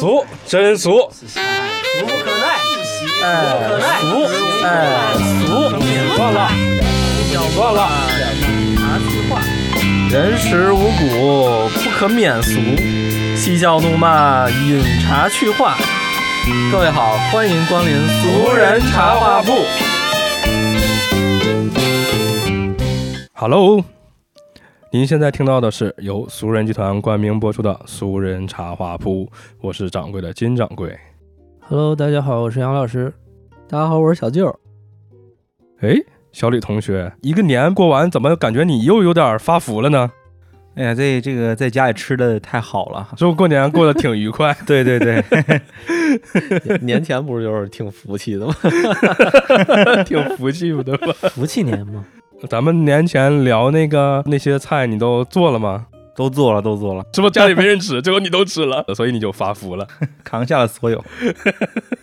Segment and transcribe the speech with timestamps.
[0.00, 1.38] 俗，真俗，俗
[2.00, 2.56] 不可耐，
[3.22, 4.08] 哎，不可耐，俗，
[4.64, 4.66] 哎，
[5.44, 5.46] 俗，
[6.16, 6.48] 算了，
[7.54, 7.78] 算了。
[8.78, 8.80] 茶
[9.28, 9.42] 话，
[10.10, 12.58] 人食五谷，不可免俗。
[13.36, 15.76] 嬉笑怒骂，饮茶去话。
[16.72, 19.42] 各位好，欢迎光临俗人茶话。
[19.42, 19.66] 铺。
[23.34, 23.84] Hello，
[24.92, 29.24] 您现在听到的是由俗人集团冠名播出的《俗人茶话铺》，
[29.60, 30.98] 我是掌柜的金掌柜。
[31.60, 33.14] Hello，大家好，我是杨老师。
[33.68, 34.52] 大家好，我是小舅。
[35.78, 35.94] 哎，
[36.32, 40.10] 小李同学，一个年过完，怎么感觉你又有点发福了呢？
[40.74, 43.10] 哎呀，这这个在家里吃的太好了。
[43.16, 44.52] 是不是过年过得挺愉快？
[44.66, 45.22] 对 对对，
[46.82, 48.52] 年前不是就是挺福气的吗？
[50.04, 51.12] 挺福气的吧？
[51.30, 52.04] 福气年嘛，
[52.48, 55.86] 咱们年前聊那个那些菜，你都做了吗？
[56.16, 59.86] 都做了，都做了，是不是家里没人吃， 结果你都吃了，所以你就发福了？
[60.24, 61.02] 扛下了所有。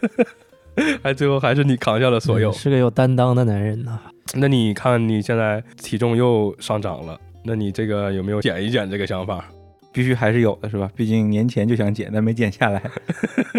[1.04, 2.54] 还最后还是你扛下了所有嗯。
[2.54, 4.00] 是个有担当的男人呐。
[4.36, 9.46] 那你看你现在体重又上涨了，那你这个有没有减一减这个想法？
[9.92, 10.90] 必须还是有的，是吧？
[10.96, 12.82] 毕竟年前就想减，但没减下来。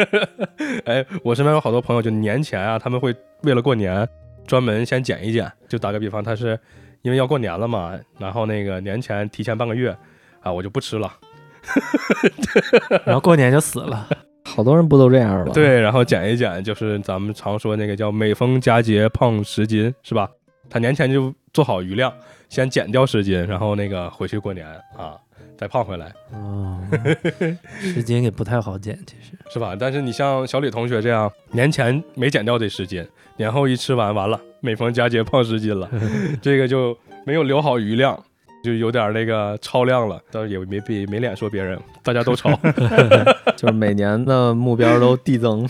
[0.86, 4.08] 哎，我身边有好多朋友，就年前啊，他们会为了过年
[4.48, 5.48] 专门先减一减。
[5.68, 6.58] 就打个比方，他是
[7.02, 9.96] 因为要过年了嘛，然后那个年前提前半个月
[10.40, 11.12] 啊，我就不吃了。
[13.04, 14.08] 然后过年就死了。
[14.44, 20.26] 好多人不都这样吗？，对，然后减一减，就是咱们常说那个叫每逢佳节胖十斤，是吧？
[20.70, 22.10] 他年前就做好余量，
[22.48, 25.14] 先减掉十斤，然后那个回去过年啊，
[25.58, 26.80] 再胖回来，哦，
[27.78, 29.36] 十斤也不太好减，其实。
[29.52, 29.76] 是吧？
[29.78, 33.06] 但是你像小李同学这样，年前没减掉这十斤，
[33.38, 35.88] 年后一吃完，完了，每逢佳节胖十斤了，
[36.42, 36.94] 这个就
[37.24, 38.22] 没有留好余量。
[38.64, 42.50] 就有点那个超量了，但是也没别没脸说别人，大家都超。
[43.56, 45.64] 就是每年的目标都递增。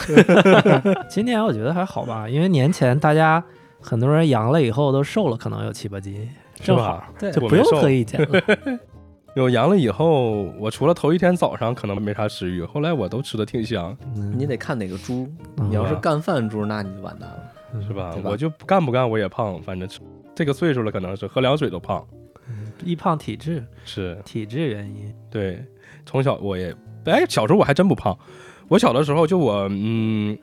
[1.07, 3.45] 今年我觉得还好吧，因为年前大家
[3.79, 6.27] 很多人阳了以后都瘦了，可能有七八斤，
[6.63, 8.43] 正好，对就不用特意减了。
[9.37, 17.39] 有阳了以后，我除了头一天早上可能没啥食欲，后来我都吃的挺香，嗯你得看哪个猪，嗯你要是干饭猪，那你就完蛋了。
[17.87, 18.11] 是吧？
[18.13, 20.01] 吧我就干不干我也胖，反正吃
[20.35, 22.05] 这个岁数了，可能是喝凉水都胖。
[22.85, 25.13] 易胖体质，是体质原因。
[25.31, 25.63] 对，
[26.07, 26.75] 从小我也
[27.05, 28.17] 哎，小时候我还真不胖。
[28.69, 30.39] 我小的时候就我嗯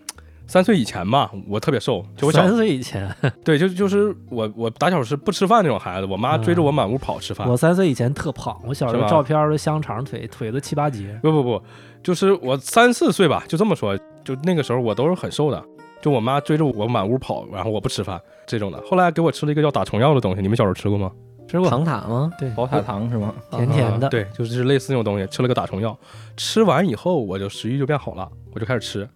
[0.46, 2.06] 三岁以前吧，我特别瘦。
[2.18, 3.10] 就我小三岁以前，
[3.44, 7.50] 对，就就是我我打小是不吃饭那种孩子，我妈追着我满屋跑吃饭。
[7.50, 11.18] 我三岁以前特胖，我小时候照片都香肠腿，腿都七八节。
[11.24, 11.64] 不不不，
[12.04, 15.64] 就是我三四岁吧，就这么说，就那个时候我都是很瘦的。
[16.02, 18.82] 就我妈追着我满屋跑，然后我不吃饭这种的。
[18.82, 21.12] 后来给我吃了一个叫打虫药的东西，你们小时候吃过吗？
[21.48, 22.32] 吃过，糖塔吗？
[22.40, 23.34] 对，宝塔糖是吗？
[23.52, 24.08] 甜甜的。
[24.08, 25.98] 啊对，就是类似那种东西，吃了个打虫药，
[26.36, 29.08] 吃完以后我就食欲就变好了，我就开始吃，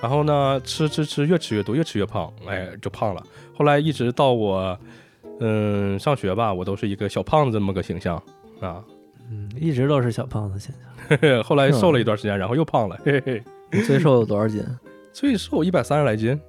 [0.00, 3.22] 然后呢，吃吃吃，越吃越多，越吃越胖，哎，就胖了。
[3.56, 4.78] 后来一直到我，
[5.40, 8.16] 嗯，上学吧，我都是一个小胖子这么个形象
[8.60, 8.82] 啊。
[9.30, 10.82] 嗯，一直都是小胖子现象。
[11.08, 14.62] 嘿嘿，后来瘦了一段时间，然后又胖了，嘿嘿， 你最瘦有多少斤？
[15.12, 16.40] 最瘦一百三十来斤，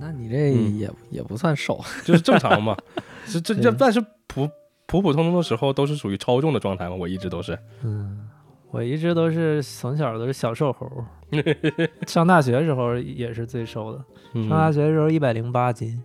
[0.00, 1.80] 那你这嗯也也不算瘦。
[2.04, 2.76] 就是正常嘛。
[3.26, 4.48] 这这这，但是普
[4.86, 7.58] 普普通通的时候都是属于超重的状态嘛，我一直都是。
[7.82, 8.28] 嗯，
[8.70, 10.90] 我一直都是从小都是小瘦猴。
[12.06, 14.04] 上大学的时候也是最瘦的，
[14.34, 16.02] 嗯上大学的时候一百零八斤，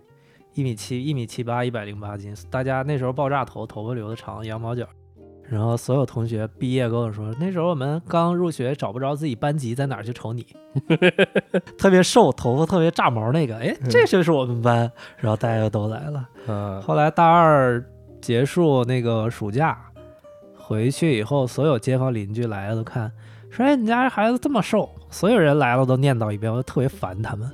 [0.54, 2.34] 一米七一米七八，一百零八斤。
[2.50, 4.86] 大家那时候爆炸头，头发留的长，羊毛角。
[5.50, 10.46] 然后所有同学毕业跟我说，那时候我们刚入学，找不着自己班级在哪儿，去瞅你，
[11.78, 14.90] 特别瘦，头发特别炸毛那个，哎，这就是我们班。
[15.16, 16.28] 然后大家就都来了。
[16.46, 17.82] 嗯，后来大二
[18.20, 19.78] 结束那个暑假
[20.54, 23.10] 回去以后，所有街坊邻居来了都看，
[23.50, 27.50] 说：“哎，你家孩子这么瘦。”所有人来了都念叨一遍，我就特别烦他们，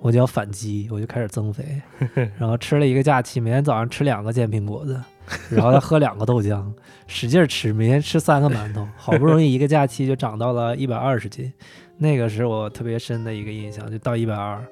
[0.00, 1.82] 我就要反击，我就开始增肥，
[2.38, 5.02] 然后吃了一个假期，每天早上吃两个煎饼果子，
[5.50, 6.64] 然后再喝两个豆浆，
[7.06, 11.52] 使劲吃，每天吃三个馒头，好不容易一个假期就长到了一百二十斤，
[11.98, 14.64] 那个是我特别深的一个印象，就到一百二。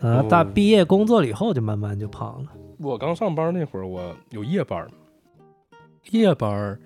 [0.00, 2.50] 啊，大哦毕业工作了以后就慢慢就胖了。
[2.78, 4.88] 我刚上班那会儿，我有夜班，
[6.10, 6.78] 夜班，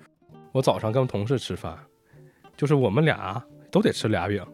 [0.51, 1.73] 我早上跟同事吃饭，
[2.57, 3.41] 就是我们俩
[3.71, 4.45] 都得吃俩饼，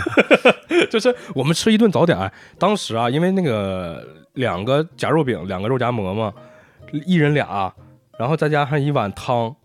[0.90, 2.32] 就是我们吃一顿早点。
[2.58, 4.02] 当时啊，因为那个
[4.32, 6.32] 两个夹肉饼，两个肉夹馍嘛，
[7.04, 7.70] 一人俩，
[8.20, 9.56] 然后再加上一碗汤，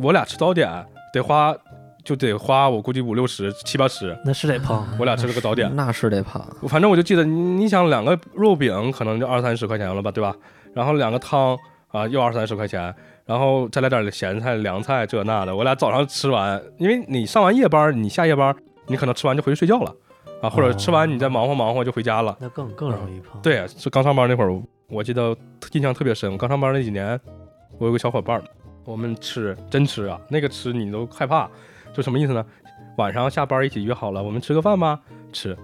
[0.00, 0.68] 我俩吃早点
[1.12, 1.54] 得花
[2.02, 4.84] 就得花我估计五六十七八十，那是得胖。
[4.98, 5.70] 我俩吃了个早点。
[5.76, 6.44] 那是得胖。
[6.68, 10.34] 反正我就记得，你你想两个肉饼可能就二三十块钱了吧，对吧？
[10.74, 11.56] 然后两个汤
[11.86, 12.92] 啊，又二三十块钱，
[13.26, 15.54] 然后再来点咸菜、凉菜这那的。
[15.54, 18.52] 我俩早上吃完，因为你上完夜班，你下夜班
[18.88, 19.94] 你可能吃完就回去睡觉了
[20.42, 22.36] 啊，或者哦吃完你再忙活忙活就回家了。
[22.40, 25.36] 那更更容易胖。，对，是刚上班那会儿，我记得
[25.70, 26.32] 印象特别深。
[26.32, 27.18] 我刚上班那几年，
[27.78, 28.44] 我有个小伙伴儿，
[28.84, 31.48] 我们吃真吃啊，那个吃你都害怕，
[31.92, 32.44] 就什么意思呢？
[32.96, 35.00] 晚上下班一起约好了，我们吃个饭吧，
[35.32, 35.56] 吃，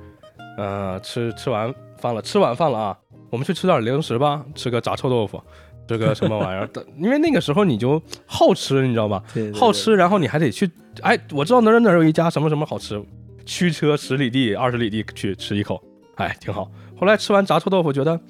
[0.56, 2.98] 呃，吃吃完饭了，吃晚饭了啊，
[3.30, 5.40] 我们去吃点零食吧，吃个炸臭豆腐，
[5.86, 9.22] 吃个什么玩意儿的， 因为那个时候你就好吃，你知道吧？
[9.32, 10.68] 对好，吃，然后你还得去，
[11.02, 13.00] 哎，我知道哪儿哪儿有一家什么什么好吃，
[13.46, 15.80] 驱车十里地、二十里地去吃一口，
[16.16, 16.68] 哎，挺好。
[16.98, 18.20] 后来吃完炸臭豆腐，觉得，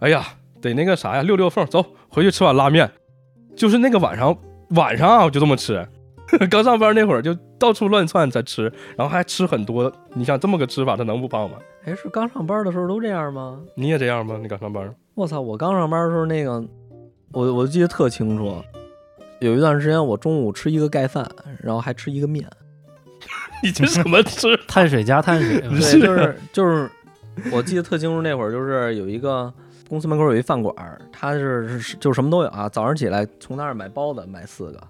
[0.00, 0.26] 哎呀，
[0.62, 2.90] 得那个啥呀，溜溜缝，走，回去吃碗拉面。
[3.62, 4.36] 就是那个晚上，
[4.70, 5.86] 晚上啊，我就这么吃。
[6.50, 8.64] 刚上班那会儿就到处乱窜在吃，
[8.96, 9.92] 然后还吃很多。
[10.14, 11.58] 你想这么个吃法，他能不胖吗？
[11.84, 13.60] 哎，是刚上班的时候都这样吗？
[13.76, 14.36] 你也这样吗？
[14.42, 14.92] 你刚上班？
[15.14, 15.40] 我操！
[15.40, 16.60] 我刚上班的时候，那个
[17.30, 18.60] 我我记得特清楚，
[19.38, 21.24] 有一段时间我中午吃一个盖饭，
[21.62, 22.44] 然后还吃一个面。
[23.62, 24.58] 你这什么吃？
[24.66, 26.90] 碳水加碳水对，就是就是，
[27.52, 29.54] 我记得特清楚，那会儿就是有一个
[29.92, 30.74] 公司门口有一饭馆，
[31.12, 32.66] 他是是就什么都有啊。
[32.66, 34.80] 早上起来从那儿买包子，买四个，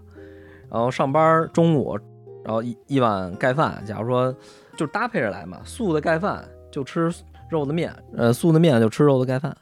[0.70, 1.99] 然后上班中午，
[2.44, 4.32] 然后一一碗盖饭，假如说
[4.76, 7.12] 就搭配着来嘛，素的盖饭就吃
[7.50, 9.56] 肉的面，呃，素的面就吃肉的盖饭，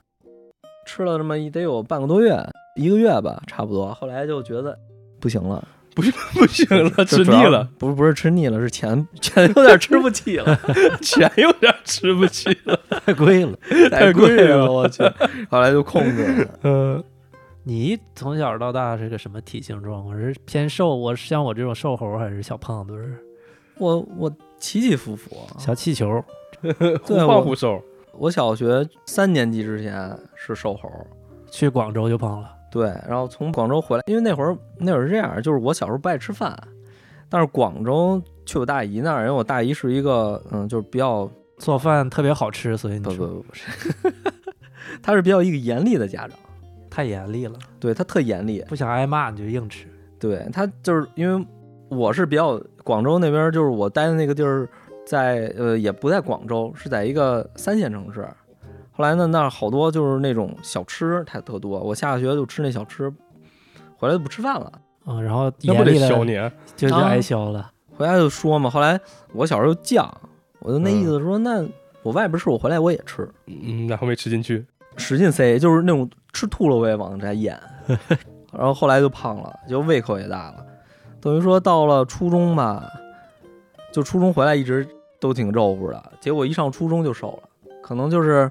[0.84, 2.38] 吃了这么一得有半个多月，
[2.76, 3.94] 一个月吧，差不多。
[3.94, 4.78] 后来就觉得
[5.18, 6.02] 不行了， 不
[6.38, 10.58] 不行了， 吃腻了，，不是不是吃腻了，是钱 钱有点吃不起了。
[11.02, 12.78] 钱有点吃不起了。
[13.04, 13.58] 太贵了。
[13.90, 15.02] 太贵贵了我去，
[15.50, 16.58] 后来就控制了。
[16.62, 17.04] 嗯，
[17.64, 20.16] 你从小到大是个什么体型状况？
[20.16, 20.94] 是偏瘦？
[20.94, 23.18] 我像我这种瘦猴，还是小胖墩儿、
[23.78, 26.24] 我我起起伏伏，小气球？
[27.02, 27.82] 忽胖忽瘦。
[28.12, 30.88] 我小学三年级之前是瘦猴，
[31.50, 32.50] 去广州就胖了。
[32.70, 36.56] 对，然后从广州回来，因为那会儿那会儿是这样，就是我小时候不爱吃饭，
[37.28, 41.28] 但是广州去我大姨那儿，因为我大姨是一个嗯，就是比较
[41.58, 43.92] 做饭特别好吃，所以你不不不不是，
[45.02, 46.38] 她是比较一个严厉的家长，
[46.88, 49.86] 太严厉了，对她特严厉，不想挨骂你就硬吃。
[50.18, 51.46] 对她就是因为
[51.88, 54.68] 我是比较广州那边，就是我待的那个地儿
[55.06, 58.28] 在呃也不在广州，是在一个三线城市。
[59.00, 61.80] 后来呢，那儿好多就是那种小吃，它特多。
[61.80, 63.10] 我下学就吃那小吃，
[63.96, 64.70] 回来就不吃饭了。
[65.06, 66.36] 嗯，然后那不得严厉的削你？
[66.36, 67.70] 啊就挨削了。
[67.96, 69.00] 回来就说嘛，后来
[69.32, 70.06] 我小时候就犟，
[70.58, 71.66] 我就那意思说，那
[72.02, 74.66] 我外边吃，我回来我也吃，嗯，然后没吃进去。
[74.98, 77.58] 使劲塞，就是那种吃吐了我也往这咽。
[78.52, 80.56] 然后后来就胖了，就胃口也大了，
[81.22, 82.84] 等于说到了初中吧，
[83.94, 84.86] 就初中回来一直
[85.18, 87.48] 都挺肉乎的，结果一上初中就瘦了，
[87.82, 88.50] 可能就是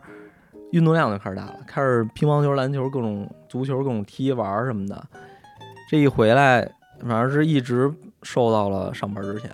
[0.72, 5.04] 运动量就开始大了，开始乒乓球、篮球、各种足球、各种踢玩什么的。
[5.90, 6.62] 这一回来，
[7.02, 7.92] 反正是一直
[8.24, 9.50] 瘦到了上班之前。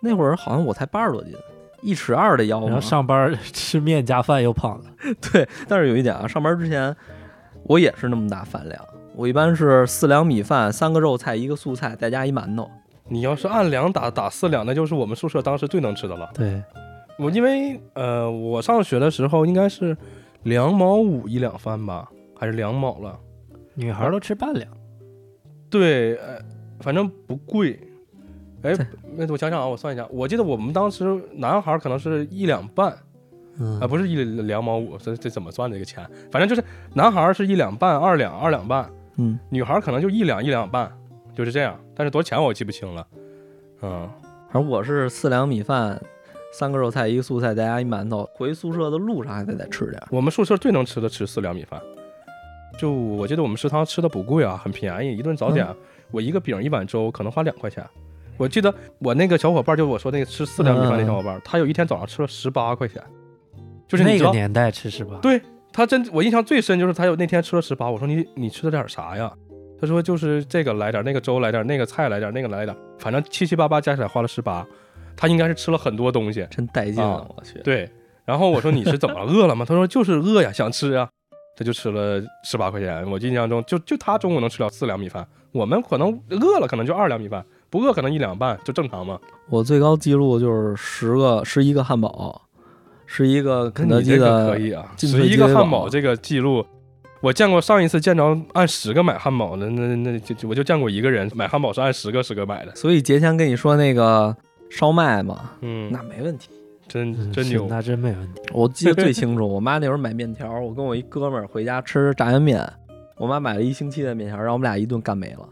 [0.00, 1.34] 那会儿好像我才八十多斤，
[1.82, 2.64] 一尺二的腰。
[2.66, 4.84] 然后上班吃面加饭又胖了。
[5.32, 6.94] 对，但是有一点啊，上班之前
[7.64, 8.82] 我也是那么大饭量，
[9.14, 12.70] 我一般是四两米饭，三个肉菜，一个素菜，再加一馒头。
[13.08, 16.30] 你要是按两打打四两，那就是我们宿舍当时最能吃的了。
[16.34, 16.62] 对，
[17.18, 19.96] 我因为呃，我上学的时候应该是
[20.42, 23.18] 两毛五一两饭吧，还是两毛了？
[23.74, 24.70] 女孩都吃半两。
[25.68, 26.38] 对，呃，
[26.80, 27.78] 反正不贵。
[28.62, 28.86] 哎对，
[29.16, 32.98] 那我想想啊，我算一下，我记得我们当时男孩可能是一两半啊、
[33.58, 36.04] 嗯，不是一两毛五，这这怎么算这个钱？
[36.32, 36.62] 反正就是
[36.94, 40.90] 男孩是一两半、二两、二两半，嗯，女孩可能就一两一两半，
[41.34, 41.78] 就是这样。
[41.94, 43.06] 但是多少钱我记不清了。
[43.82, 44.08] 嗯，
[44.50, 46.00] 反正我是四两米饭，
[46.58, 48.26] 三个肉菜，一个素菜，再加一馒头。
[48.32, 50.02] 回宿舍的路上还得再吃点。
[50.10, 51.78] 我们宿舍最能吃的吃四两米饭，
[52.78, 55.68] 就我记得我们食堂吃的不贵啊，很便宜，一顿早点，
[56.10, 57.84] 我一个饼一碗粥可能花两块钱。
[58.38, 63.02] 我记得我那个小伙伴，就我说那个吃四两米饭那小伙伴，他有一天早上吃了十八块钱，
[63.86, 65.18] 就是那个年代吃十八？
[65.18, 65.38] 对
[65.74, 69.30] 他真我印象最深就是他有那天吃了十八，我说你你吃了点啥呀？
[69.78, 74.66] 他说就是这个来点，那个粥来点，那个菜来点，那个来点，反正七七八八加起来花了十八，
[75.16, 76.46] 他应该是吃了很多东西。
[76.50, 77.26] 真带劲啊啊！
[77.36, 77.90] 我去，对，
[78.24, 79.64] 然后我说你是怎么了饿了吗？
[79.66, 81.08] 他说就是饿呀，想吃啊，
[81.56, 83.08] 他就吃了十八块钱。
[83.10, 89.18] 我印象中就就他中午能吃了四两米饭，我们可能饿了可能就二两米饭，不饿可能一两半，就正常嘛。
[89.48, 92.42] 我最高记录就是十个，十一个汉堡，
[93.06, 96.66] 十一个肯德基的可以啊，十一个汉堡这个记录。
[97.22, 104.36] 我见过上一次见着按十个买汉堡的，那那就就我就见过一个人买汉堡是按十个十个买的，所以节前跟你说那个
[104.70, 106.48] 烧麦嘛，嗯，那没问题。
[106.88, 108.40] 真真牛，那真没问题。
[108.52, 112.64] 我记得最清楚，我妈那会儿买面条，我跟我一哥们儿回家吃炸酱面，
[113.16, 115.48] 我妈买了一星期的面条，让我们俩一顿干没了。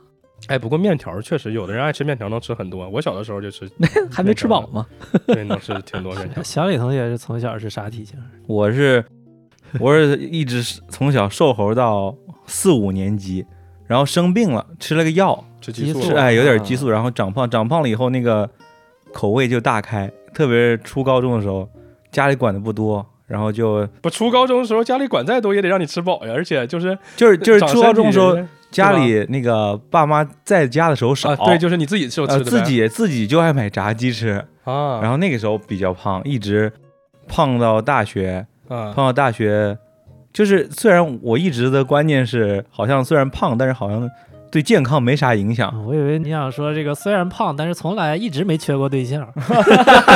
[0.46, 2.88] 哎，不过面条确实有的人爱吃面条，能吃很多。
[2.88, 3.68] 我小的时候就吃，
[4.12, 4.86] 还没吃饱吗？
[5.26, 6.40] 对，能吃挺多面条。
[6.44, 8.16] 小李同学是从小是啥体型？
[8.46, 9.04] 我是
[9.80, 12.14] 我是一直是从小瘦猴到
[12.46, 13.44] 四五年级，
[13.86, 18.48] 然后生病了，吃了个药，吃激素哎有点激素，然后长胖，长胖了以后那个
[19.14, 21.66] 口味就大开，特别是初高中的时候，
[22.10, 28.36] 家里管的不多，然后就不初高中的时候家里管再多也得让你吃饱呀，而且就是就是就是初高中的时候，
[28.70, 36.72] 家里那个爸妈在家的时候少，啊，对，就是你自己吃呃吃的自己自己就爱买炸鸡吃，啊，然后那个时候比较胖，一直
[37.28, 38.92] 胖到大学，啊。
[38.92, 39.78] 胖到大学，
[40.32, 44.10] 就是虽然我一直的观念是，好像虽然胖，但是好像
[44.54, 45.68] 对健康没啥影响。
[45.68, 49.28] 啊我以为你想说这个虽然胖，但是从来一直没缺过对象，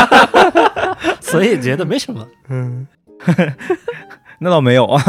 [1.21, 2.25] 所以觉得没什么。
[2.49, 2.87] 嗯
[4.39, 5.03] 那倒没有啊。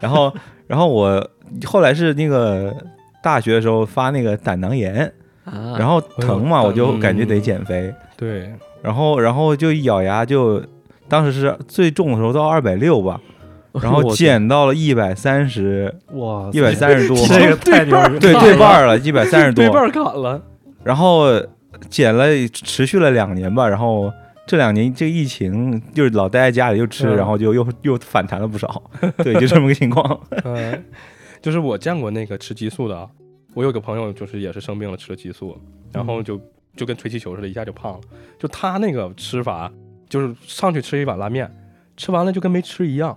[0.00, 0.34] 然后，
[0.66, 1.24] 然后我
[1.64, 2.74] 后来是那个
[3.22, 5.06] 大学的时候发那个胆囊炎，
[5.44, 10.60] 啊，然后疼嘛，我就感觉得嗯减肥，对，然后然后就一咬牙就，
[11.08, 13.20] 当时是最重的时候到二百六吧，
[13.82, 20.42] 然后减到了一百三十，哇，一百三十多，这个太牛逼了，对对半了，一百三十多对，半砍了，
[20.82, 21.26] 然后
[21.88, 24.12] 减了持续了两年吧，然后
[24.46, 28.82] 这两年这个疫情就是老待在家里就吃，嗯然后就又又反弹了不少，
[29.22, 30.20] 对，就这么个情况。
[30.44, 30.84] 嗯，
[31.42, 33.06] 就是我见过那个吃激素的啊，
[33.54, 35.56] 我有个朋友就是也是生病了吃了激素，
[35.92, 36.40] 然后就
[36.74, 38.00] 就跟吹气球似的，一下就胖了。
[38.38, 39.70] 就他那个吃法，
[40.08, 41.50] 就是上去吃一碗拉面，
[41.96, 43.16] 吃完了就跟没吃一样，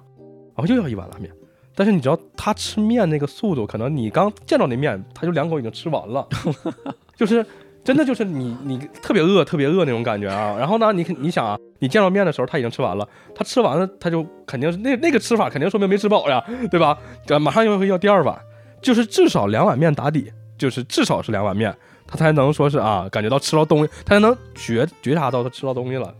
[0.62, 1.32] 然后又要一碗拉面。
[1.74, 6.28] 但是你知道他吃面那个速度，可能你刚见到那面，他就两口已经吃完了，
[7.16, 7.44] 就是
[7.84, 10.56] 真的就是你你特别饿特别饿那种感觉啊。
[10.60, 16.98] 然后呢，你你想啊，你见到面的时候他已经吃完了，他吃完了他就肯定是那那个吃法肯定说明没吃饱呀，对吧？
[17.30, 18.38] 呃马上又会要第二碗，
[18.82, 21.74] 就是至少两碗面打底，就是至少是两碗面，
[22.06, 26.14] 他才能说是啊感觉到吃到东西，他才能觉觉察到他吃到东西了。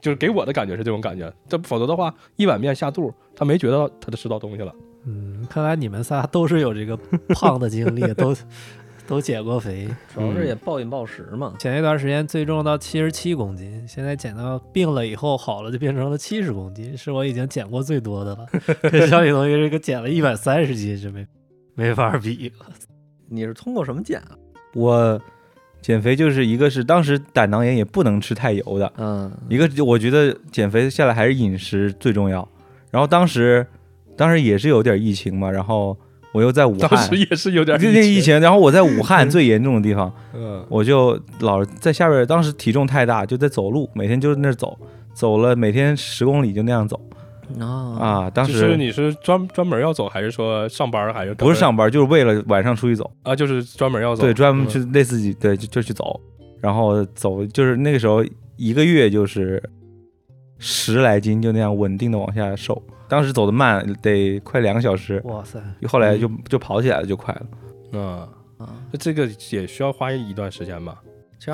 [0.00, 4.74] 就是给我的感觉是这种感觉，这否则的话，一碗面下肚，他没觉得他就吃到东西了。
[5.04, 8.34] 嗯，看来你们仨都是有这个胖的经历， 都
[9.06, 9.88] 都减过肥。
[10.12, 11.54] 主要是也暴饮暴食嘛。
[11.58, 18.46] 前一段时间最重到七十七公斤，现在减到病了以后好了就变成了七十公斤，是我已经减过最多的了。
[18.90, 21.26] 跟小李同学这个减了一百三十斤是没
[21.74, 22.52] 没法比。
[23.30, 24.36] 你是通过什么减啊？
[24.74, 25.20] 我
[25.80, 32.46] 减肥就是一个是当时胆囊炎也不能吃太油的，嗯，一个就我觉得减肥下来还是饮食最重要。
[32.90, 33.66] 然后当时
[34.16, 35.96] 当时也是有点疫情嘛，然后
[36.32, 44.78] 我又在武汉当时，也是有点这这疫，情，然后我在武汉最严重的地方， 嗯，我就老在下边，当时体重太大，就在走路，每天就在那走，
[45.14, 47.00] 走了每天十公里就那样走
[47.60, 48.30] 啊，啊。
[48.30, 53.34] 当就是时你是专专门要走，还是说上班，还是不是上班，就是为了晚上出去走，啊？
[53.34, 56.20] 就是专门要走，对，专门嗯去类似于对就就去走，
[56.60, 58.24] 然后走就是那个时候
[58.56, 59.62] 一个月就是
[60.58, 62.80] 十来斤，就那样稳定的往下瘦。
[63.08, 67.46] 当时走的慢，得快两个小时，哇塞，后来就就跑起来了，就快了，
[67.92, 68.18] 嗯，
[68.58, 71.00] 啊，那这个也需要花一段时间吧？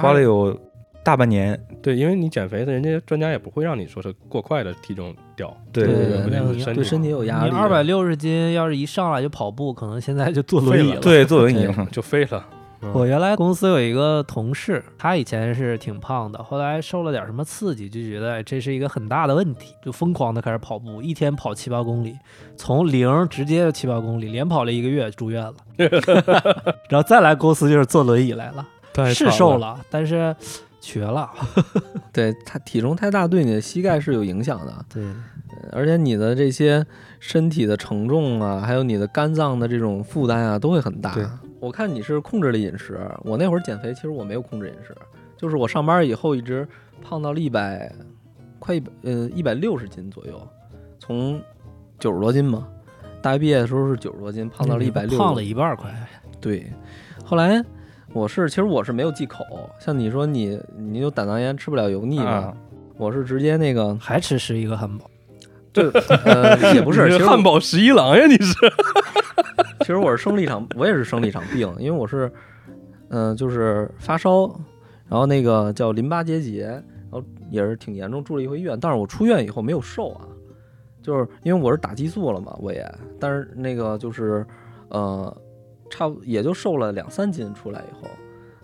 [0.00, 0.58] 花了有
[1.04, 1.56] 大半年。
[1.80, 7.50] 对，因为你减肥的，人家专家也不会让你说是过快的体重掉，对对有点对身体对身体有压力。
[7.50, 11.00] 你二百六十斤要是一上来就跑步，可能现在就坐 轮椅了。
[11.00, 11.68] 对， 坐轮椅。
[11.90, 12.44] 就废了。
[12.50, 12.54] 嗯
[12.92, 22.14] 我原来公司有一个同事，他以前是挺胖的，后来受了点什么刺激，就觉得哎这是一个很大的问题，就疯狂的开始跑步，一天跑七八公里，
[22.58, 25.54] 从零直接就七八公里，连跑了一个月住院了，
[26.90, 28.66] 然后再来公司就是坐轮椅来了，
[29.14, 30.36] 是瘦，了，但是
[30.84, 31.30] 瘸了。
[32.12, 35.02] 对他体重太大，对你的膝盖是有影响的，对，
[35.72, 36.84] 而且你的这些
[37.18, 41.26] 身体的承重啊，还有你的肝脏的这种负担啊，都会很大对。
[41.58, 44.94] 我看你是控制了饮食，我那会儿减肥，其实我没有控制饮食，
[45.36, 46.68] 就是我上班以后一直
[47.02, 47.90] 胖到了一百，
[48.58, 50.48] 快一百呃一百六十斤左右，
[50.98, 51.40] 从
[51.98, 52.68] 九十多斤嘛，
[53.22, 55.90] 大学毕业的时候是九十多斤，胖到了一百六，胖了一半儿快。
[56.40, 56.70] 对，
[57.24, 57.64] 后来
[58.12, 59.44] 我是其实我是没有忌口，
[59.78, 62.56] 像你说你你有胆囊炎吃不了油腻嘛，啊。
[62.96, 65.10] 我是直接那个还吃十一个汉堡，
[66.24, 68.54] 呃也不是，你其实汉堡十一郎呀，你是？
[69.80, 72.30] 其实我是生了一场，我也是生了一场病，因为我是
[73.08, 74.46] 嗯、就是发烧，
[75.08, 80.26] 然后那个叫淋巴结节，然后也是挺严重，住了一回院，但是我出院以后没有瘦啊，
[81.02, 84.46] 就是因为我是打激素了嘛，我也，但是那个就是
[84.88, 85.36] 呃
[85.90, 88.08] 差不也就瘦了两三斤出来以后，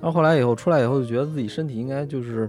[0.01, 2.49] 然后后来以后出来以后就觉得自己身体应该就是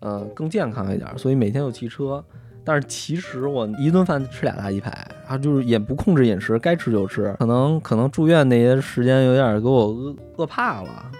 [0.00, 2.22] 呃更健康一点，所以每天又骑车。
[2.64, 4.90] 但是其实我一顿饭吃俩大鸡排，
[5.22, 7.34] 然后就是也不控制饮食，该吃就吃。
[7.40, 11.10] 可能可能住院那些时间有点给我饿饿怕了，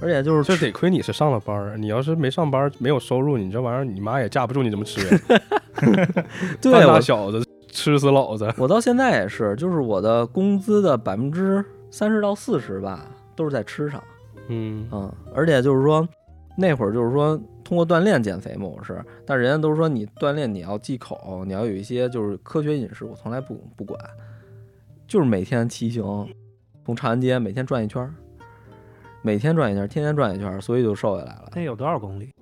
[0.00, 5.20] 而且就是这得亏你是上了班儿，你要是没上班儿没有收入，你这玩意儿你妈也架不住你这么吃呀。
[6.60, 8.52] 对半大我小子吃死老子。
[8.58, 14.02] 我到现在也是，就是我的工资的百分之三十到四十吧，都是在吃上。
[14.48, 16.06] 嗯，嗯，而且就是说，
[16.56, 23.98] 那会儿就是说通过锻炼减肥嘛，我是，但人家都说你锻炼你要忌口，你要有一些就是科学饮食，我从来不不管，
[25.06, 26.26] 就是每天骑行，
[26.84, 28.14] 从长安街每天转一圈儿，
[29.22, 31.50] 每天转一圈儿，天天转一圈儿，所以就瘦下来了。
[31.54, 32.32] 那有多少公里？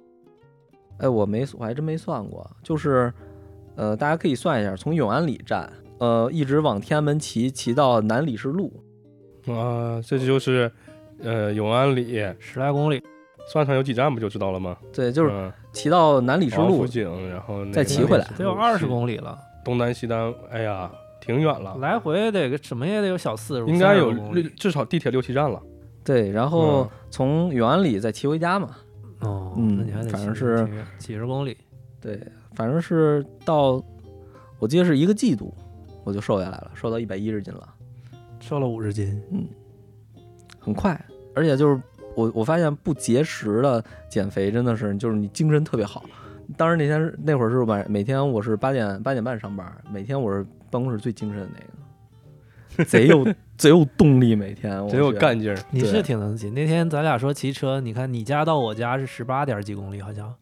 [0.99, 3.13] 哎，我没，我还真没算过，就是，
[3.75, 8.73] 呃，大家可以算一下，从永安里站，呃，一直往天安门骑，骑到南礼士路，
[9.55, 10.71] 啊，这就是
[11.23, 13.03] 呃永安里，十来公里，
[13.53, 14.77] 算上有几站不就知道了吗？
[14.93, 25.63] 对，就是嗯骑到南礼士路王府，井，然后那个再骑回来得有二十公里了，东单西单，哎呀，挺远了，来回得个什么也得有小四十，应该有30公里六至少地铁六七站了。
[26.03, 28.71] 对，然后嗯从永安里再骑回家嘛，
[29.21, 31.57] 哦，嗯那你还得反正是几十几十公里，
[32.01, 32.21] 对，
[32.55, 33.83] 反正是到，
[34.59, 35.53] 我记得是一个季度，
[36.05, 37.69] 我就瘦下来了，瘦到一百一十斤了，
[38.47, 39.45] 瘦了五十斤，嗯
[40.61, 40.99] 很快，
[41.35, 41.83] 而且就是
[42.15, 46.05] 我我发现不节食的减肥真的是就是你精神特别好。
[46.57, 51.49] 当时那天那会儿是晚每天我是八点八点半上班，每天我是办公室最精神的
[52.77, 53.27] 那个，贼有
[53.59, 55.59] 贼有动力，每天贼有干劲儿。
[55.73, 56.49] 你是挺能骑。
[56.51, 60.33] 那天咱俩说骑车，你看你家到我家是十八点几公里，好像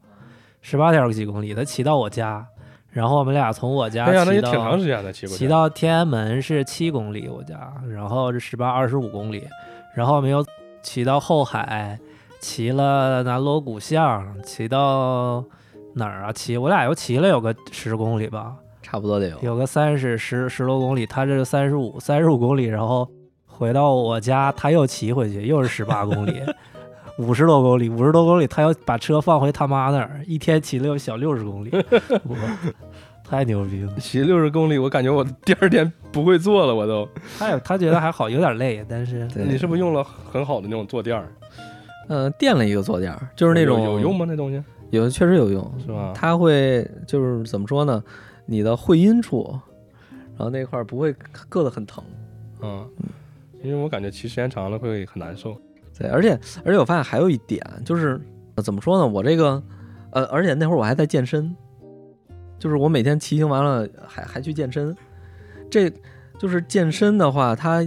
[0.60, 2.46] 十八点几公里，他骑到我家，
[2.94, 9.42] 然后我们俩从我家哎呀，那骑也挺长到时间的，骑过骑到天安门是七公里，我家，然后是十八二十五公里，
[9.96, 10.46] 然后我们又
[10.80, 11.98] 骑到后海，
[12.40, 15.44] 骑了南锣鼓巷，骑到
[15.94, 16.32] 哪儿啊？
[16.32, 19.38] 骑我俩又骑了有个十公里吧，差不多得有。
[19.42, 23.08] 有个三十十十多公里，他这是三十五三十五公里，然后
[23.44, 26.40] 回到我家，他又骑回去，又是十八公里，
[27.18, 31.70] 五十多公里，五十多公里，他要把车放回他妈那儿，一天骑了有小六十公里，
[32.26, 32.36] 我
[33.22, 33.94] 太牛逼了。
[33.98, 37.08] 骑六十公里，我感觉我第二天不会坐了，我都。
[37.38, 41.32] 他也他觉得还好，有点累，但是你是不是用了很好的那种坐垫儿？
[42.08, 44.26] 嗯、垫了一个坐垫儿，就是那有种有用吗？
[44.28, 46.12] 那东西有确实有用，是吧？
[46.14, 48.02] 它会就是怎么说呢？
[48.44, 49.58] 你的会阴处，
[50.36, 51.14] 然后那块儿不会
[51.48, 52.04] 硌得很疼。
[52.60, 52.86] 嗯，
[53.62, 55.56] 因为我感觉骑时间长了会很难受。
[55.98, 58.20] 对，而且而且我发现还有一点就是，
[58.56, 59.06] 呃怎么说呢？
[59.06, 59.62] 我这个
[60.10, 61.54] 呃，而且那会儿我还在健身，
[62.58, 64.94] 就是我每天骑行完了还还去健身，
[65.70, 65.90] 这
[66.38, 67.80] 就是健身的话，它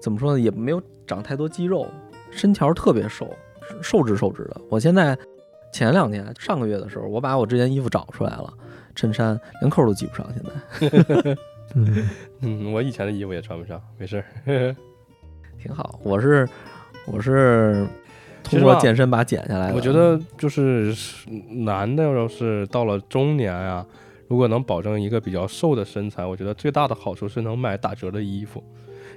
[0.00, 0.40] 怎么说呢？
[0.40, 1.86] 也没有长太多肌肉，
[2.30, 3.28] 身条特别瘦，
[3.80, 4.60] 瘦直瘦直的。
[4.68, 5.16] 我现在
[5.72, 8.52] 前两天上个月的时候，我把我之前衣服找出来了，
[8.94, 11.36] 衬衫连扣都系不上，现在
[11.74, 12.08] 嗯，
[12.40, 14.24] 嗯，我以前的衣服也穿不上，没事儿。
[15.58, 15.98] 挺好。
[16.02, 16.48] 我是
[17.12, 17.86] 我是
[18.42, 19.74] 通过健身把减下来的。
[19.74, 20.94] 我觉得就是
[21.48, 23.84] 男的要是到了中年啊，
[24.28, 28.62] 如果能保证一个比较瘦的身材，我觉得最大的好处是能买打折的衣服，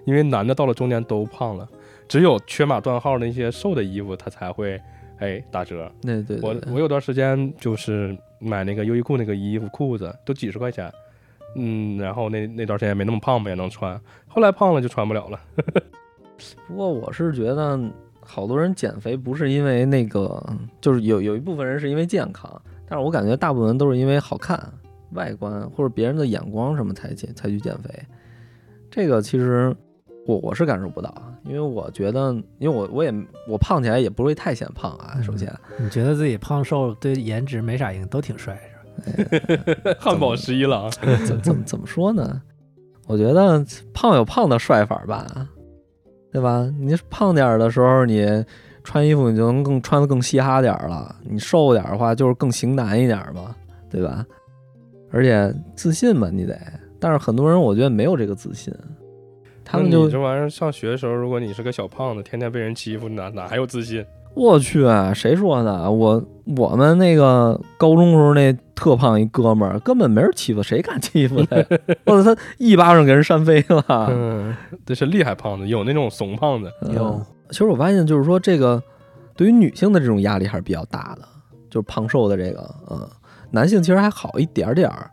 [0.06, 1.68] 因为男的到了中年都胖了，
[2.08, 4.80] 只有缺码断号的那些瘦的衣服，他才会
[5.20, 5.92] 哎打折。
[6.02, 10.92] 对对对我我有段时间就是买那个优衣库那个衣服裤子都几十块钱，
[11.56, 15.40] 嗯，然后那那段时间没那么胖嘛，也能穿，后来胖了就穿不了了。
[16.68, 17.80] 不过我是觉得，
[18.20, 20.44] 好多人减肥不是因为那个，
[20.80, 24.62] 就是有有一部分人是因为健康，但是我感觉大部分人都是因为好看、
[25.14, 27.90] 外观或者别人的眼光什么才减才去减肥。
[28.90, 29.76] 这个其实
[30.28, 33.14] 我我是感受不到，因为我觉得，因为我我也
[33.48, 35.20] 我胖起来也不会太显胖啊。
[35.22, 38.60] 首先，你觉得自己胖瘦对颜值没啥影响，都挺帅
[39.06, 39.96] 是吧？
[40.00, 40.92] 汉堡十一郎，
[41.26, 42.42] 怎怎么怎么说呢？
[43.08, 45.50] 我觉得胖有胖的帅法吧，
[46.32, 46.68] 对吧？
[46.80, 48.46] 你胖点儿的时候，你
[48.84, 53.56] 穿衣服你就能更穿的更嘻哈点儿了；你瘦点儿的话，就是更型男一点儿嘛，
[53.90, 54.26] 对吧？
[55.12, 56.58] 而且自信嘛，你得。
[57.00, 58.74] 但是很多人我觉得没有这个自信，
[59.66, 64.06] 他们就你这玩意儿上学的时候，如果你是个小胖子，天天被人欺负，哪哪还有自信？
[64.34, 65.90] 我去，谁说的？
[65.92, 66.24] 我
[66.58, 71.66] 我们那个高中时候那特胖一哥们儿，根本没人欺负，谁敢欺负他呀？
[72.06, 73.84] 我操，他一巴掌给人扇飞了。
[74.10, 76.72] 嗯，这是厉害胖子，有那种怂胖子。
[76.82, 78.82] 嗯有其实我发现，就是说这个
[79.36, 81.28] 对于女性的这种压力还是比较大的，
[81.70, 83.08] 就是胖瘦的这个，嗯，
[83.52, 85.12] 男性其实还好一点点儿。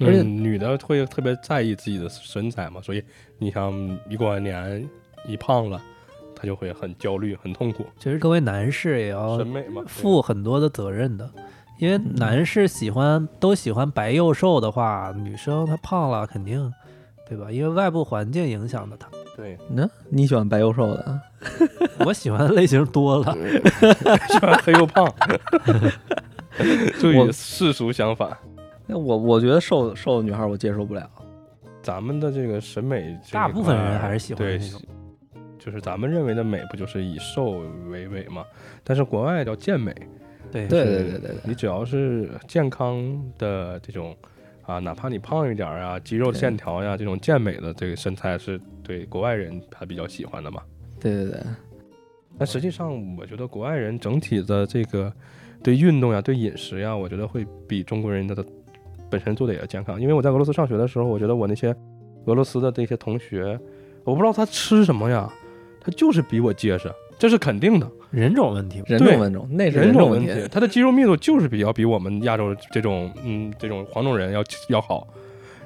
[0.00, 3.04] 而且嗯，女的会特别在意自己的身材嘛，所以
[3.38, 3.72] 你像
[4.08, 4.88] 一过完年
[5.28, 5.80] 一胖了，
[6.34, 7.84] 她就会很焦虑、很痛苦。
[7.98, 11.30] 其实各位男士也要审美嘛，负很多的责任的，
[11.78, 16.72] 因为男士喜欢都喜欢白幼瘦的话，女生她胖了肯定，
[17.28, 17.50] 对吧？
[17.50, 19.08] 因为外部环境影响的她。
[19.36, 21.20] 对，那你喜欢白又瘦的？
[22.06, 23.36] 我喜欢的类型多了，
[24.28, 25.12] 喜欢黑又胖，
[27.00, 28.30] 就我与世俗相反。
[28.86, 31.08] 那我我觉得瘦瘦的女孩我接受不了。
[31.82, 34.80] 咱们的这个审美大部分人还是喜欢对那种，
[35.64, 38.44] 就是咱们认为的美，不就是以瘦为美吗？
[38.82, 39.94] 但是国外叫健美，
[40.52, 43.02] 对对对对对对，你只要是健康
[43.38, 44.14] 的这种
[44.66, 50.62] 啊，哪怕你胖一点儿啊，肌肉线条呀，这种健美的这个身材是对国外人还比较喜欢的嘛。
[51.00, 51.40] 对对对，
[52.36, 55.10] 但实际上，我觉得国外人整体的这个
[55.62, 58.44] 对运动呀、对饮食呀，我觉得会比中国人的
[59.08, 59.98] 本身做的也要健康。
[59.98, 61.74] 因为我在俄罗斯上学的时候，我觉得我那些
[62.26, 63.58] 俄罗斯的这些同学，
[64.04, 65.32] 我不知道他吃什么呀，
[65.84, 67.90] 他就是比我结实，这是肯定的。
[68.10, 69.92] 人种问题人种问种，那是人。
[69.92, 75.06] 种问题，他的肌肉密度就是比较比我们亚洲这种嗯这种黄种人要要好，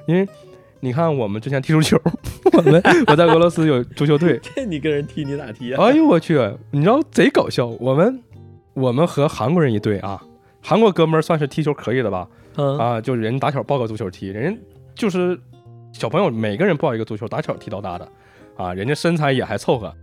[0.07, 0.27] 因为
[0.79, 1.95] 你看我们之前踢足球，
[2.57, 6.39] 我们我在俄罗斯有足球队，这你跟人踢你咋踢啊哎呦我去，
[6.71, 8.19] 你知道贼搞笑，我们
[8.73, 10.19] 我们和韩国人一队啊，
[10.59, 12.27] 韩国哥们儿算是踢球可以的吧？
[12.55, 14.59] 嗯啊，就人打小抱个足球踢，人
[14.95, 15.39] 就是
[15.93, 18.09] 小朋友每个人抱一个足球，打小踢到大的，
[18.57, 19.93] 啊，人家身材也还凑合。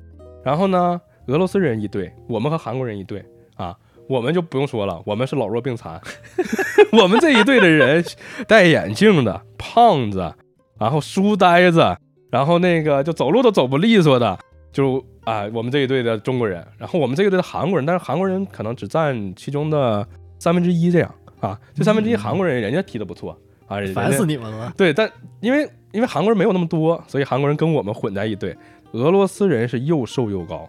[0.46, 3.20] 然后呢，俄罗斯人一队，我们和韩国人一队
[3.56, 3.76] 啊，
[4.08, 6.00] 我们就不用说了，我们是老弱病残，
[7.02, 8.04] 我们这一队的人
[8.46, 10.32] 戴眼镜的、胖子，
[10.78, 11.96] 然后书呆子，
[12.30, 14.38] 然后那个就走路都走不利索的，
[14.70, 20.06] 就啊，我们这一队的中国人，然后我们这一队的韩国人，但是韩国人可能只占其中的
[20.38, 24.72] 三分之一这样啊，这三分之一韩国人人家踢得不错啊，烦死你们了！
[24.76, 28.56] 对，但因为因为韩国人没有那么多，所以韩国人跟我们混在一队。
[28.96, 30.68] 俄罗斯人是又瘦又高，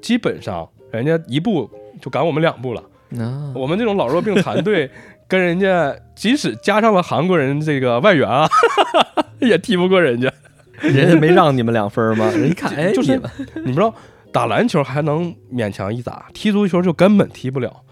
[0.00, 1.68] 基本上人家一步
[2.00, 2.82] 就赶我们两步了。
[3.18, 4.90] 啊，我们这种老弱病残队
[5.26, 8.48] 跟人家， 即使加上了韩国人这个外援啊，
[9.40, 10.32] 也踢不过人家。
[10.80, 12.30] 人家没让你们两分吗？
[12.36, 13.30] 人一看，哎，就是你们
[13.66, 13.92] 你知道，
[14.30, 17.82] 打篮球还能勉强一打，踢足球就根本踢不了。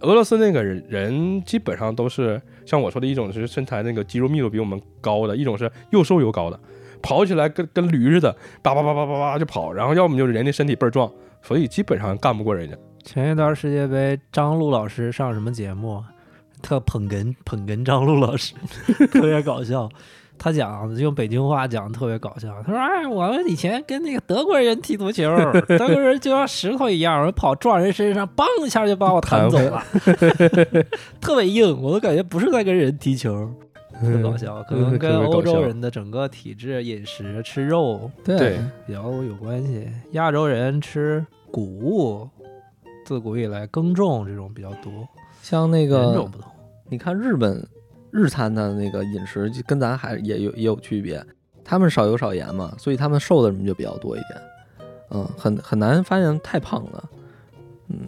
[0.00, 6.60] 俄罗斯那个人基本上都是像我说的，一种是身材那个肌肉密度比我们高的，一种是又瘦又高的，
[7.04, 11.10] 跑起来跟跟驴似的，叭叭叭叭叭叭就跑，然后要么就是人家身体倍儿壮，
[11.42, 12.74] 所以基本上干不过人家。
[13.04, 16.02] 前一段世界杯，张璐老师上什么节目，
[16.62, 18.54] 特捧哏捧哏张璐老师，
[19.12, 19.86] 特别搞笑。
[20.36, 22.48] 他讲用北京话讲特别搞笑。
[22.66, 25.30] 他说：“哎，我们以前跟那个德国人踢足球，
[25.78, 29.80] 德国人就像石头一样，我跑撞人身上，梆一下就把我弹走了，
[31.20, 33.48] 特别硬，我都感觉不是在跟人踢球，
[34.00, 34.62] 特搞笑。
[34.64, 39.88] 可能跟欧洲人的整个体质、饮食、吃肉对比较有关系。
[40.12, 42.28] 亚洲人吃谷物，
[43.04, 45.08] 自古以来耕种这种比较多，
[45.42, 46.50] 像那个种不同。
[46.88, 47.66] 你看日本
[48.10, 51.24] 日餐的那个饮食，就跟咱还也有也有区别。
[51.64, 54.40] 他们少油少盐嘛，所以他们瘦的人就比较多一点。
[55.10, 57.04] 嗯，很很难发现太胖了。
[57.88, 58.00] 嗯，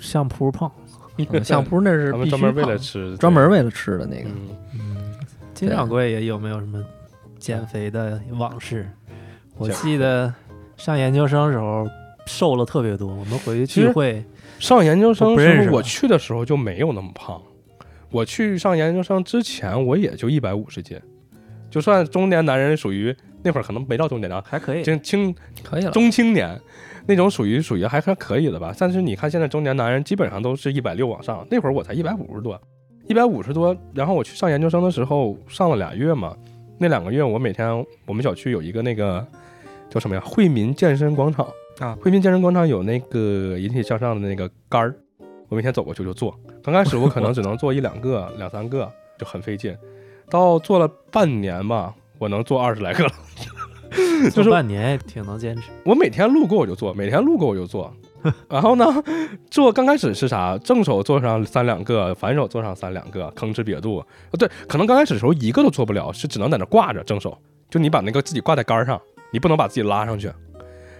[0.00, 0.70] 相扑胖，
[1.16, 4.28] 嗯相扑那是必须们专门为了吃，专门为了吃的那个。
[4.28, 4.80] 嗯，嗯，
[5.56, 6.84] 金掌柜也有没有什么
[7.38, 8.86] 减肥的往事？
[9.56, 10.32] 我记得
[10.76, 11.88] 上研究生时候
[12.26, 14.22] 瘦了特别多，我们回去聚会，
[14.58, 17.40] 上研究生时候，我去的时候就没有那么胖。
[18.10, 21.00] 我去上研究生之前，我也就一百五十斤，
[21.70, 24.84] 就算中年男人，属于那会儿可能没到中年男，还可以。
[24.84, 25.90] 青青可以了。
[25.90, 26.60] 中青年
[27.06, 28.74] 那种属于属于还算可以的吧。
[28.78, 32.60] 但是你看现在中年男人基本上都是一百六往上，那会儿我才一百五十多，
[33.08, 33.76] 一百五十多。
[33.94, 36.36] 然后我去上研究生的时候上了俩月嘛，
[36.78, 39.26] 那两个月我每天我们小区有一个那个
[39.90, 40.22] 叫什么呀？
[40.24, 41.46] 惠民健身广场
[41.78, 44.94] 啊惠民健身广场有那个引体向上的那个杆儿，
[45.48, 46.34] 我每天走过去就做。
[46.62, 49.76] 刚开始我可能只能做一两个、 两三个，就很费劲。
[50.28, 53.10] 到做了半年吧，我能做二十来个了。
[54.24, 55.70] 就是做半年也挺能坚持。
[55.84, 57.94] 我每天路过我就做，每天路过我就做。
[58.48, 58.84] 然后呢，
[59.50, 60.56] 做刚开始是啥？
[60.58, 64.04] 正手做上三两个，反手做上三两个，吭哧瘪肚。
[64.30, 67.36] 呃对，可能刚开始的时候一个都做不了，是只能在那挂着正手，
[67.70, 69.00] 就你把那个自己挂在杆上，
[69.32, 70.30] 你不能把自己拉上去。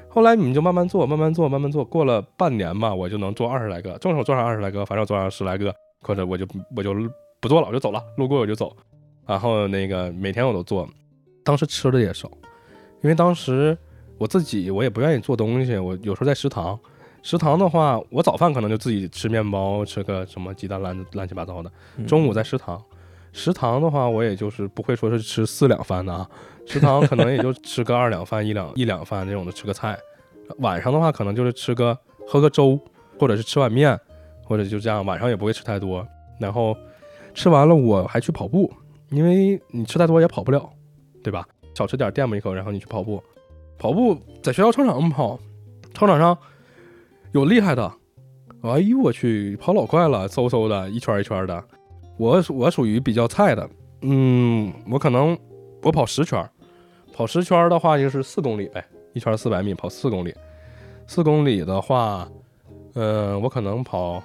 [0.08, 6.94] 后来你们就慢慢做，慢慢做，慢慢做，过了半年吧，我就能做二十来个，正手做上二十来个，反手做上十来个，或者我就我就
[7.40, 8.74] 不做了，我就走了，路过我就走。
[9.26, 10.88] 然后那个每天我都做，
[11.44, 12.30] 当时吃的也少，
[13.02, 13.76] 因为当时
[14.16, 16.78] 我自己我也不愿意做东西，我有时候在食堂，
[17.26, 21.68] 食堂的话，我早饭可能就自己吃面包，吃个什么鸡蛋乱乱七八糟的。
[21.96, 22.80] 嗯中午在食堂，
[23.32, 26.30] 食堂的话，我也就是不会说是吃四两饭的啊，
[26.66, 29.98] 食堂可能也就吃个二两饭、一两 一两饭这种的，吃个菜。
[30.58, 32.78] 晚上的话，可能就是吃个喝个粥，
[33.18, 33.98] 或者是吃碗面，
[34.44, 36.06] 或者就这样，晚上也不会吃太多。
[36.38, 36.76] 然后
[37.34, 38.72] 吃完了，我还去跑步，
[39.10, 40.70] 因为你吃太多也跑不了，
[41.24, 41.44] 对吧？
[41.74, 43.20] 少吃点垫吧一口，然后你去跑步。
[43.76, 45.36] 跑步在学校操场上跑，
[45.92, 46.38] 操场上
[47.32, 47.92] 有厉害的，
[48.62, 51.64] 哎呦我去，跑老快了，嗖嗖的，一圈一圈的。
[52.16, 53.68] 我属我属于比较菜的，
[54.00, 55.38] 嗯，我可能
[55.82, 56.48] 我跑十圈，
[57.12, 60.34] 跑十圈的话就是四公里呗，一圈四百米，跑四公里。
[61.06, 62.26] 四公里的话，
[62.94, 64.22] 嗯、我可能跑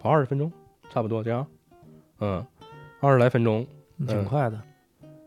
[0.00, 0.50] 跑二十分钟，
[0.90, 1.46] 差不多这样，
[2.20, 2.44] 嗯，
[3.00, 3.66] 二十来分钟。
[4.08, 4.60] 挺快的。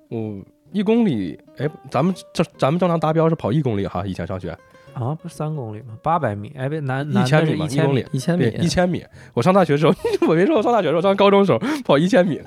[0.09, 4.57] 我一公里，哎，咱们这咱们正常达标是跑一公里哈，以前上学
[4.95, 5.97] 啊，不是三公里吗？
[6.01, 9.03] 八百米，哎，别男一千米嘛，一千公里，一千米，对一千米。
[9.33, 9.93] 我上大学的时候，
[10.27, 12.41] 我没说我上大学的时候，上高中的时候跑一千米，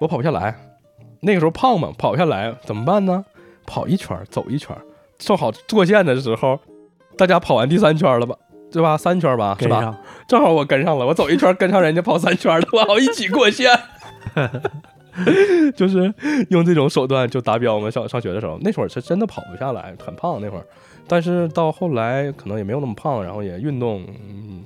[0.00, 0.54] 我跑不下来。
[1.20, 3.24] 那个时候胖嘛，跑不下来怎么办呢？
[3.66, 4.82] 跑一圈儿，走一圈儿，
[5.18, 6.60] 正好过线的时候，
[7.16, 8.36] 大家跑完第三圈了吧？
[8.70, 8.98] 对吧？
[8.98, 9.98] 三圈吧，是吧？
[10.28, 13.70] 正好我跟上了，我走一圈跟上人家跑三圈了，我好一起过线。
[15.76, 16.12] 就是
[16.50, 17.88] 用这种手段就达标嘛。
[17.88, 20.66] 上上学的时候，那会儿是真的跑不下来，很胖那会儿。
[21.06, 24.64] 但是到后来可能也没有那么胖，然后也运动，嗯，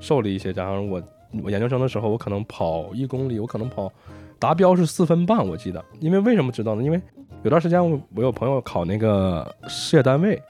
[0.00, 0.52] 瘦了一些。
[0.52, 1.02] 加上我
[1.42, 3.92] 我研究生的时候，我可能跑一公里，我可能跑
[4.38, 5.84] 达标是四分半，我记得。
[6.00, 6.82] 因为为什么知道呢？
[6.82, 7.00] 因为
[7.42, 10.40] 有段时间我我有朋友考那个事业单位，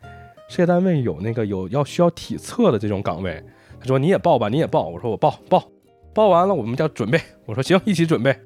[0.49, 3.43] 事业单位有那个有要需要体测的这种岗位，
[3.81, 4.89] 他说你也报吧，你也报。
[4.89, 5.65] 我说我报报，
[6.13, 7.21] 报完了我们叫准备。
[7.47, 8.37] 我说行，一起准备，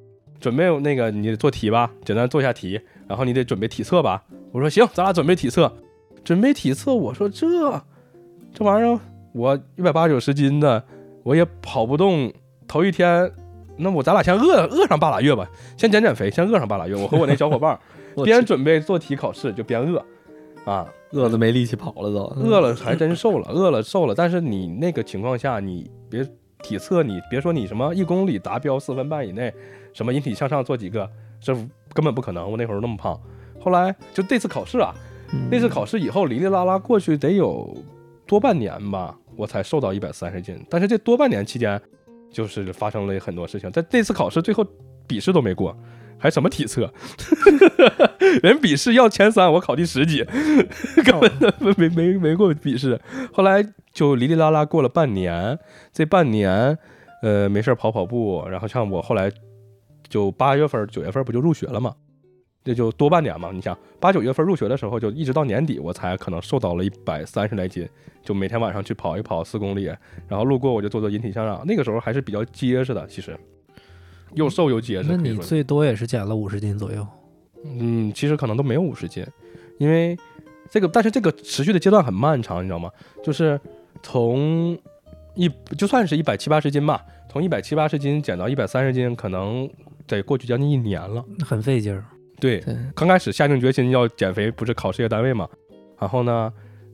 [0.40, 4.24] 准备那个你做题吧，简单做一下题，然后你得准备体测吧。
[4.52, 5.70] 我说行，咱俩准备体测，
[6.24, 6.94] 准备体测。
[6.94, 7.46] 我说这
[8.52, 8.98] 这玩意儿
[9.32, 10.82] 我一百八九十斤的，
[11.22, 12.32] 我也跑不动。
[12.66, 13.32] 头一天，
[13.78, 16.94] 那我咱俩先饿饿上半拉月吧，先减减肥，先饿上半拉月。
[16.94, 17.80] 我和我那小伙伴儿
[18.24, 20.04] 边准备做题考试就边饿，
[20.66, 24.14] 啊，饿的没力气跑了都，饿了还真瘦了， 饿了瘦了。
[24.14, 26.22] 但是你那个情况下，你别
[26.62, 29.50] 体测，你别说你什么一公里达标四分半以内，
[29.94, 31.08] 什么引体向上做几个，
[31.40, 31.54] 这
[31.94, 32.50] 根本不可能。
[32.50, 33.18] 我那会儿那么胖，
[33.58, 35.00] 后来就这次考试啊，嗯
[35.50, 37.76] 那次考试以后，哩哩啦啦过去得有
[38.26, 40.58] 多半年吧，我才瘦到一百三十斤。
[40.68, 41.80] 但是这多半年期间，
[42.30, 43.70] 就是发生了很多事情。
[43.70, 44.66] 在这次考试最后
[45.06, 45.76] 笔试都没过，
[46.18, 46.92] 还什么体测？
[48.42, 50.24] 人笔试要前三，我考第十几，
[51.04, 53.00] 根本的没没没过笔试。
[53.32, 55.58] 后来就哩哩啦啦过了半年，
[55.92, 56.76] 这半年，
[57.22, 59.30] 呃，没事儿跑跑步，然后像我后来
[60.08, 61.94] 就八月份、九月份不就入学了嘛，
[62.68, 63.50] 这就多半年嘛。
[63.50, 67.88] 你想八九月份入学的时候，就一直到年底，我才可能瘦到了一百三十来斤，
[68.22, 69.84] 就每天晚上去跑一跑四公里，
[70.28, 73.34] 然后路过我就做做引体向上，那个时候还是比较结实的，其实
[74.34, 75.08] 又瘦又结实。
[75.08, 77.06] 那你最多也是减了五十斤左右。
[77.64, 79.26] 嗯，其实可能都没有五十斤，
[79.78, 80.14] 因为
[80.70, 82.90] 这个，但是这个持续的阶段很漫长，你知道吗？
[83.24, 83.58] 就是
[84.02, 84.78] 从
[85.34, 89.68] 一就算是一百七八十斤吧，从一百七八十斤减到一百三十斤，可能
[90.06, 91.24] 得过去将近一年了。
[91.44, 92.04] 很费劲儿。
[92.40, 95.48] 对，对，刚开始下定决心要减肥，不是考事业单位嘛，
[95.98, 96.52] 然后呢，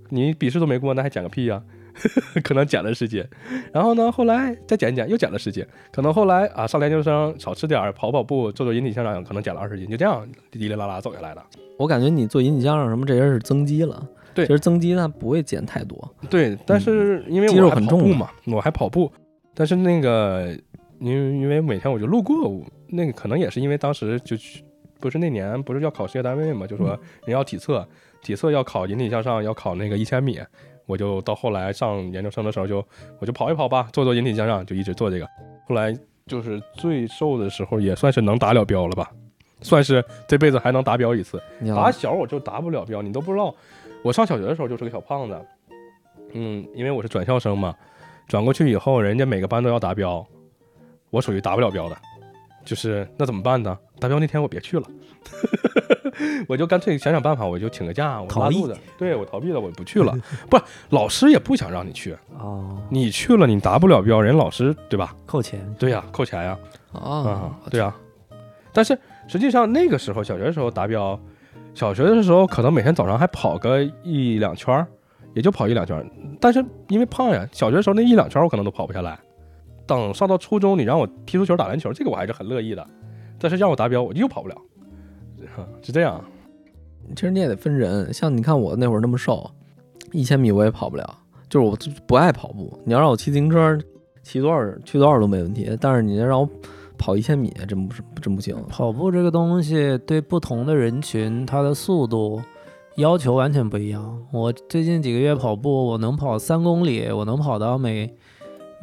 [0.09, 1.63] 你笔试都没过，那还减个屁呀、
[2.43, 3.25] 可能减了十斤，
[3.73, 11.43] 然后呢，后来再减一减，又减了十斤，可能后来啊，上研究生少吃点儿，跑跑步，做做引体向上，可能减了二十斤，就这样哩哩啦啦走下来的。
[11.79, 14.47] 我感觉你做引体向上什么这些是增肌了，对。
[14.47, 19.11] 其实增肌它不会减太多，对，但是因为肌肉很重嘛，我还跑步，
[19.55, 20.57] 但是那个
[21.01, 24.63] 因为因为每天我就路过，我那个可能也是因为当时就去，
[25.05, 27.87] 不是那年不是要考事业单位嘛，就说人要体测，
[28.23, 30.41] 体测要考引体向上，要考那个一千米，
[30.87, 32.83] 我就到后来上研究生的时候就
[33.19, 35.29] 我就跑一跑吧，做做引体向上，就一直做这个，
[35.69, 35.95] 后来
[36.27, 39.11] 就是最瘦的时候也算是能达了标了吧。
[39.61, 41.39] 算是这辈子还能达标一次，
[41.77, 43.55] 打小我就达不了标，你都不知道。
[44.03, 45.39] 我上小学的时候就是个小胖子，
[46.33, 47.75] 嗯，因为我是转校生嘛，
[48.27, 50.27] 转过去以后，人家每个班都要达标，
[51.11, 51.97] 我属于达不了标的，
[52.65, 53.77] 就是那怎么办呢？
[54.01, 54.87] 达标那天我别去了，
[56.49, 60.15] 我就干脆想想办法，我就请个假，我拉逃避肚子，对我逃避了，我不去了。
[60.51, 60.59] 不，
[60.91, 65.15] 老师也不想让你去，哦，你去了你达不了标，人老师对吧？
[65.27, 65.61] 扣钱。
[65.79, 66.59] 对呀、扣钱呀、
[66.93, 67.95] 啊啊，，对啊。
[68.73, 68.99] 但是
[69.29, 71.19] 实际上那个时候小学的时候达标，
[71.75, 74.87] 小学的时候可能每天早上还跑个一两圈儿，
[75.35, 76.05] 也就跑一两圈儿。
[76.41, 79.19] 但是因为胖呀，小学的时候那一两圈儿我可能都跑不下来。
[79.87, 82.87] 等上到初中，你让我踢足球、打篮球，这个我还是很乐意的。
[83.39, 84.57] 但是让我达标，我又跑不了，
[85.83, 86.25] 是这样。
[87.15, 89.51] 其实你也得分人，像你看我那会儿那么瘦，
[90.13, 91.19] 一千米我也跑不了，
[91.51, 92.73] 就是我不爱跑步。
[92.85, 93.79] 你要让我骑自行车，
[94.23, 96.49] 骑多少去多少都没问题，但是你要让我
[96.97, 98.57] 跑一千米，真不是真不行。
[98.71, 102.41] 跑步这个东西对不同的人群，它的速度
[102.97, 104.27] 要求完全不一样。
[104.33, 108.11] 我最近几个月跑步，我能跑三公里，我能跑到每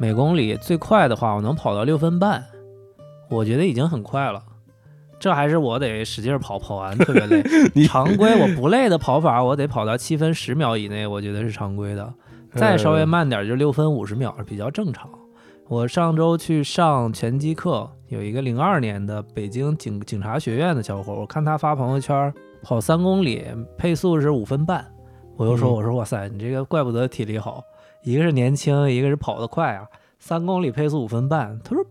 [0.02, 2.44] 每公里最快的话，我能跑到六分半，
[3.30, 4.42] 我觉得已经很快了。
[5.20, 7.40] 这还是我得使劲跑，跑完特别累
[7.72, 7.84] 你。
[7.84, 12.12] 常规我不累的跑法，我得跑到七分十秒以内，我觉得是常规的。
[12.50, 15.08] 再稍微慢点就六分五十秒是比较正常。
[15.68, 23.44] 我上周去上拳击课，有一个零二年的北京警警察学院的小伙，我看他发朋友圈跑三公里，
[23.78, 24.84] 配速是五分半，
[25.36, 27.62] 我就说嗯我说哇塞，你这个怪不得体力好，
[28.04, 29.84] 一个是年轻，一个是跑得快啊，
[30.18, 31.60] 三公里配速五分半。
[31.64, 31.84] 他说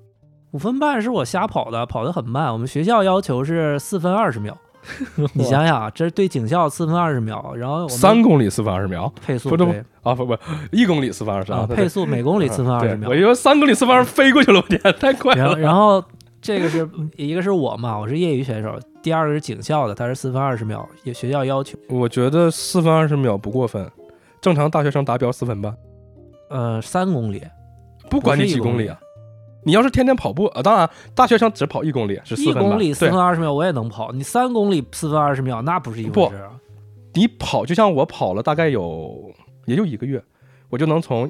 [0.51, 4.57] 五分半是我瞎跑的，跑得很慢，我们学校要求是四分二十秒。
[5.33, 10.35] 你想想啊，这是对警校四分二十秒，然后三公里四分二十秒配速不对啊，不不，
[10.71, 13.21] 一公里四分二十啊，配速每公里四分二十秒对我。
[13.21, 15.55] 以为三公里四分二飞过去了，我天，太快了。
[15.59, 16.03] 然后
[16.41, 21.77] 这个是一个是我嘛，我是业余选手，第二个是警校的，他是四分二十秒，也学校要求。
[21.87, 23.87] 我觉得四分二十秒不过分，
[24.41, 25.71] 正常大学生达标四分半，
[26.51, 27.41] 呃，三公里，
[28.09, 28.99] 不管你几公里啊。
[29.63, 36.51] 你要是天天跑步，啊，当然大学生只跑一公里是一四分半，公里四分二十秒我也能跑，你三公里四分二十秒那不是一回不事啊。
[37.13, 39.31] 你跑就像我跑了大概有
[39.67, 40.21] 也就一个月，
[40.69, 41.29] 我就能从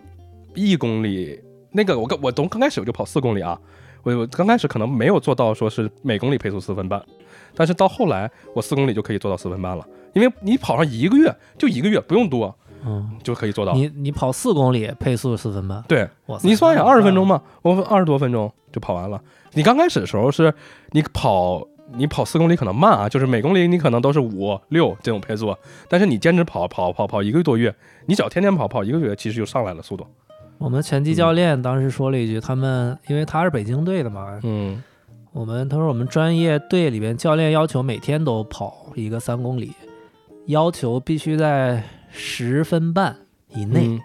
[0.56, 1.38] 一公里
[1.72, 3.60] 那个我刚我从刚开始我就跑四公里啊，
[4.04, 7.04] 我我刚开始可能没有做到说是每公里配速四分半，
[7.54, 13.74] 但是到后来我四公里就可以做到四分半了，因为你跑上一个月就一个月不用多嗯，就可以做到。
[13.74, 16.08] 你你跑四公里配速四分半，对
[16.44, 19.22] 你算一下，二十分钟嘛，嘛，我二十多分钟就跑完了。
[19.54, 20.54] 你刚开始的时候是
[20.92, 21.68] 你跑。
[21.94, 25.54] 你跑四公里可能慢啊，就是每公里你可能都是五六这种配速，
[25.90, 30.08] 但是你坚持跑跑跑跑一个多月，你只要天天跑跑一个月，其实就上来了速度。
[30.58, 34.82] 我们拳击教练当时说了一句，他们因为他是北京队的嘛，嗯，
[35.34, 39.74] 我们他说我们专业队里边教练要求每天都跑一个三公里，
[40.46, 43.16] 要求必须在十分半
[43.50, 44.02] 以内嗯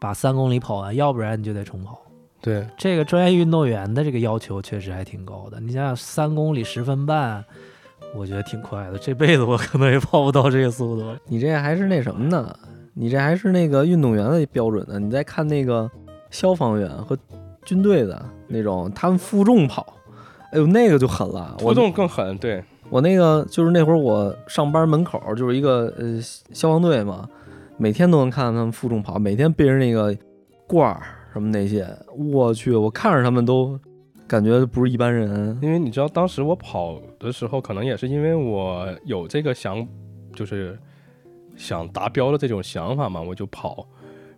[0.00, 2.00] 把三公里跑完，要不然你就得重跑。
[2.40, 5.58] 对，这个专业运动员的这个要求确实还挺高的。
[5.60, 7.42] 你想想，三公里十分半，
[8.14, 8.98] 我觉得挺快的。
[8.98, 11.16] 这辈子我可能也跑不到这个速度。
[11.26, 12.54] 你这还是那什么呢？
[12.92, 14.98] 你这还是那个运动员的标准呢。
[14.98, 15.90] 你再看那个
[16.30, 17.16] 消防员和
[17.64, 19.94] 军队的那种，他们负重跑，
[20.52, 21.56] 哎呦，那个就狠了。
[21.60, 22.62] 我负重更狠，对，
[22.94, 26.20] 我那个就是那会儿我上班门口就是一个呃
[26.52, 27.28] 消防队嘛，
[27.76, 30.16] 每天都能看到他们负重跑，每天背着那个
[30.68, 31.02] 罐儿
[31.32, 31.84] 什么那些，
[32.16, 33.76] 我去，我看着他们都
[34.28, 35.58] 感觉不是一般人。
[35.60, 39.84] 因为你知道当时我跑的时候，可能也是因为我有这个想，
[40.32, 40.78] 就是
[41.56, 43.84] 想达标的这种想法嘛，我就跑。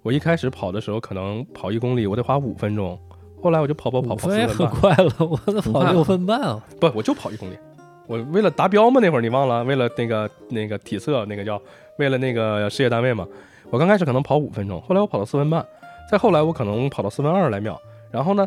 [0.03, 2.99] 我一开始跑的时候，可能跑一公里我得花五分钟，
[3.43, 6.65] 后来我就跑跑跑跑五分也很快了，我都跑六分半啊！
[6.81, 7.59] 不，我就跑一公里。
[8.07, 11.61] 我为了达标嘛，那会儿你忘了，为了那个那个体测，那个叫
[11.99, 13.27] 为了那个事业单位嘛。
[13.71, 15.67] 我刚开始可能跑五分钟，后来我跑到四分半，
[16.11, 17.81] 再后来我可能跑到四分二来秒。
[18.13, 18.47] 然后呢，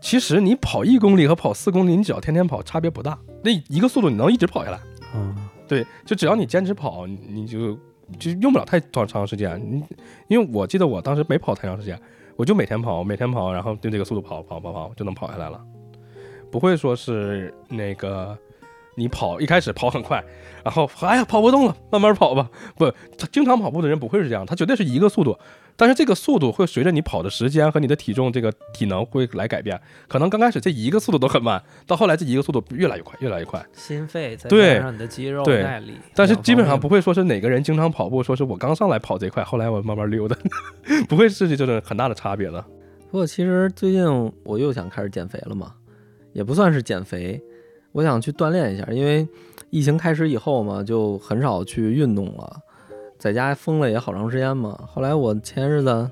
[0.00, 3.16] 其实你跑一公里和跑四公里，你只要天天跑，差别不大。
[3.42, 4.80] 那一个速度你能一直跑下来。
[5.14, 5.34] 嗯，
[5.68, 7.78] 对，就只要你坚持跑，你就
[8.18, 9.60] 就用不了太长长时间。
[9.64, 9.82] 你
[10.26, 11.96] 因为我记得我当时没跑太长时间，
[12.34, 15.62] 我就每天跑，每天跑，然后对这个速度跑跑跑跑就能跑下来了，
[16.50, 18.36] 不会说是那个
[18.96, 20.24] 你跑一开始跑很快，
[20.64, 22.50] 然后哎呀跑不动了，慢慢跑吧。
[22.76, 25.38] 不，他经常跑步的人不会是这样，他绝对是一个速度，
[25.76, 29.78] 但是这个速度会随着你跑的时间和你的体重这个体能会来改变。
[30.08, 33.64] 可能刚开始这一个速度都很慢，到后来这一个速度越来越快，越来越快。
[33.74, 40.36] 心肺再对加上你的肌肉对耐力，但是基本上不会说是哪个人经常跑步，说是我刚上来跑这块，后来我慢慢溜达，
[41.08, 42.64] 不会是这种很大的差别的。
[43.10, 44.04] 不过其实最近
[44.42, 45.74] 我又想开始减肥了嘛，
[46.32, 47.40] 也不算是减肥，
[47.96, 49.26] 我想去锻炼一下，因为
[49.70, 52.60] 疫情开始以后嘛，就很少去运动了，
[53.18, 54.78] 在家封了也好长时间嘛。
[54.86, 56.10] 后来我前日子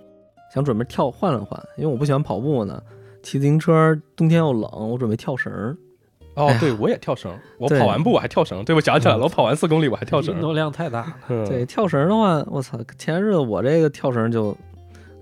[0.54, 2.82] 想准备跳换了换，因为我不喜欢跑步呢，
[3.22, 5.52] 骑自行车冬天又冷，我准备跳绳
[6.36, 8.64] 哦对，我也跳绳，我跑完步我还跳绳。
[8.64, 10.40] 对，我想起来了，嗯我跑完四公里我还跳绳运。
[10.40, 11.16] 动量太大了。
[11.28, 14.56] 嗯对，跳绳儿的话，我操，前日子我这个跳绳就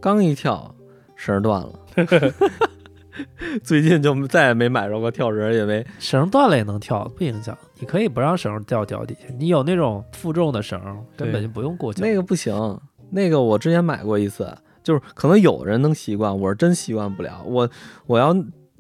[0.01, 0.73] 刚一跳，
[1.17, 1.73] 绳儿断了。
[3.63, 7.57] 最近就再也没买着过跳绳，也没绳断了也能跳，不影响。
[7.79, 10.81] 你可以不让绳掉脚底下，你有那种负重的绳，
[11.17, 12.01] 根本就不用过脚。
[12.05, 12.81] 那个不行。
[13.11, 17.43] 那个我之前买过一次，就是可能有人能习惯，我是真习惯不了。
[17.45, 17.69] 我
[18.07, 18.35] 我要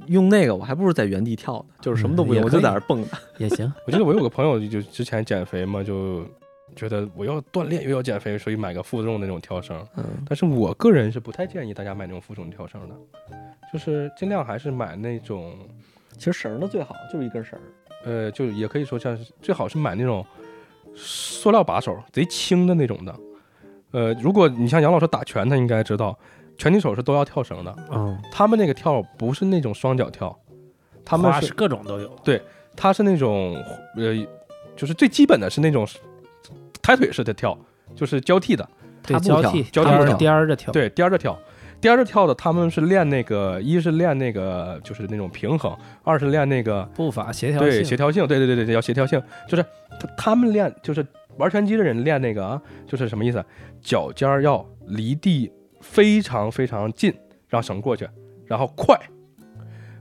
[0.06, 3.08] 用那个，我还不如在原地跳呢，就是什么都不用，我就在那儿蹦跶。
[3.36, 6.24] 也行，我记得我有个朋友就之前减肥嘛，就
[6.74, 9.76] 觉得我要锻炼又要减肥，所以买个负重的那种跳绳。
[9.96, 12.94] 嗯，但是我个人是不太建议大家买那种负重跳绳的，
[13.72, 15.54] 就是尽量还是买那种
[16.16, 17.62] 其实绳儿的最好就是一根绳儿。
[18.04, 20.24] 呃，就也可以说像是最好是买那种
[20.94, 23.14] 塑料把手，贼轻的那种的。
[23.92, 26.18] 呃，如果你像杨老师打拳，他应该知道，
[26.58, 27.76] 拳击手是都要跳绳的。
[27.92, 30.36] 嗯，他们那个跳不是那种双脚跳，
[31.04, 32.08] 他们是各种都有。
[32.24, 32.40] 对，
[32.74, 33.54] 他是那种
[33.96, 34.26] 呃，
[34.74, 35.86] 就是最基本的是那种
[36.82, 37.56] 抬腿式的跳，
[37.94, 38.68] 就是交替的，
[39.02, 40.16] 对交替交替跳。
[40.16, 41.38] 颠着跳，对，颠着跳，
[41.80, 47.70] 颠着跳的，他们是练那个，一是练那个就是那种平衡，二是练那个步伐协调性。
[47.70, 49.62] 对协调性，对对对对对，叫协调性，就是
[49.98, 51.06] 他他们练就是
[51.36, 53.44] 玩拳击的人练那个啊，就是什么意思？
[53.80, 57.14] 脚尖儿要离地非常非常近，
[57.48, 58.08] 让绳过去，
[58.46, 58.98] 然后快，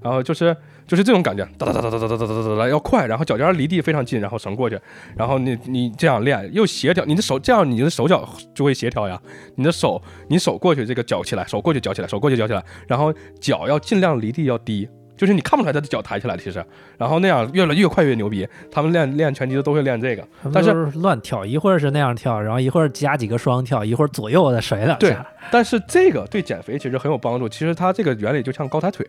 [0.02, 0.56] 然后就是
[0.88, 4.80] 就是这种感觉，哒哒哒哒哒哒哒哒哒哒，要快，然后脚尖儿离地非常近，然后绳过去，
[5.16, 9.20] 然后你你这样练又协调，你的手这样你的手脚就会协调呀，
[9.56, 14.88] 你的手你手过去这个脚起来，手过去脚起来，手过去脚起来，然后脚要尽量离地要低。
[15.18, 16.66] 就是你看不出来他的脚抬起来，其实，
[16.98, 18.48] 然后那样越来越快越牛逼。
[18.72, 25.24] 他们练练拳击的都会练这个，但是乱跳，一会儿是那样跳，然后一会儿加几个双跳，一会儿左右的甩两对下。
[25.52, 27.48] 但是这个对减肥其实很有帮助。
[27.48, 29.06] 其实它这个原理就像高抬腿，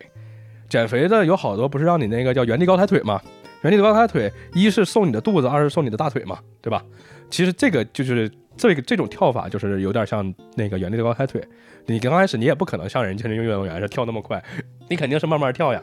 [0.73, 3.21] 减肥的有好多不是让你那个叫原地高抬腿吗？
[3.61, 6.83] 原地高抬腿，一是瘦你的肚子，二是瘦你的大腿嘛，对吧？
[7.29, 11.47] 其实这个就是这个这种跳法，就是有点像那个原地高抬腿。
[11.85, 14.43] 你刚开始你也不可能像人家运动员是跳那么快，
[14.89, 15.83] 你肯定是慢慢跳呀，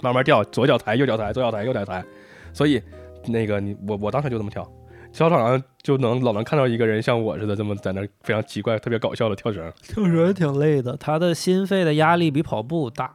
[0.00, 2.04] 慢慢跳，左脚抬，右脚抬，左脚抬，右脚抬。
[2.52, 2.80] 所以
[3.26, 4.64] 那个你我我当时就这么跳。
[5.12, 9.72] 操场上就能老能看到一个人像我似的这么在那非常奇怪、特别搞笑的跳绳。
[9.82, 13.12] 跳绳挺累的，他的心肺的压力比跑步大。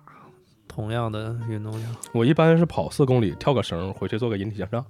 [0.80, 4.86] 同样的运动量，我一般是跑四公里，跳个绳，回去做个引体向上。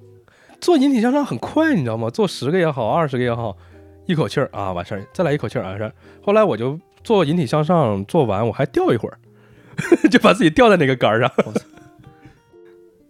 [0.62, 2.12] 做引体向上很快，你知道吗？
[2.12, 3.58] 做十个也好，二十个也好，
[4.06, 5.92] 一口气儿啊完事儿，再来一口气儿完事儿。
[6.22, 9.18] 后来我就做引体向上，做完我还吊一会儿，
[10.12, 11.32] 就把自己吊在那个杆儿上。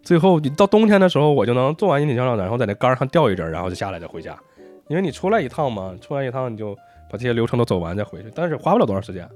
[0.02, 4.40] 最后你到冬天的时候，我就能做完引体向上，然后在那杆儿上吊一阵儿，然后就下来再回家。
[4.88, 6.74] 因为你出来一趟嘛，出来一趟你就
[7.12, 9.28] 把这些流程都走完再回去，但是花不了多长时间。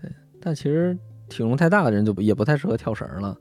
[0.00, 0.10] 对
[0.40, 0.96] 但其实
[1.28, 3.36] 体重太大的人就不也不太适合跳绳了，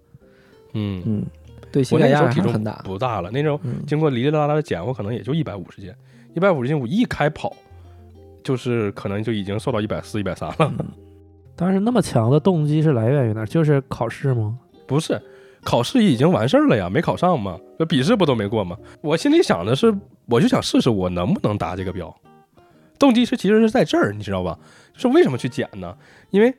[0.74, 1.26] 嗯，嗯，
[1.72, 2.82] 对膝我盖压那时候体重力还是很大。
[2.84, 5.94] 不大了，那时候嗯，经过哩哩啦啦的减，我可能也就一百五十斤，
[6.36, 7.56] 一百五十斤，我一开跑，
[8.44, 10.74] 就是可能就已经瘦到一百四、一百三了。
[11.56, 13.46] 当时那么强的动机是来源于哪儿？
[13.46, 14.58] 就是考试吗？
[14.86, 15.20] 不是，
[15.64, 18.78] 考试已经完事儿了呀，没考上嘛，那笔试不都没过吗？
[19.02, 19.92] 我心里想的是，
[20.28, 22.16] 我就想试试我能不能达这个标。
[23.00, 24.58] 动机是其实是在这儿，你知道吧？
[24.94, 25.96] 就是为什么去减呢？
[26.30, 26.56] 因为，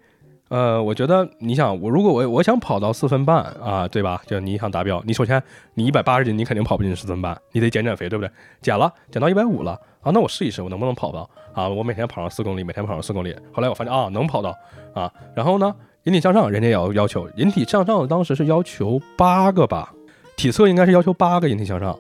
[0.49, 4.23] 呃，我觉得你想，我如果我我想跑到四分半啊，对吧？
[4.27, 5.43] 就你想达标，你首先
[5.75, 8.31] 你一百八十斤，你肯定跑不进四分半，你得减减肥，对不对？
[8.63, 11.69] 减了，减到一百五了啊，那我试一试，我能不能跑到啊？
[11.69, 13.37] 我每天跑上四公里，每天跑上四公里。
[13.53, 14.57] 后来我发现啊，能跑到
[14.95, 15.75] 啊，然后呢，
[16.05, 19.93] 引体向上，人家也要要求引体向上，当时是要求八个吧，
[20.35, 21.99] 体测应该是要求八个引体向上。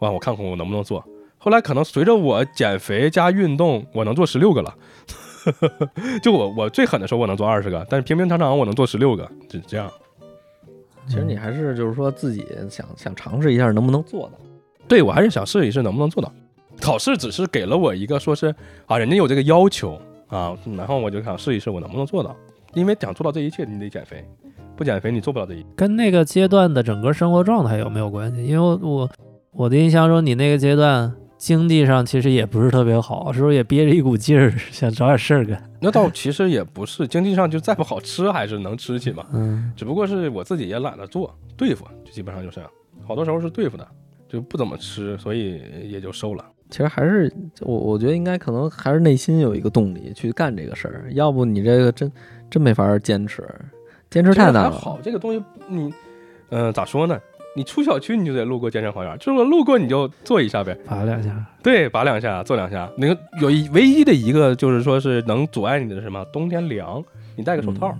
[0.00, 1.04] 哇，我看看我能不能做。
[1.38, 4.74] 后来可能随着我减肥加运动，我能做十六个了。
[6.22, 9.90] 就我我最狠的时候我能做二十个，但是平平常常我能做十六个，是这样。
[11.08, 14.32] 其实你还是就是说自己想想尝试一下能不能做到。
[14.88, 16.32] 对我还是想试一试能不能做到。
[16.80, 18.54] 考试只是给了我一个说是
[18.86, 22.36] 啊，人家有这个要求啊，然后我就想试一试我能不能做到。
[22.74, 24.22] 因为想做到这一切，你得减肥，
[24.76, 25.64] 不减肥你做不了这一。
[25.74, 28.44] 跟那个阶段的整个生活状态有没有关系？
[28.44, 29.10] 因为我我
[29.52, 35.62] 我的印象中，你那个阶段经济上其实也不是特别好，是不是也憋着一股劲儿， 想找点事儿干？
[35.80, 39.26] 那倒其实也不是，经济上就再不好吃还是能吃起嘛。
[39.32, 42.70] 嗯，只不过是我自己也懒得做，对付，就基本上就是这样。
[43.06, 43.86] 好多时候是对付的，
[44.28, 46.44] 就不怎么吃，所以也就瘦了。
[46.70, 52.10] 其实还是我我觉得应该可能还是内心有一个动力去干这个事儿，要不你这个真
[52.50, 53.46] 真没法坚持，
[54.10, 54.72] 坚持太难了。
[54.72, 55.94] 还好，这个东西你，
[56.48, 57.20] 嗯、咋说呢？
[57.56, 62.88] 你出小区你就得路过健身房园，就是路过你就坐一下呗，拔两下，对，拔两下，坐两下。
[62.98, 66.22] 那个有一唯一的一个就是说是能阻碍你的是什么？
[66.26, 67.02] 冬天凉，
[67.34, 67.96] 你戴个手套。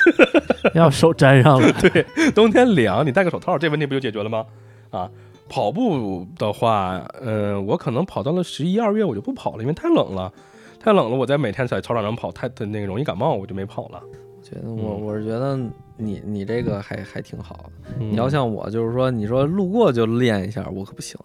[0.74, 1.72] 要手粘上了。
[1.72, 4.44] 对，冬天凉，你戴个手套，这问题不就解决了吗？
[4.90, 5.10] 啊，
[5.48, 10.32] 跑步的话，嗯、我可能跑到了十一二月我就不跑了，因为太冷了，
[10.78, 14.00] 太冷了，我在每天在操场上跑，太那个容易感冒，我就没跑了。
[14.42, 15.58] 觉得我嗯我是觉得
[15.96, 17.94] 你你这个还还挺好的。
[17.98, 21.18] 你你要像我，就是说你说路过就练一下，我可不行，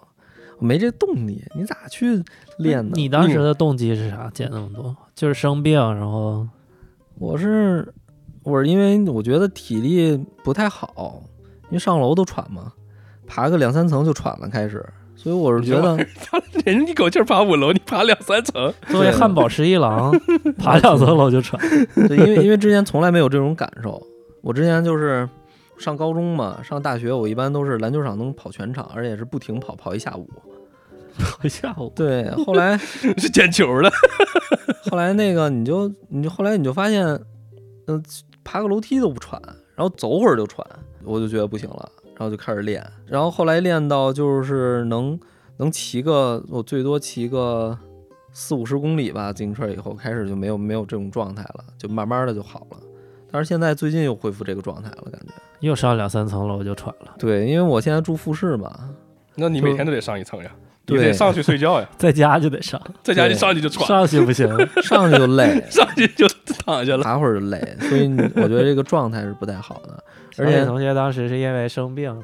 [0.60, 2.24] 我没这动力，你咋去
[2.60, 2.92] 练呢？
[2.96, 4.30] 你当时的动机是啥？
[4.34, 6.48] 减那么多，就是生病，然后
[7.18, 7.92] 我是
[8.44, 11.24] 我是因为我觉得体力不太好，
[11.66, 12.74] 因为上楼都喘嘛，
[13.26, 15.96] 爬个两三层就喘了开始，所以我是觉得
[16.66, 20.12] 人家一口气爬五楼，你爬两三层，作为汉堡十一郎，
[20.58, 21.60] 爬两层楼就喘。
[22.08, 24.02] 对，因为因为之前从来没有这种感受。
[24.42, 25.28] 我之前就是
[25.78, 30.30] 上高中嘛，上大学我一般都是篮球场能跑全场，而且是不停跑，跑一下午。
[31.18, 33.90] 跑一下午对，后来 是捡球的。
[34.92, 37.04] 后来那个你就你就后来你就发现，
[37.88, 38.04] 嗯、
[38.44, 39.42] 爬个楼梯都不喘，
[39.76, 40.66] 然后走会儿就喘，
[41.04, 41.90] 我就觉得不行了。
[42.20, 45.20] 然后就开始练，然后后来练到就是能
[45.58, 47.78] 能骑个我最多骑个
[48.32, 52.78] 四五十公里吧，自行车以后开始就没有没有这种状态了，就慢慢的就好了。
[53.32, 55.34] 但是现在最近又恢复这个状态了，感觉。
[55.60, 58.90] 又上两三层楼就喘了，对，因为我现在住复式嘛，
[59.36, 60.52] 那你每天都得上一层呀，
[60.86, 64.48] 你对得上去睡觉呀， 在家就得上， 在家一上去就喘，上去不行。
[64.84, 66.28] 上去就累，上去就
[66.64, 67.04] 躺下了。
[67.04, 70.04] 爬会儿就累，所以我觉得这个状态是不太好的。
[70.38, 72.16] 而且同学当时是因为生病，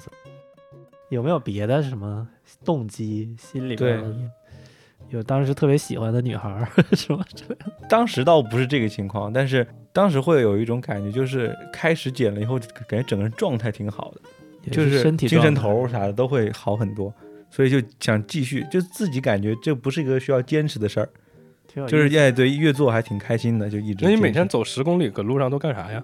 [1.10, 2.28] 有没有别的什么
[2.64, 3.36] 动机？
[3.40, 4.14] 心里边的
[5.14, 7.66] 有当时特别喜欢的女孩儿 什么之类的？
[7.88, 12.58] 当时倒不是这个情况，但是当时会有一种感觉，就是开始减了以后，
[12.88, 14.22] 感觉整个人状态挺好的，
[14.64, 17.14] 也就是身体精神头啥的都会好很多，
[17.52, 21.10] 所以就想继续，就自己感觉这不是一个需要坚持的事儿，
[21.88, 24.06] 就是哎对，越做还挺开心的，就一直。
[24.06, 26.04] 那你每天，走十公里，搁路上都干啥呀？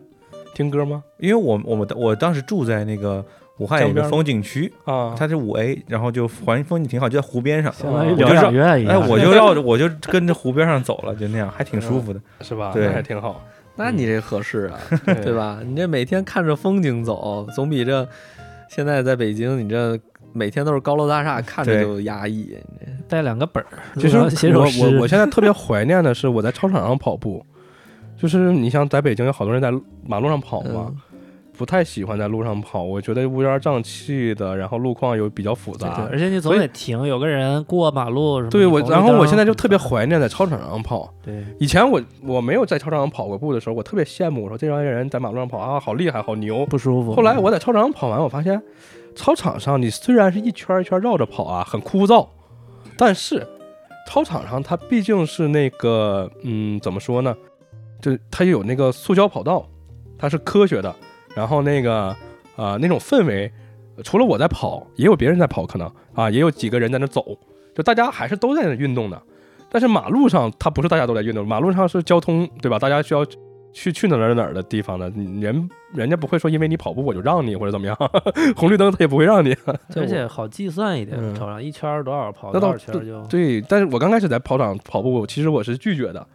[0.53, 1.03] 听歌吗？
[1.18, 3.26] 因为我我们我当时住在那个
[3.60, 9.07] 武汉有个风景区，啊，它是五 A，然后就环境风景挺好，就在湖边上，相当于我疗就绕哎，养院一样。
[9.07, 12.20] 我就绕着我就跟着湖边上走了，就那样，还挺舒服的。
[12.41, 12.72] 是吧？
[12.74, 13.45] 对那还挺好，
[13.76, 14.80] 那你这合适啊，
[15.24, 15.34] 对？
[15.34, 15.60] 吧？
[15.64, 18.07] 你这每天看着风景走，总比这
[18.70, 19.99] 现在在北京，你这
[20.32, 22.57] 每天都是高楼大厦，看着对就压抑。
[23.10, 24.95] 带两个本儿，其实路上写首我诗。
[24.95, 27.43] 我我现在特别怀念的是我在操场上跑步，
[28.16, 29.70] 就是你像在北京有好多人在
[30.05, 30.97] 马路上跑嘛，嗯
[31.60, 36.07] 不太喜欢在路上跑，我觉得乌烟瘴气的，然后路况又比较复对，杂。
[36.10, 38.49] 而且你总得停，有个人过马路什么。
[38.49, 41.14] 对我，然后我现在就特别怀念在操场上跑。
[41.22, 46.66] 对，以前我我没有在操场上跑过步的时候，我特别羡慕，我说这帮人在马路上跑啊，好厉害，好牛。
[46.68, 47.14] 不舒服。
[47.14, 48.62] 后来我在操场上跑完，我发现
[49.14, 52.26] 操场上你虽然是一圈一圈绕着跑啊，很枯燥，
[52.95, 53.45] 但是
[54.07, 57.36] 操场上它毕竟是那个嗯，怎么说呢？
[57.99, 59.68] 就它有那个塑胶跑道，
[60.18, 60.95] 它是科学的。
[61.36, 62.15] 然后那个
[62.55, 63.51] 呃、那种氛围，
[64.03, 67.23] 除了我在跑，也有别人在跑，可能啊，也有几个人在那走，
[67.73, 69.21] 就大家还是都在那运动的。
[69.69, 72.80] 但是马路上它不是大家都在运动，马路上是交通，对吧？
[72.80, 73.23] 大家需要
[73.71, 75.07] 去去哪儿哪儿的地方的，
[75.39, 77.95] 人人家不会说因为你跑步我就让你 或者怎么样，
[78.57, 79.55] 红绿灯他也不会让你。
[79.95, 86.25] 而且好计算一点，嗯操场一圈儿多少跑多少圈儿就对，但是我刚开始在跑场跑步，其实我是拒绝的。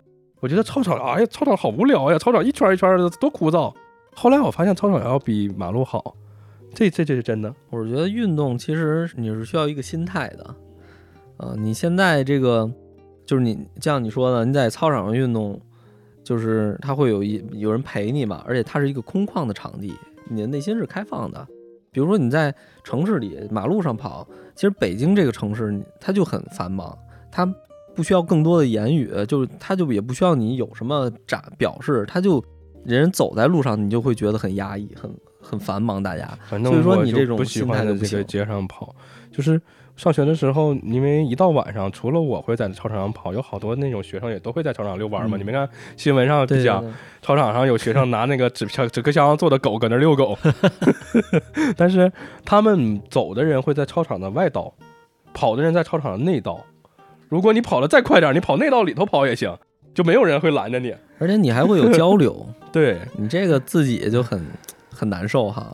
[0.41, 3.75] 我觉得操场，哎呀，操场好无聊呀，操场一圈一圈的多枯燥。
[4.15, 6.15] 后来我发现操场要比马路好，
[6.73, 7.55] 这这这是真的。
[7.71, 10.55] 我是觉得运动其实你是需要一个心态的，
[11.39, 12.71] 呃，你现在这个
[13.27, 15.61] 就是你像你说的，你在操场上运动，
[16.23, 19.93] 就是它会有一有人陪你嘛，而且它是一个空旷的场地，
[20.31, 21.47] 你的内心是开放的。
[21.91, 22.53] 比如说你在
[22.83, 26.97] 城市里马路上跑，其实北京这个城市它就很繁忙，
[27.31, 27.47] 它
[27.95, 32.45] 不需要更多的言语，就是它就也不需要你有什么展表示，它就
[32.87, 35.11] 人走在路上，你就会觉得很压抑，很
[35.41, 36.29] 很繁忙，大家。
[36.49, 38.95] 反正所以说我就你这种不喜心态欢在这个就不行街上跑，
[39.33, 39.61] 就是
[39.97, 45.37] 上学的时候，因为一到晚上，除了我会在操场上跑，有好多那种学生也都会在操场遛弯嘛。
[45.37, 46.85] 嗯你没看新闻上对讲，
[47.23, 50.37] 操场上有学生拿那个纸箱纸壳箱做的狗搁那儿遛狗，
[51.77, 52.13] 但是
[52.45, 54.75] 他们走的人会在操场的外道，
[55.33, 56.65] 跑的人在操场的内道。
[57.29, 59.57] 如果你跑得再快点儿，你跑内道里头跑也行，
[59.95, 60.95] 就没有人会拦着你。
[61.19, 64.45] 而且你还会有交流， 对你这个自己就很
[64.91, 65.73] 很难受哈。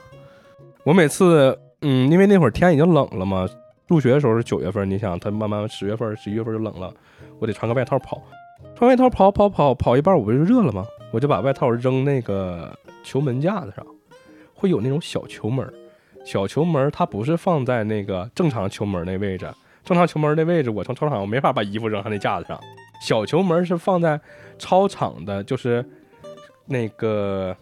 [0.84, 3.48] 我每次，嗯，因为那会儿天已经冷了嘛，
[3.88, 6.92] 入学的时候是九月份，你想，它慢慢十月份、十一月份就冷了，
[7.38, 8.22] 我得穿个外套跑，
[8.76, 10.84] 穿外套跑跑跑跑一半，我不就热了吗？
[11.10, 13.84] 我就把外套扔那个球门架子上，
[14.54, 15.68] 会有那种小球门，
[16.24, 19.46] 小球门它不是放在那个正常球门那位置，
[19.84, 22.60] 正常球门那位置，我从操场我没法把衣服扔上那架子上，
[23.01, 24.20] 小球门是放在
[24.59, 25.84] 操场的，就是
[26.66, 27.57] 那个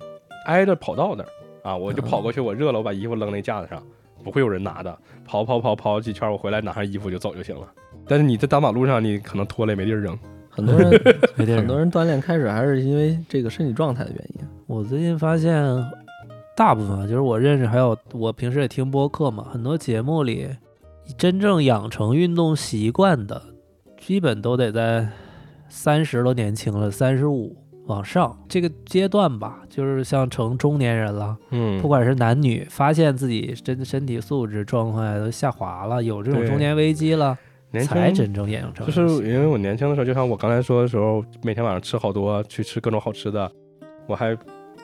[0.47, 1.28] 挨着跑道那儿
[1.62, 3.82] 啊，我就跑过去，我热了，我把衣服扔那架子上，
[4.24, 7.66] 不会有人拿的，跑跑跑跑几圈，我回来拿上衣服就走就行了。
[8.07, 10.18] 但是你在大马路上，你可能脱了也没地儿扔。
[10.51, 10.91] 很多人
[11.36, 14.49] 很多人锻炼开始还是因为这个身体状态的原因。
[14.66, 15.64] 我最近发现，
[16.57, 20.49] 大部分啊就是我认识，还有我平时也听播客嘛，很多节目里
[21.16, 23.41] 真正养成运动习惯的，
[24.01, 25.07] 基本都得在
[25.69, 27.57] 三十都年轻了，三十五
[27.87, 37.37] 往上这个阶段吧，就是像成中年人了，嗯不管是男女，发现自己真身体素质状态都下滑了，有这种中年危机了，
[37.71, 43.51] 年轻才真正养成就是因为我年轻的时候，就像我刚才说的时候，每天晚上吃好多，去吃各种好吃的，
[44.07, 44.37] 我还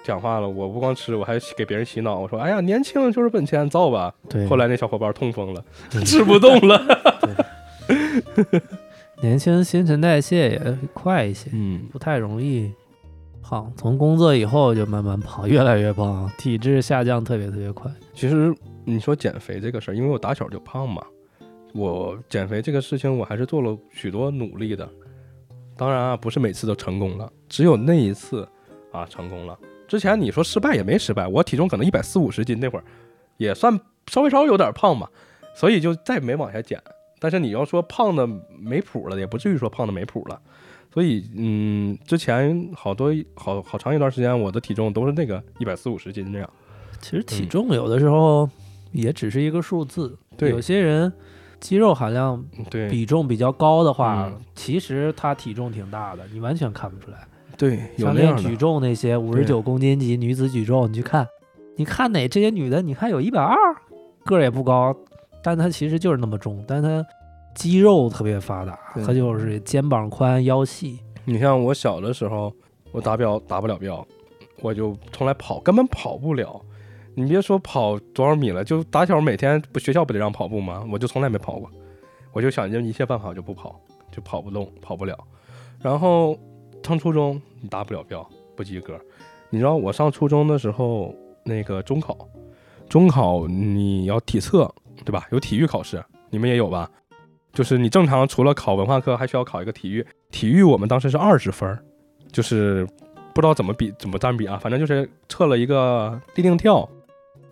[0.02, 4.14] 讲话了，我不光吃，我还给别人洗脑，我说，哎呀，年轻就是本钱，造吧。
[4.28, 6.80] 对，后来那小伙伴痛风了， 对吃不动了。
[9.24, 12.70] 年轻新陈代谢也快一些，嗯，不太容易
[13.42, 17.90] 胖，从工作以后就慢慢胖，越来越胖，体质下降特别特别快。
[18.12, 18.54] 其实
[18.84, 21.02] 你说减肥这个事儿，因为我打小就胖嘛，
[21.72, 24.86] 我减肥这个事情我还是做了许多努力的。
[25.74, 28.46] 当然啊，不是每次都成功了，只有那一次
[28.92, 29.58] 啊成功了。
[29.88, 32.84] 之前你说失败也没失败，我体重可能一百四五十斤那会儿，
[33.38, 35.10] 也算稍微稍微有点胖吧，
[35.56, 36.78] 所以就再没往下减。
[37.24, 38.28] 但是你要说胖的
[38.60, 40.38] 没谱了，也不至于说胖的没谱了。
[40.92, 46.50] 所以，嗯，之前好多好好长一段时间，我的体重都是那个一百四五十斤这样。
[47.00, 48.46] 其实体重有的时候
[48.92, 51.10] 也只是一个数字，对有些人
[51.60, 57.26] 肌肉含量嗯对比重比较高的话，嗯其实他体重挺大的，你完全看不出来。
[57.56, 61.26] 对，有练举重那些五十九公斤级女子举重，你去看，
[61.76, 63.56] 你看哪这些女的，你看有一百二，
[64.24, 64.94] 个儿也不高，
[65.44, 67.06] 但他其实就是那么重，但他
[67.54, 70.98] 肌肉特别发达，他就是肩膀宽腰细。
[71.26, 72.50] 你像我小的时候，
[72.90, 74.04] 我达标达不了标，
[74.62, 76.58] 我就从来跑根本跑不了。
[77.14, 80.82] 你别说跑多少米了，就打小每天不学校不得让跑步吗？
[80.90, 81.70] 我就从来没跑过，
[82.32, 83.78] 我就想尽一切办法就不跑，
[84.10, 85.16] 就跑不动，跑不了。
[85.78, 86.36] 然后
[86.82, 88.26] 上初中你达不了标，
[88.56, 88.98] 不及格。
[89.50, 91.14] 你知道我上初中的时候，
[91.44, 92.16] 那个中考，
[92.88, 94.74] 中考你要体测
[95.04, 95.26] 对吧？
[95.30, 96.90] 有体育考试，你们也有吧？
[97.52, 100.04] 就是你正常除了考文化课，还需要考一个体育。
[100.30, 101.78] 体育我们当时是二十分，
[102.32, 102.84] 就是
[103.32, 106.88] 不知道怎么比怎么占比啊，反正就是测了一个立定跳，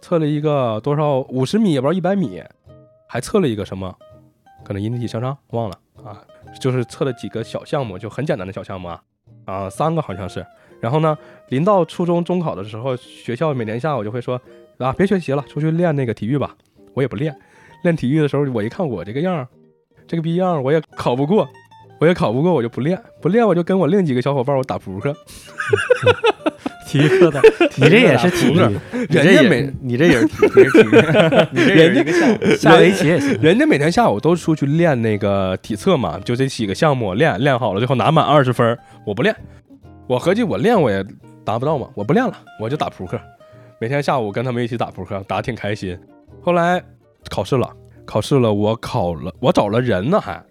[0.00, 2.42] 测了一个多少五十米，也不知道一百米，
[3.06, 3.96] 还测了一个什么，
[4.64, 6.20] 可能引体向上忘了啊，
[6.60, 9.02] 就是测了几个小项目，就很简单的小项目啊，
[9.44, 10.44] 啊三个好像是。
[10.80, 11.16] 然后呢，
[11.50, 14.40] 临到初中中考的时候，学校每年下午就会说
[14.78, 16.56] 啊别学习了，出去练那个体育吧。
[16.94, 17.34] 我也不练，
[17.84, 19.48] 练体育的时候，我一看我这个样儿，
[20.06, 21.48] 这个逼样儿，我也考不过。
[22.00, 25.14] 我也考不过，我就不练，不练我就跟我另几个小伙伴我打扑克，
[26.88, 27.40] 体育课的，
[27.76, 28.58] 你这也是体育，
[28.92, 32.56] 你这也人家每你这也是体育，体育你这一个项目。
[32.56, 33.38] 下围棋也行。
[33.40, 38.76] 人家每天下午都出去练那个体测嘛，就这几个项目练练好了，最后拿满二十分。
[39.06, 39.32] 我不练，
[40.08, 41.06] 我合计我练我也
[41.44, 43.16] 达不到嘛，我不练了，我就打扑克。
[43.80, 45.96] 每天下午跟他们一起打扑克，打得挺开心。
[46.42, 46.82] 后来
[47.30, 47.74] 考试了，
[48.04, 50.44] 考试了，我考了，我找了人呢，还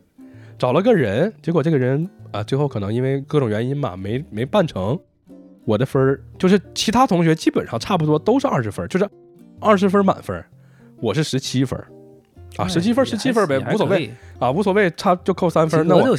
[0.58, 4.98] 找了个人，结果这个人啊，最后可能因为各种原因吧，没没办成。
[5.66, 9.08] 我的分儿就是其他同学基本上差不多都是二十分，就是
[9.60, 10.44] 二十分满分，
[11.00, 11.80] 我是十七分
[12.58, 14.12] 啊，十七分儿十七分呗，无所谓。
[14.40, 15.88] 啊，无所谓，差就扣三分。
[15.88, 16.18] 那我。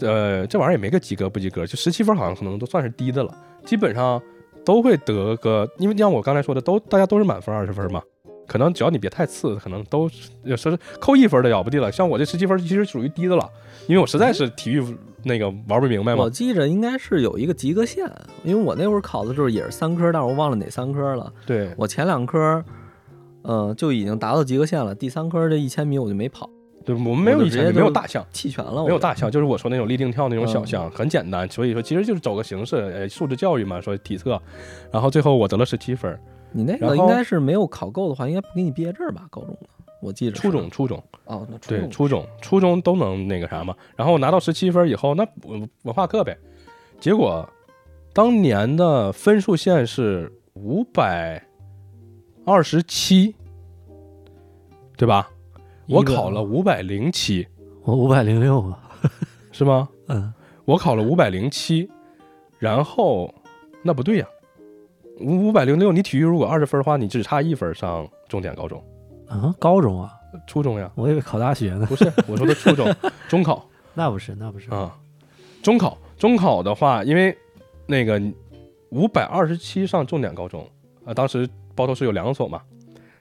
[0.00, 3.34] 呃，这玩意儿也没个及格不及格，就十七分好像可能都算是低的了，
[3.66, 4.20] 基本上
[4.64, 8.02] 都会得个，因为像我刚才说的，都大家都是满分二十分嘛，
[8.50, 11.92] 可能只要你别太次，可能都是有时候扣一分的了不地了。
[11.92, 13.48] 像我这十七分其实属于低的了，
[13.86, 14.84] 因为我实在是体育
[15.22, 16.28] 那个玩不明白嘛我。
[16.28, 18.04] 记着应该是有一个及格线，
[18.42, 21.32] 因为我那会儿考的时候也是三科，但是我忘了哪三科了。
[21.46, 22.64] 对，我前两科，
[23.42, 26.50] 呃，就已经达到及格线了，第三科这一千米我就没跑，
[26.84, 28.26] 对，我们没有以前没有大项。
[28.32, 28.82] 弃权了。
[28.82, 34.42] 没有大项，就是我说那种立定跳那种小嗯项，很简单，所以说其实就是走个形式，呃，素质教育嘛，说体测，
[34.90, 36.18] 然后最后我得了十七分儿，
[36.52, 39.26] 你那个应该是没有考够的话，应该不给你毕业证吧？
[39.30, 39.68] 高中的，
[40.00, 41.02] 我记得初中初中。
[41.24, 43.74] 哦，那初对，中初中初中都能那个啥嘛。
[43.96, 46.36] 然后我拿到十七分以后，那文文化课呗。
[46.98, 47.48] 结果
[48.12, 51.42] 当年的分数线是五百
[52.44, 53.34] 二十七，
[54.96, 55.30] 对吧？
[55.88, 57.46] 我考了五百零七，
[57.84, 58.78] 我五百零六啊，
[59.52, 59.88] 是吗？
[60.08, 60.32] 嗯，
[60.64, 61.88] 我考了五百零七，
[62.58, 63.32] 然后
[63.82, 64.39] 那不对呀，五
[65.20, 68.82] 五百零六，你体育如果二十分的话，你只差一分上重点高中，
[69.28, 70.10] 啊，高中啊，
[70.46, 70.90] 初中呀？
[70.94, 72.86] 我以为考大学呢，不是，我说的初中，
[73.28, 73.66] 中考。
[73.92, 74.96] 那不是，那不是，啊，
[75.62, 77.36] 中考中考的话，因为
[77.86, 78.20] 那个
[78.90, 80.66] 五百二十七上重点高中
[81.04, 82.62] 啊，当时包头市有两所嘛，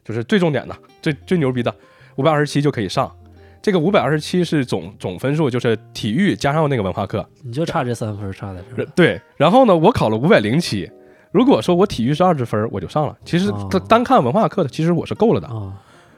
[0.03, 1.73] 就是最重点的、最最牛逼的，
[2.15, 3.13] 五百二十七就可以上。
[3.61, 7.27] 这个五百二十七是总总分数，就是体育加上那个文化课。
[7.43, 8.85] 你就差这三分，差在这儿。
[8.95, 10.89] 对，然后呢，我考了五百零七。
[11.31, 13.17] 如果说我体育是二十分，我就上了。
[13.23, 15.73] 其实哦单单看文化课的，其实我是够了的，啊，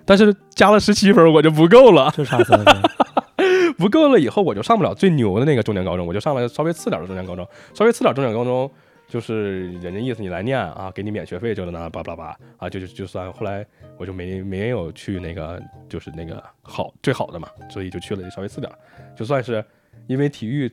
[0.05, 2.11] 但是加了十七分，我就不够了。
[2.11, 2.75] 就差三分。
[3.77, 7.47] 不够了以后，我就上不了最牛的那个重点高中，我就上了稍微次点的重点高中。
[7.73, 8.69] 稍微次点重点高中，
[9.07, 13.65] 就是人家意思你来念啊，给你免学费这个那叭叭叭啊，就就就算后来
[13.97, 15.59] 我就没没有去那个
[15.89, 18.71] 就是那个好最好的嘛，所以就去了稍微次点，
[19.15, 19.63] 就算是
[20.05, 20.71] 因为体育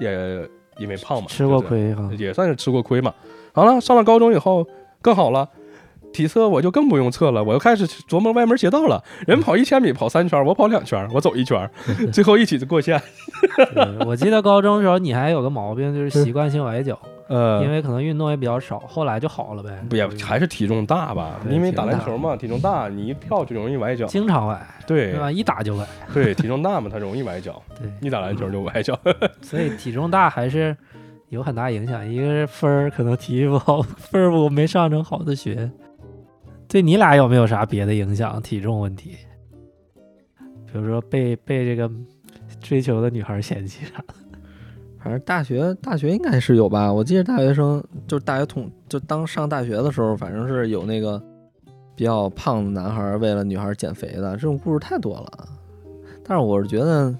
[0.00, 0.48] 也
[0.78, 3.12] 因为胖嘛，吃过亏哈，也算是吃过亏嘛。
[3.58, 4.64] 好了，上了高中以后
[5.02, 5.48] 更好了，
[6.12, 9.02] 体测我就更不用测了，我又开始琢磨歪门邪道了。
[9.26, 11.68] 人跑一千米跑三圈，我跑两圈，我走一圈，
[12.12, 13.02] 最后一起就过线。
[13.74, 16.96] 对我记得高中的时候你还有个毛病，就是习惯性崴脚。
[17.28, 19.68] 呃，因为可能运动也比较少，后来就好了呗。
[19.90, 21.40] 不也还是体重大吧？
[21.50, 24.06] 因为打篮球嘛，体重大，你一跳就容易崴脚。
[24.06, 25.30] 经常崴，对对吧？
[25.30, 25.84] 一打就崴，
[26.14, 27.60] 对，体重大嘛，它容易崴脚。
[27.78, 28.98] 对，一打篮球就崴脚。
[29.42, 30.74] 所以体重大还是
[31.28, 32.06] 有很大影响。
[32.06, 35.70] 一个是分儿可能体育不好， 分儿不没上成好的学。
[36.66, 38.40] 对你俩有没有啥别的影响？
[38.42, 39.16] 体重问题，
[40.66, 41.90] 比如说被被这个
[42.60, 44.14] 追求的女孩嫌弃啥的？
[44.98, 51.22] 反正大学大学应该是有吧，我记得大学生就是大学同就当上大学的时候，反正是有那个
[51.94, 55.48] 比较胖的男孩为了女孩减肥的这种故事太多了。
[56.24, 57.14] 但是我是觉得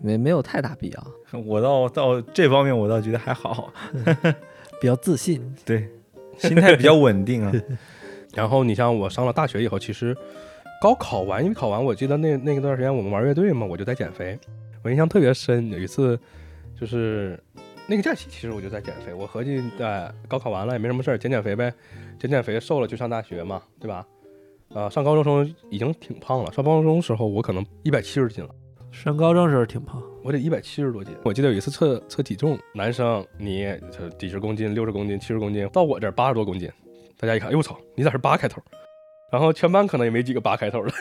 [0.00, 1.06] 没没有太大必要。
[1.46, 3.72] 我倒到这方面我倒觉得还好，
[4.80, 5.88] 比较自信，对，
[6.38, 7.52] 心态比较稳定啊。
[8.34, 10.16] 然后你像我上了大学以后，其实
[10.80, 14.38] 高考完，因为考完，我记得那那个段时间我们玩乐队嘛，我就在减肥。
[14.82, 16.18] 我印象特别深，有一次
[16.78, 17.38] 就是
[17.86, 19.14] 那个假期，其实我就在减肥。
[19.14, 21.72] 我合计，哎，高考完了也没什么事儿，减减肥呗，
[22.18, 24.06] 减减肥瘦了就上大学嘛，对吧？
[24.74, 28.50] 啊、上高中时候已经挺胖了，上高中时候我可能一百七十斤了。
[28.94, 31.12] 上高中时候挺胖，我得一百七十多斤。
[31.24, 36.70] 我记得有一次测测体重，男生你这几十公斤、六十公斤、七十公斤，到我这儿八十多公斤，
[37.18, 38.62] 大家一看，哎呦我操，你咋是八开头？
[39.30, 40.92] 然后全班可能也没几个八开头的，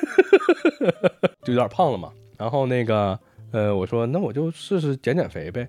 [1.46, 2.12] 就有点胖了嘛。
[2.38, 3.18] 然后那个
[3.52, 5.66] 呃，我说那我就试试减减肥呗，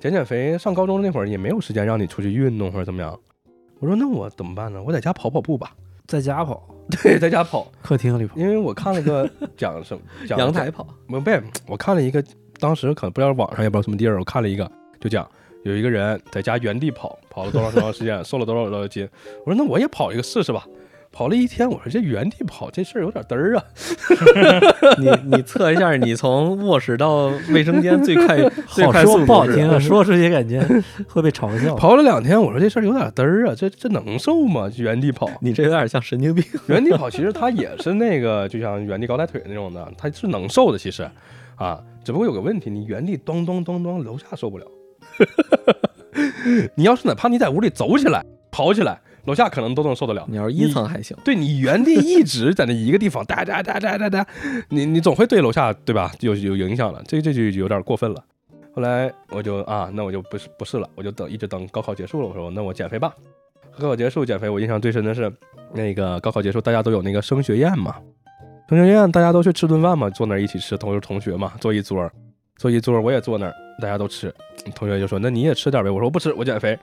[0.00, 0.58] 减减肥。
[0.58, 3.18] 上高中那会儿也没有时间让你出去运动或者怎么样。
[3.78, 4.82] 我说那我怎么办呢？
[4.82, 5.74] 我在家跑跑步吧。
[6.06, 6.68] 在家跑，
[7.02, 11.30] 对，在家跑，客厅里跑，因为我看了个 讲什么讲阳台跑，没不，
[11.66, 12.22] 我看了一个，
[12.60, 14.70] 当时可能不知道网上也不知道什么地儿，我看了一个，
[15.00, 15.28] 就讲
[15.64, 19.08] 有一个人在家原地跑，跑了多长多长时间，瘦了多少多少斤。
[19.44, 20.66] 我说那我也跑一个试试吧。
[21.16, 23.64] 跑了一天，我说这原地跑这事儿有点嘚儿啊。
[25.00, 28.36] 你你测一下，你从卧室到卫生间最快
[28.68, 30.60] 最好说快速度不好听啊，说出去感觉
[31.08, 31.74] 会被嘲笑。
[31.74, 34.70] 跑了两天，我说这事儿有点嘚儿啊，这这能瘦吗？
[34.76, 36.44] 原地跑，你这有点像神经病。
[36.66, 41.08] 原地跑其实它也是那个，就像原地高抬腿那种的，它是能瘦的，其实
[41.54, 44.66] 啊，只不过有个问题，你原地咚咚咚咚，楼下受不了。
[46.74, 50.24] 你要是哪怕你在屋里走起来、跑起来，楼下可能都能受得了。
[50.28, 54.26] 你要是一层还行，对你原地一直在那一个地方哒哒哒哒哒哒，
[54.70, 58.24] 你你总会对楼下对吧有有影响了，这这就有点过分了。
[58.74, 62.28] 后来我就啊，那我就不是不是了，我就等一直等高考结束了。
[62.28, 63.12] 我说那我减肥吧。
[63.78, 65.30] 高考结束减肥，我印象最深的是
[65.72, 67.96] 那个高考结束，大家都有那个升学宴嘛，
[68.68, 72.10] 升学宴大家都去吃顿饭嘛，坐那儿一起吃，同是同学嘛，坐一桌，
[72.56, 74.34] 坐一桌，我也坐那儿，大家都吃。
[74.74, 76.78] 同学就说那你也吃点呗，我说我不吃，我减肥。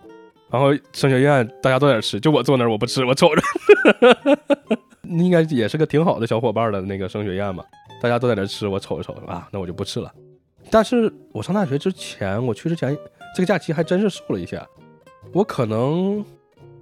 [0.54, 3.42] 然后升学宴大家都在吃，就我坐那儿我不吃，我瞅着。
[5.10, 7.64] 应该也是个挺好的小伙伴的那个升学宴嘛，
[8.00, 10.14] 大家都在那吃，我瞅一瞅啊，那我就不吃了。
[10.70, 12.96] 但是我上大学之前，我去之前
[13.36, 14.64] 这个假期还真是瘦了一下，
[15.34, 16.24] 我可能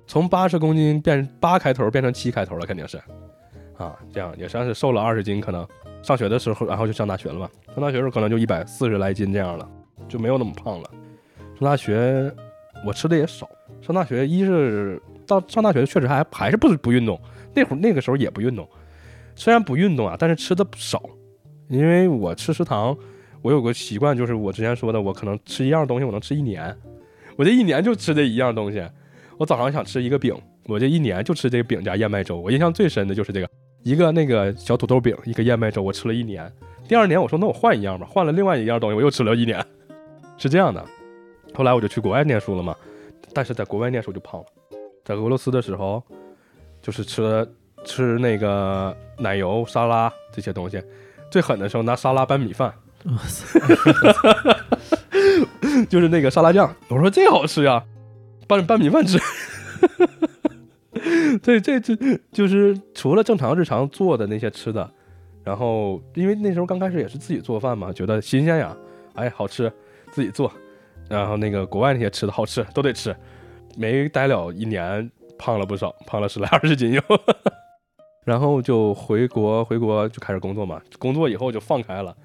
[0.05, 2.97] 从八十公斤变八开头变成七开头了，肯定是
[3.77, 5.65] 啊，这样也算是瘦了二十斤，可能
[6.03, 9.65] 上学的时候，然后就上大学了嘛，上大学的时候可能就一百四十来斤这样了，
[10.09, 10.89] 就没有那么胖了。
[11.57, 12.29] 上大学
[12.85, 13.49] 我吃的也少，
[13.81, 17.19] 上大学一是到上大学确实还还是不不运动，
[17.53, 18.67] 那会儿那个时候也不运动，
[19.35, 21.01] 虽然不运动啊，但是吃的少，
[21.67, 22.95] 因为我吃食堂，
[23.41, 26.75] 我有个习惯，就是我之前说的，我可能吃一样东西我能吃一年，
[27.35, 28.83] 我这一年就吃这一样东西。
[29.37, 30.35] 我早上想吃一个饼，
[30.67, 32.39] 我这一年就吃这个饼加燕麦粥。
[32.39, 33.49] 我印象最深的就是这个，
[33.81, 36.47] 一个那个小土豆饼，一个燕麦粥，我吃了一年。
[36.87, 39.59] 第二年我说那我换一样吧，换了另外一样东西，我又吃了一年，
[40.37, 40.85] 是这样的。
[41.55, 42.75] 后来我就去国外念书了嘛，
[43.33, 44.47] 但是在国外念书就胖了，
[45.03, 46.03] 在俄罗斯的时候，
[46.81, 47.47] 就是吃
[47.83, 50.81] 吃那个奶油沙拉这些东西，
[51.29, 52.73] 最狠的时候拿沙拉拌米饭，
[55.89, 57.83] 就是那个沙拉酱，我说这好吃呀，
[58.47, 59.19] 拌拌米饭吃。
[61.41, 61.95] 这这这
[62.31, 64.87] 就是除了正常日常做的那些吃的，
[65.43, 68.77] 然后因为那时候刚开始也是自己做饭嘛，觉得新鲜呀，
[69.15, 69.71] 哎好吃，
[70.11, 70.51] 自己做，
[71.11, 73.15] 然后那个国外那些吃的好吃都得吃，
[73.77, 77.01] 没待了一年胖了不少，胖了十来二十斤又，
[78.25, 82.15] 然后就回国回国就开始工作嘛，工作以后就放开了。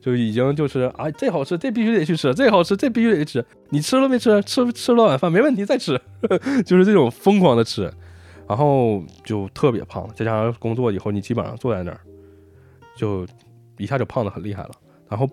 [0.00, 3.44] 就已经就是啊，这好吃，这必须得去吃，这好吃，这必须得吃。
[3.68, 4.42] 你吃了没吃？
[4.42, 5.96] 吃吃了晚饭没问题，再吃，
[6.66, 7.88] 就是这种疯狂的吃，
[8.48, 10.08] 然后就特别胖。
[10.16, 12.00] 再加上工作以后，你基本上坐在那儿，
[12.96, 13.24] 就
[13.78, 14.70] 一下就胖的很厉害了。
[15.08, 15.24] 然后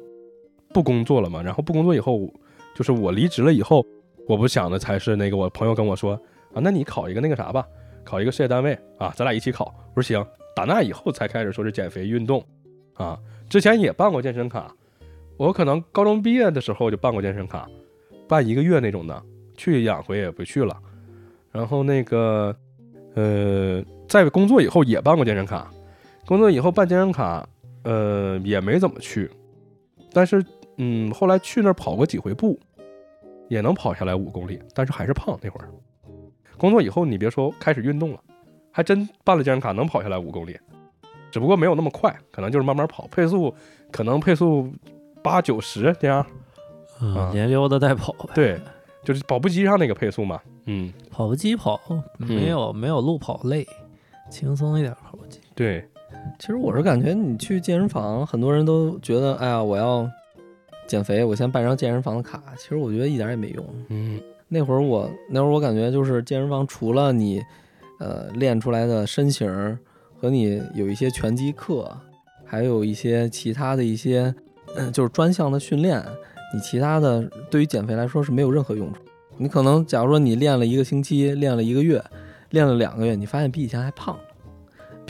[0.71, 2.31] 不工作了嘛，然后不工作以后，
[2.79, 3.85] 就是我离职了以后，
[4.25, 6.13] 我不想的才是那个我朋友跟我说
[6.53, 7.67] 啊，那你考一个那个啥吧，
[8.05, 9.65] 考一个事业单位啊，咱俩一起考。
[9.93, 10.25] 我说行。
[10.55, 12.41] 打那以后才开始说是减肥运动
[12.93, 13.19] 啊。
[13.49, 14.73] 之前也办过健身卡，
[15.35, 17.69] 我可能高中毕业的时候就办过健身卡，
[18.29, 19.21] 办一个月那种的，
[19.57, 20.77] 去两回也不去了。
[21.51, 22.55] 然后那个
[23.13, 25.69] 呃，在工作以后也办过健身卡，
[26.25, 27.45] 工作以后办健身卡，
[27.83, 29.29] 呃，也没怎么去。
[30.13, 30.41] 但是
[30.77, 32.59] 嗯，后来去那儿跑过几回步，
[33.49, 35.69] 也能跑下来五公里，但是还是胖那会儿。
[36.57, 38.19] 工作以后，你别说开始运动了，
[38.71, 40.57] 还真办了健身卡能跑下来五公里，
[41.31, 43.53] 只不过没有那么快，可能就是慢慢跑，配速
[43.91, 44.71] 可能配速
[45.21, 46.19] 八九十这样。
[46.19, 46.27] 啊
[47.01, 48.33] 嗯，连溜达带跑呗。
[48.35, 48.59] 对，
[49.05, 50.37] 就是跑步机上那个配速嘛。
[50.65, 51.79] 嗯，跑步机跑
[52.17, 53.65] 没有没有路跑累，
[54.29, 55.39] 轻松一点跑步机。
[55.55, 55.87] 对，
[56.37, 60.09] 其实我是感觉你去健身房，很多人都觉得，哎呀，我要
[60.89, 62.41] 减肥，我先办张健身房的卡。
[62.57, 63.65] 其实我觉得一点也没用。
[63.89, 64.19] 嗯
[64.51, 67.39] 那会儿我那会儿我感觉就是健身房除了你，
[67.99, 69.77] 呃，练出来的身形儿
[70.19, 71.95] 和你有一些拳击课，
[72.43, 74.33] 还有一些其他的一些，
[74.75, 76.03] 嗯，就是专项的训练，
[76.51, 78.99] 你其他的对于减肥来说是没有任何用处。
[79.37, 82.03] 你可能假如说你练了一个星期，练了一个月，
[82.49, 84.17] 练了两个月，你发现比以前还胖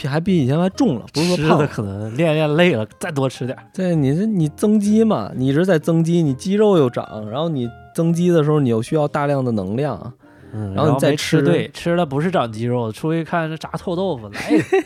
[0.08, 3.64] 还比以前还重了，不是吃说胖，的可能练练累了，再多吃点儿。
[3.72, 10.12] 对，你是你增肌嘛，你一直在增肌，你肌肉又长，然后你增肌的时候，你又需要大量的能量，
[10.52, 14.78] 嗯，然后你再吃吃对，吃的不是长肌肉，出去看这炸臭豆腐来一个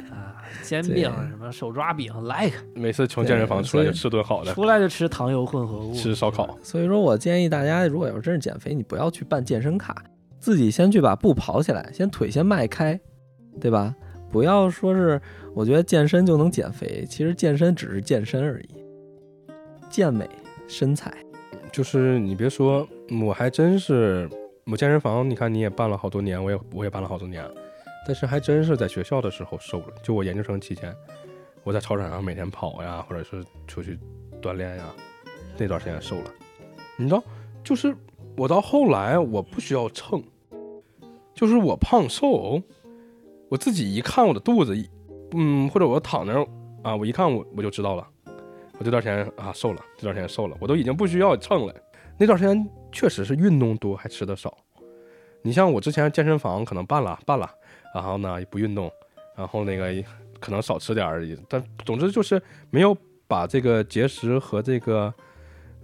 [0.14, 6.56] 啊，煎饼什么手抓饼来一个，每次从健身房出来就吃顿好的，出来就吃糖油混合物，吃烧烤。
[6.62, 10.02] 所以说我建议大家，如果要真是减肥，你不要去办健身卡，
[10.38, 12.98] 自己先去把步跑起来，先腿先迈开，
[13.60, 13.94] 对吧？
[14.30, 15.20] 不要说是
[15.54, 18.68] 我觉得健身就能减肥，其实健身只是健身而已，
[19.88, 20.28] 健美
[20.68, 21.12] 身材。
[21.72, 22.86] 就是你别说，
[23.24, 24.28] 我还真是
[24.66, 27.44] 我健身房，你看你也办了好多年，我也我也办了好多年，
[28.06, 29.86] 但是还真是在学校的时候瘦了。
[30.02, 30.94] 就我研究生期间，
[31.64, 33.98] 我在操场上每天跑呀，或者是出去
[34.40, 34.84] 锻炼呀，
[35.58, 36.30] 那段时间瘦了。
[36.96, 37.22] 你知道，
[37.64, 37.94] 就是
[38.36, 40.22] 我到后来我不需要称，
[41.34, 42.60] 就是我胖瘦，
[43.50, 44.74] 我自己一看我的肚子，
[45.32, 46.46] 嗯，或者我躺那儿
[46.84, 48.06] 啊，我一看我我就知道了。
[48.78, 51.74] 我这段时间啊瘦了，这段时间瘦了，我都已经不需要称了。
[52.16, 54.56] 那段时间确实是运动多，还吃的少。
[55.42, 57.50] 你像我之前健身房可能办了办了，
[57.92, 58.88] 然后呢也不运动，
[59.36, 59.92] 然后那个
[60.38, 61.36] 可能少吃点而已。
[61.48, 62.40] 但总之就是
[62.70, 62.96] 没有
[63.26, 65.12] 把这个节食和这个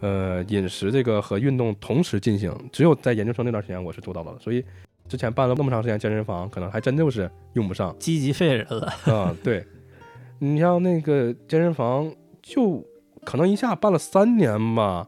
[0.00, 2.54] 呃饮食这个和运动同时进行。
[2.70, 4.64] 只有在研究生那段时间我是做到的，所以
[5.08, 7.94] 之前办了那么长时间健身房，可能还真就是用不上。
[7.98, 8.86] 积极废人了。
[9.06, 9.64] 啊，对，
[10.38, 12.84] 你像那个健身房，就
[13.24, 15.06] 可能一下办了三年吧，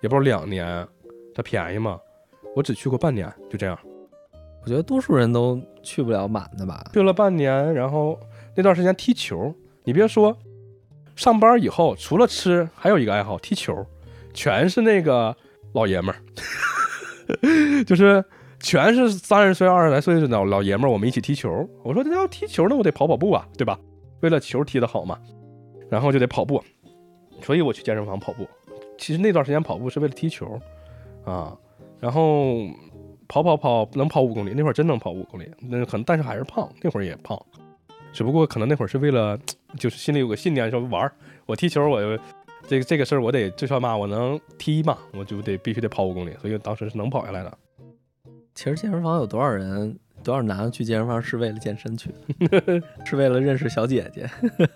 [0.00, 0.86] 也不知道两年，
[1.34, 1.98] 它便宜嘛。
[2.56, 3.78] 我只去过半年，就这样
[4.62, 6.84] 我觉得多数人都去不了满的吧。
[6.92, 8.18] 去了半年，然后
[8.56, 10.36] 那段时间踢球，你别说，
[11.16, 13.86] 上班以后除了吃，还有一个爱好踢球，
[14.34, 15.34] 全是那个
[15.72, 16.20] 老爷们儿，
[17.84, 18.22] 就是
[18.60, 21.68] 全是三十岁、二十来岁的老老爷们儿，我们一起踢球。
[21.82, 23.78] 我说那要踢球，那我得跑跑步啊，对吧？
[24.20, 25.18] 为了球踢得好嘛，
[25.88, 26.62] 然后就得跑步，
[27.40, 28.46] 所以我去健身房跑步。
[28.98, 30.60] 其实那段时间跑步是为了踢球
[31.24, 31.56] 啊，
[31.98, 32.66] 然后
[33.26, 37.40] 跑跑跑能跑五公里，那会儿真能跑五公里，那可能但是还是胖，那会儿也胖，
[38.12, 39.38] 只不过可能那会儿是为了
[39.78, 41.12] 就是心里有个信念，说玩儿，
[41.46, 42.18] 我踢球我
[42.68, 47.58] 这个这个事儿我得最少嘛我能踢嘛，我就得必须得跑五公里，所以当时是能跑下来的。
[48.62, 54.28] 其实健身房有多少人，多少男的去健身房是为了健身去的， 是为了认识小姐姐。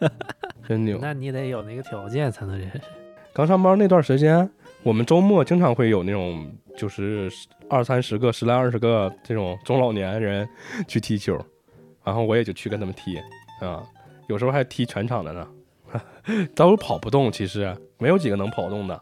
[0.66, 0.98] 真牛！
[1.02, 2.80] 那你得有那个条件才能认识。
[3.34, 4.48] 刚上班那段时间，
[4.82, 7.30] 我们周末经常会有那种就是
[7.68, 10.48] 二三十个、十来二十个这种中老年人
[10.88, 11.38] 去踢球，
[12.02, 13.18] 然后我也就去跟他们踢
[13.60, 13.84] 啊，
[14.28, 15.46] 有时候还踢全场的呢，
[16.56, 18.98] 都跑不动，其实没有几个能跑动的，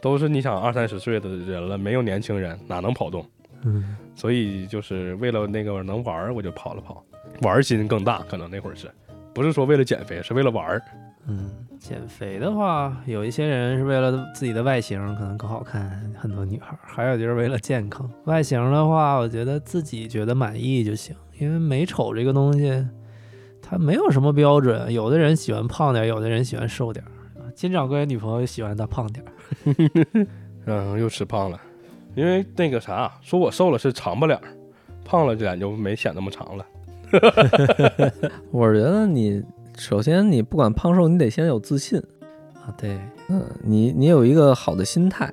[0.00, 3.22] 都是你想二三十岁的人了，没有年轻人哪能跑动？
[3.62, 7.04] 嗯，所以就是为了那个能玩儿，我就跑了跑，
[7.42, 8.90] 玩儿心更大，可能那会儿是
[9.34, 10.82] 不是说为了减肥，是为了玩儿。
[11.30, 18.10] 嗯，减肥的话，有一些人是为了自己的外形可能更好看，很多女孩儿；还有就是为了健康。
[18.24, 22.86] 外形的话，我觉得自己觉得满意就行，因为美丑这个东西，
[23.60, 24.90] 它没有什么标准。
[24.90, 27.12] 有的人喜欢胖点儿，有的人喜欢瘦点儿。
[27.54, 30.26] 金掌柜女朋友喜欢他胖点儿，
[30.64, 31.60] 嗯，又吃胖了，
[32.14, 34.44] 因为那个啥，说我瘦了是长不脸儿，
[35.04, 36.66] 胖了脸就没显那么长了。
[38.50, 39.42] 我觉得你
[39.76, 41.98] 首先你不管胖瘦，你得先有自信，
[42.54, 42.98] 啊，对，
[43.28, 45.32] 嗯，你你有一个好的心态，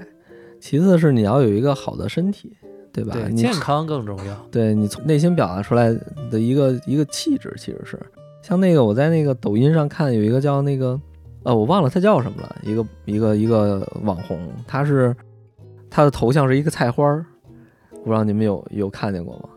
[0.59, 2.55] 其次是你要有一个好的身体，
[2.93, 3.13] 对吧？
[3.13, 4.35] 对，健康更重要。
[4.49, 5.93] 对你从内心表达出来
[6.31, 7.99] 的一个一个气质，其实是
[8.41, 10.97] 像那个我在那个抖音上看有一个叫那个
[11.43, 15.13] 呃我忘了他叫什么了，一个一个一个网红，他是
[15.95, 17.25] 他的头像是一个菜花儿，
[18.03, 19.47] 不知道你们有有看见过吗？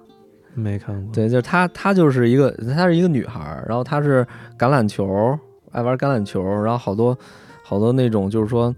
[0.55, 1.13] 没看过。
[1.13, 4.25] 对，就是她，她就是一个，她是一个女孩儿，然后她是
[4.57, 5.37] 橄榄球，
[5.73, 7.19] 爱玩橄榄球，然后好多
[7.65, 8.73] 好多那种就是说，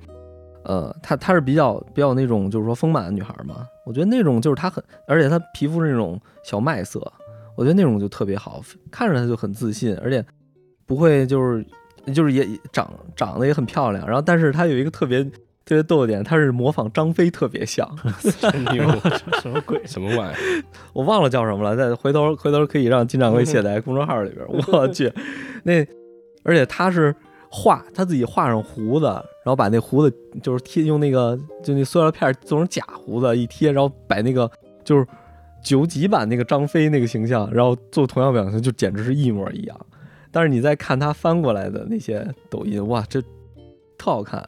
[0.62, 6.98] 呃，她她是比较比较那种就是说丰满的女孩儿嘛，我觉得那种就是她很，而且她皮肤是那种小麦色，
[7.56, 10.24] 我觉得那种就特别好，看着她就很自信，而且
[10.86, 11.62] 不会就是
[12.14, 15.30] 就是也长长得也很漂亮，然后但是她有一个特别
[15.70, 17.88] 特别逗的点，他是模仿张飞特别像，
[18.40, 18.84] 真牛，
[19.40, 19.80] 什么鬼？
[19.86, 20.64] 什么玩意儿？
[20.92, 24.44] 我忘了叫什么了，再回头回头可以让金掌柜写在 公众号里边。
[24.48, 25.12] 我去，
[25.62, 25.86] 那
[26.42, 27.14] 而且他是
[27.48, 30.12] 画他自己画上胡子，然后把那胡子
[30.42, 34.50] 就是贴用那个就那塑料片做成假胡子一贴，然后把那个
[34.82, 35.06] 就是
[35.62, 39.80] 九几版那个张飞那个形象，然后做同样表情，就简直是一模一样。
[40.32, 43.22] 但是你再看他翻过来的那些抖音，哇，这
[43.96, 44.44] 特好看。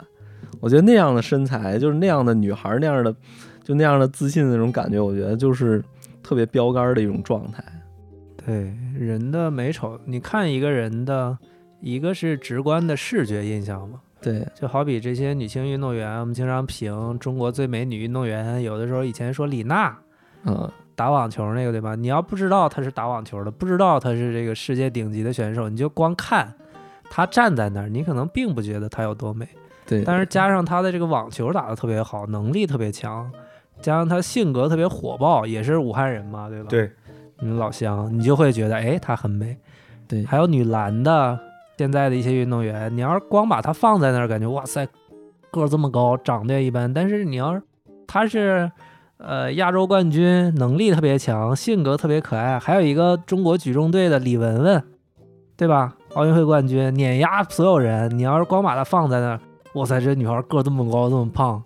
[0.63, 3.13] 我觉得那样的身材，就是那样的女孩那样的，
[3.65, 5.83] 就那样的自信的那种感觉，我觉得就是
[6.23, 7.65] 特别标杆的一种状态。
[8.47, 11.37] 对人的美丑，你看一个人的，
[11.81, 19.99] 一个是直观的视觉印象嘛，对，就好比这些女性运动员，我们经常评中国最美女运动员，有的时候以前说李娜
[20.45, 21.97] 嗯，打网球那个对吧？
[21.97, 26.55] 你要不知道她是打网球的，不知道她是这个世界顶级的选手，你就光看
[27.11, 29.49] 她站在那儿，你可能并不觉得她有多美。
[29.87, 30.03] 对。
[30.05, 33.31] 但是加上他的这个网球打得特别好，能力特别强，
[33.81, 36.67] 加上他性格特别火爆，也是武汉人嘛，对吧？
[36.69, 36.91] 对，
[37.41, 39.57] 嗯，老乡，你就会觉得，哎，他很美。
[40.09, 41.39] 对还有女篮的，
[41.79, 44.87] 现在的一些运动员，你要是光把他放在那儿，感觉哇塞，
[45.51, 46.93] 个儿这么高，长得也一般。
[46.93, 47.63] 但是你要是
[48.07, 48.71] 他是
[49.17, 54.83] 呃亚洲冠军，能力特别强，性格特别可爱，还有一个中国举重队的李雯雯，
[55.57, 55.95] 对吧？
[56.15, 58.15] 奥运会冠军，碾压所有人。
[58.19, 59.41] 你要是光把她放在那儿，
[59.75, 61.63] 哇塞，这女孩个儿这么高，这么胖。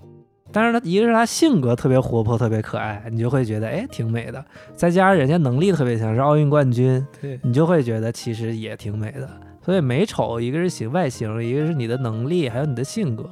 [0.53, 4.45] 但是她一个是她性格特别活泼，特别可爱，你就会觉得哎挺美的。
[4.75, 9.29] 再加上人家能力特别强，是奥运冠军，对你就会觉得其实也挺美的。
[9.61, 13.29] 所以美丑，一个是形外形，一个是你的能力，还有你的性格，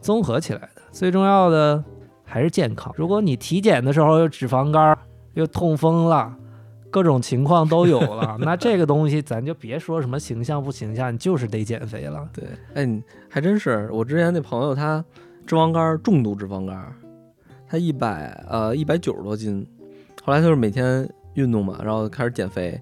[0.00, 0.82] 综合起来的。
[0.90, 1.84] 最重要的
[2.24, 2.90] 还是健康。
[2.96, 4.98] 如果你体检的时候有脂肪肝儿，
[5.34, 6.34] 又痛风了，
[6.96, 12.26] 各种情况都有了， 那这个东西咱就别说什么形象不形象，你就是得减肥了。
[12.32, 15.04] 对，哎，你还真是，我之前那朋友他
[15.46, 16.96] 脂肪肝儿，重度脂肪肝儿，
[17.68, 19.68] 他一百呃一百九十多斤，
[20.24, 22.80] 后来就是每天运动嘛，然后开始减肥，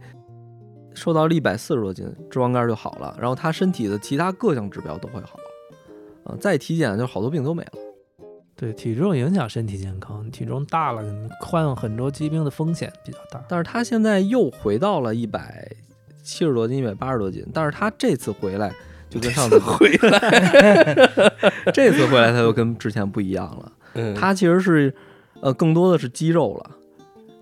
[0.95, 7.73] 瘦到了一百四十多斤，脂肪肝儿就好了，然后他身体的其他各项指标都会好了，啊、再体检就好多病都没了。
[8.57, 13.45] 对，体重影响身体健康，体重大了，你患很多疾病的风险比较大。
[13.49, 15.69] 但是他现在又回到了一百
[16.23, 18.73] 七十多斤、一百八十多斤，但是他这次回来
[19.11, 20.95] 就跟上次 回来，
[21.75, 23.73] 这次回来他又跟之前不一样了。
[23.95, 24.95] 嗯，他其实是，
[25.41, 26.71] 呃，更多的是肌肉了，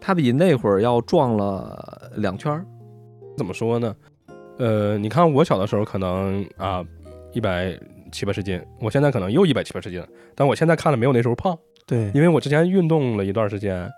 [0.00, 2.64] 他比那会儿要壮了两圈儿。
[3.36, 3.94] 怎么说呢？
[4.58, 6.84] 呃，你看我小的时候可能啊
[7.32, 7.78] 一百
[8.12, 10.06] 七八十斤，我现在可能又一百七八十斤了，
[10.36, 13.90] 但我现在看着没有那时候胖，对，因为我之前运动了一段时间，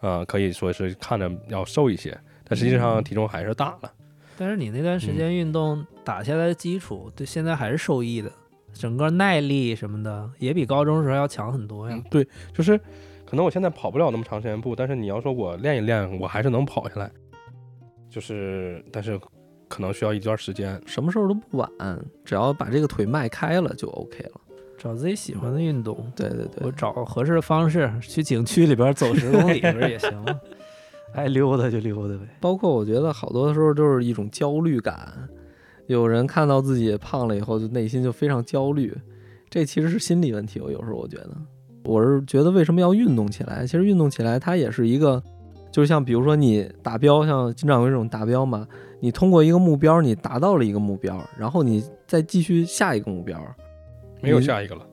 [0.00, 3.92] 呃，可以说是看着要瘦一些，但实际上体重还是大了。
[4.38, 8.30] 但是你那段时间运动打下来的基础，对现在还是受益的，
[8.72, 12.78] 整个耐力什么的也比高中时候要强很多呀嗯。，对，就是
[13.26, 17.10] 可能我现在跑不了那么长时间步，但是你要说我练一练，我还是能跑下来。
[18.08, 19.20] 就是，但是
[19.68, 20.80] 可能需要一段时间。
[20.86, 21.70] 什么时候都不晚，
[22.24, 24.40] 只要把这个腿迈开了就 OK 了。
[24.78, 30.40] 找自己喜欢的运动，对对对，我找合适的方式去景区里边走十公里不是也行吗？
[31.14, 32.28] 爱溜达就溜达呗。
[32.40, 35.28] 包括我觉得好多时候就是一种焦虑感，
[35.86, 38.96] 有人看到自己胖了以后，就内心就非常焦虑，
[39.50, 40.60] 这其实是心理问题。
[40.60, 41.30] 我有时候我觉得，
[41.84, 43.66] 我是觉得为什么要运动起来？
[43.66, 45.20] 其实运动起来它也是一个，
[45.70, 48.66] 就是像比如说你达标，像金掌柜这种达标嘛，
[49.00, 53.38] 你通过一个目标，你达到了一个目标，然后你再继续下一个目标，
[54.20, 54.86] 没有下一个了，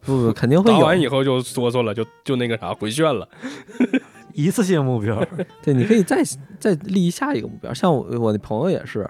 [0.00, 3.28] 不不肯定会打完，以后就哆嗦了，就就那个啥回旋了。
[4.32, 5.20] 一次性目标，
[5.60, 6.22] 对，你可以再
[6.60, 7.74] 再立下一个目标。
[7.74, 9.08] 像我我的朋友也是，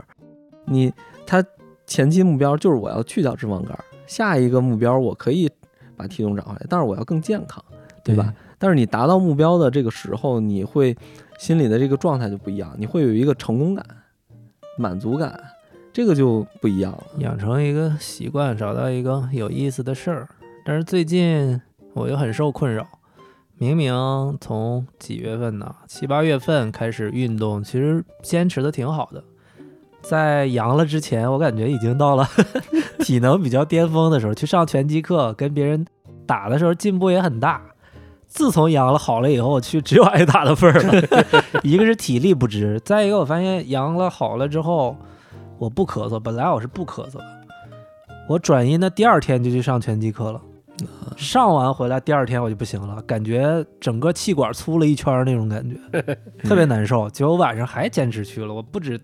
[0.64, 0.90] 你
[1.26, 1.44] 他
[1.86, 5.50] 前期目标就是我要去掉脂肪肝儿，下一个目标我可以
[5.94, 7.62] 把体重长回来，但是我要更健康，
[8.02, 8.32] 对吧？
[8.60, 10.94] 但是你达到目标的这个时候，你会
[11.38, 13.84] 心里的这个状态就不一样，你会有一个成功感、
[14.76, 15.42] 满足感，
[15.94, 17.04] 这个就不一样了。
[17.20, 20.28] 养成一个习惯，找到一个有意思的事儿。
[20.62, 21.58] 但是最近
[21.94, 22.86] 我又很受困扰，
[23.56, 23.94] 明明
[24.42, 25.74] 从几月份呢？
[25.88, 29.24] 七八月份开始运动，其实坚持的挺好的。
[30.02, 32.28] 在阳了之前，我感觉已经到了
[33.00, 35.86] 体能比较巅峰的时候，去上拳击课，跟别人
[36.26, 37.62] 打的时候进步也很大。
[38.30, 41.08] 自从阳了好了以后，我去只有挨打的份儿了。
[41.64, 44.96] 一个是体力不支，再一个我发现阳了好了之后，
[45.58, 47.24] 我不咳嗽，本来我是不咳嗽的，
[48.28, 50.40] 我转阴的第二天就去上拳击课了。
[51.16, 55.76] 上完回来第二天我就不行了，感觉整个气管粗了一圈儿那种感觉，
[56.44, 57.10] 特别难受。
[57.10, 58.98] 结果晚上还坚持去了，我不止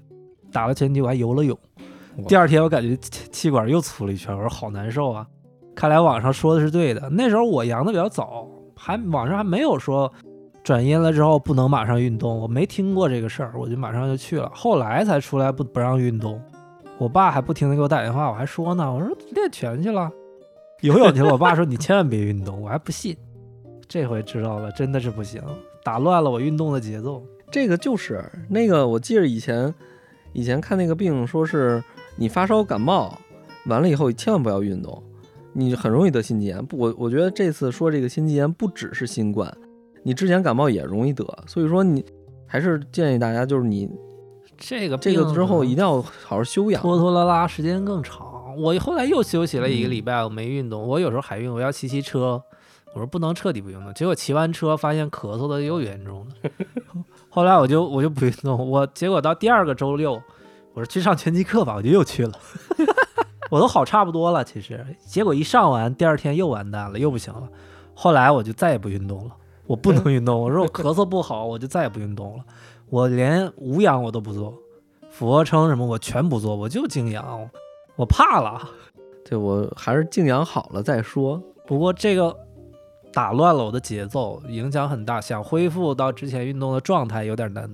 [0.52, 1.58] 打了拳击，我还游了泳。
[2.28, 5.26] 第二天我感觉气气管又粗了一圈，我说好难受啊！
[5.74, 7.10] 看来网上说的是对的。
[7.10, 10.12] 那时候我阳的比较早，还网上还没有说
[10.62, 14.50] 转阴了之后不能马上运动，我没听过这个事儿，我就马上就去了。
[14.54, 16.40] 后来才出来不不让运动，
[16.98, 20.10] 我爸还不停的给我打电话，我还说呢，我说练拳去了，
[20.82, 21.32] 游泳去了。
[21.32, 23.16] 我爸说你千万别运动，我还不信。
[23.88, 25.40] 这回知道了，真的是不行，
[25.84, 27.22] 打乱了我运动的节奏。
[27.48, 29.72] 这个就是那个，我记得以前
[30.32, 31.82] 以前看那个病，说是
[32.16, 33.16] 你发烧感冒
[33.66, 35.00] 完了以后，千万不要运动，
[35.56, 36.64] 你很容易得心肌炎。
[36.64, 39.50] 不，我我觉得这次说这个心肌炎不只是新冠，
[40.02, 42.04] 你之前感冒也容易得，所以说你
[42.46, 43.90] 还是建议大家，就是你
[44.58, 46.82] 这个这个之后一定要好好休养。
[46.82, 48.54] 拖拖拉拉时间更长。
[48.58, 50.86] 我后来又休息了一个嗯礼拜，我没运动。
[50.86, 52.42] 我有时候还运，我要骑骑车。
[52.94, 56.50] 我说不能彻底不运动，结果骑完车发现咳嗽的又严重了。
[57.28, 60.12] 后来我就我就不运动，我结果到第二个周六，
[60.72, 62.32] 我说去上拳击课吧，我就又去了。
[63.50, 67.48] 我都好差不多了，其实结果一上完，第二天又完蛋了，又不行了。
[67.94, 69.30] 后来我就再也不运动了，
[69.66, 70.40] 我不能运动。
[70.40, 72.44] 我说我咳嗽不好，我就再也不运动了。
[72.90, 74.54] 我连无氧我都不做，
[75.10, 77.48] 俯卧撑什么我全不做，我就静养，
[77.96, 78.60] 我怕了。
[79.24, 81.42] 对我还是静养好了再说。
[81.66, 82.36] 不过这个
[83.12, 87.68] 打乱了我的节奏，影响很大，想恢复到之前运动的状态有点难。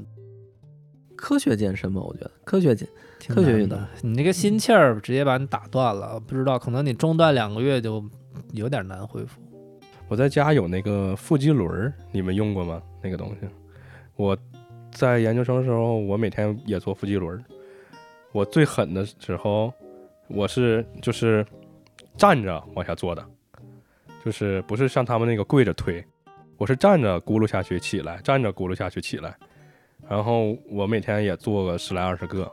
[1.23, 2.87] 科学健身吧，我觉得科学健
[3.21, 8.05] 挺科学运动，你那个心气儿直接把你打断了，不知道可能你中断两个月就
[8.51, 9.41] 有点难恢复。
[10.09, 12.83] 我在家有那个腹肌轮儿，你们用过吗？
[13.01, 13.47] 那个东西，
[14.17, 14.37] 我
[14.91, 17.45] 在研究生的时候，我每天也做腹肌轮儿。
[18.33, 19.73] 我最狠的时候，
[20.27, 21.47] 我是就是
[22.17, 23.25] 站着往下做的，
[24.25, 26.05] 就是不是像他们那个跪着推，
[26.57, 29.39] 我是站着轱辘下去起来，站着轱辘下去起来，
[30.13, 32.47] 然后我每天也做个十来二十个，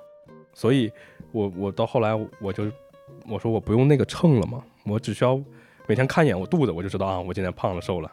[0.54, 0.90] 所以
[1.34, 2.72] 我我到后来我就
[3.28, 5.38] 我说我不用那个秤了嘛，我只需要
[5.86, 8.10] 每天看一眼我肚子，我就知道啊，我今天胖了瘦了。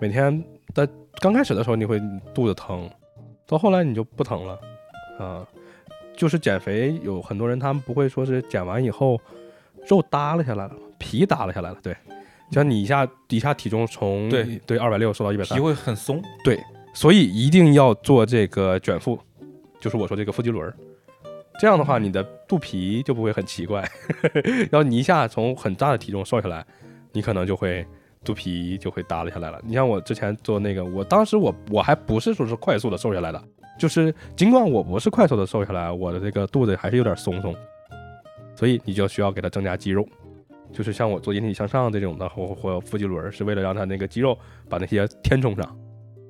[0.00, 0.42] 每天
[0.74, 0.88] 在
[1.20, 2.00] 刚开始的时候你会
[2.32, 2.88] 肚子疼，
[3.46, 4.58] 到后来你就不疼了，
[5.18, 5.46] 啊，
[6.16, 9.20] 就是减肥有很多人他们不会说是减完以后
[9.86, 11.94] 肉耷拉下来了，皮耷拉下来了，对，
[12.50, 16.22] 像你一下一下体重从对对二百六瘦到一百三皮三，会很松。
[16.92, 19.18] 所以一定要做这个卷腹，
[19.80, 20.74] 就是我说这个腹肌轮儿。
[21.60, 23.88] 这样的话，你的肚皮就不会很奇怪。
[24.70, 26.64] 然后你一下从很大的体重瘦下来，
[27.12, 27.86] 你可能就会
[28.24, 29.60] 肚皮就会耷拉下来了。
[29.64, 33.42] 你像我之前做那个，我当时我我还不是说是快速的瘦下来的，
[33.78, 37.54] 就是尽管我不是快速的瘦下来，我的这个肚子还是有点松松，
[38.56, 40.06] 所以你就需要给它增加肌肉。
[40.72, 44.36] 就是像我做引体向上这种的，或或腹肌轮儿，是为了让它那个肌肉
[44.70, 45.78] 把那些填充上。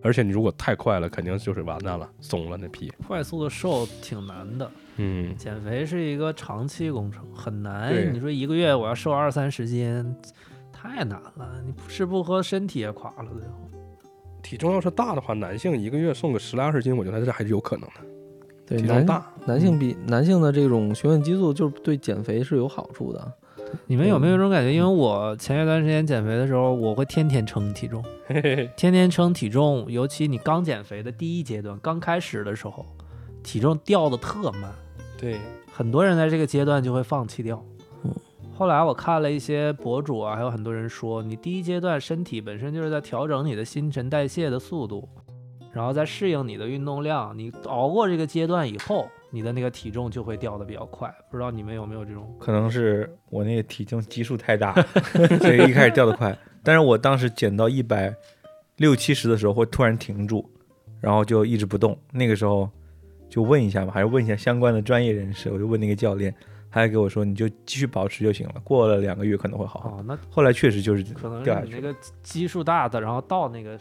[0.02, 2.92] 而且你如果太快了，肯定就是完蛋了，松了那皮。
[3.06, 8.12] 快速的瘦挺难的，嗯，减肥是一个长期工程，很难。
[8.12, 10.14] 你说一个月我要瘦二三十斤，
[10.72, 11.62] 太难了。
[11.64, 13.70] 你不吃不喝，身体也垮了，最后。
[14.42, 18.00] 体重要是大的话，男性一个月瘦个十来二十斤，我觉得这还是有可能的。
[18.66, 23.32] 对男体重大，男性比男性的这种雄性激素就是对减肥是有好处的。
[23.86, 24.72] 你们有没有一种感觉？
[24.72, 28.04] 因为我前一段时间减肥的时候，我会天天称体重，
[28.76, 32.84] 天天称体重，尤其你刚减肥的第一阶段，刚开始的时候，
[33.42, 34.70] 体重掉的特慢，
[35.18, 35.38] 对，
[35.72, 37.62] 很多人在这个阶段就会放弃掉。
[38.04, 38.12] 嗯
[38.54, 45.08] 后来我看了一些博主啊，还有很多人说，你第一阶段身体本身就是在调整你的新陈代谢的速度，
[45.72, 47.36] 然后再适应你的运动量。
[47.36, 51.12] 你熬过这个阶段以后，你的那个体重就会掉的比较快。
[51.30, 52.36] 不知道你们有没有这种？
[52.38, 54.74] 可能是我那个体重基数太大，
[55.40, 56.36] 所以一开始掉得快。
[56.62, 58.14] 但是我当时减到一百
[58.76, 60.48] 六七十的时候，会突然停住，
[61.00, 61.98] 然后就一直不动。
[62.12, 62.70] 那个时候
[63.28, 65.50] 就问一下嘛，还是问一下相关的专业人士。
[65.50, 66.32] 我就问那个教练，
[66.70, 69.80] 他还给我说，你就继续保持就行了，过了两个月可能会好。
[69.80, 73.78] 哦，那后来确实就是可能掉下去那个基数大的，然后到那个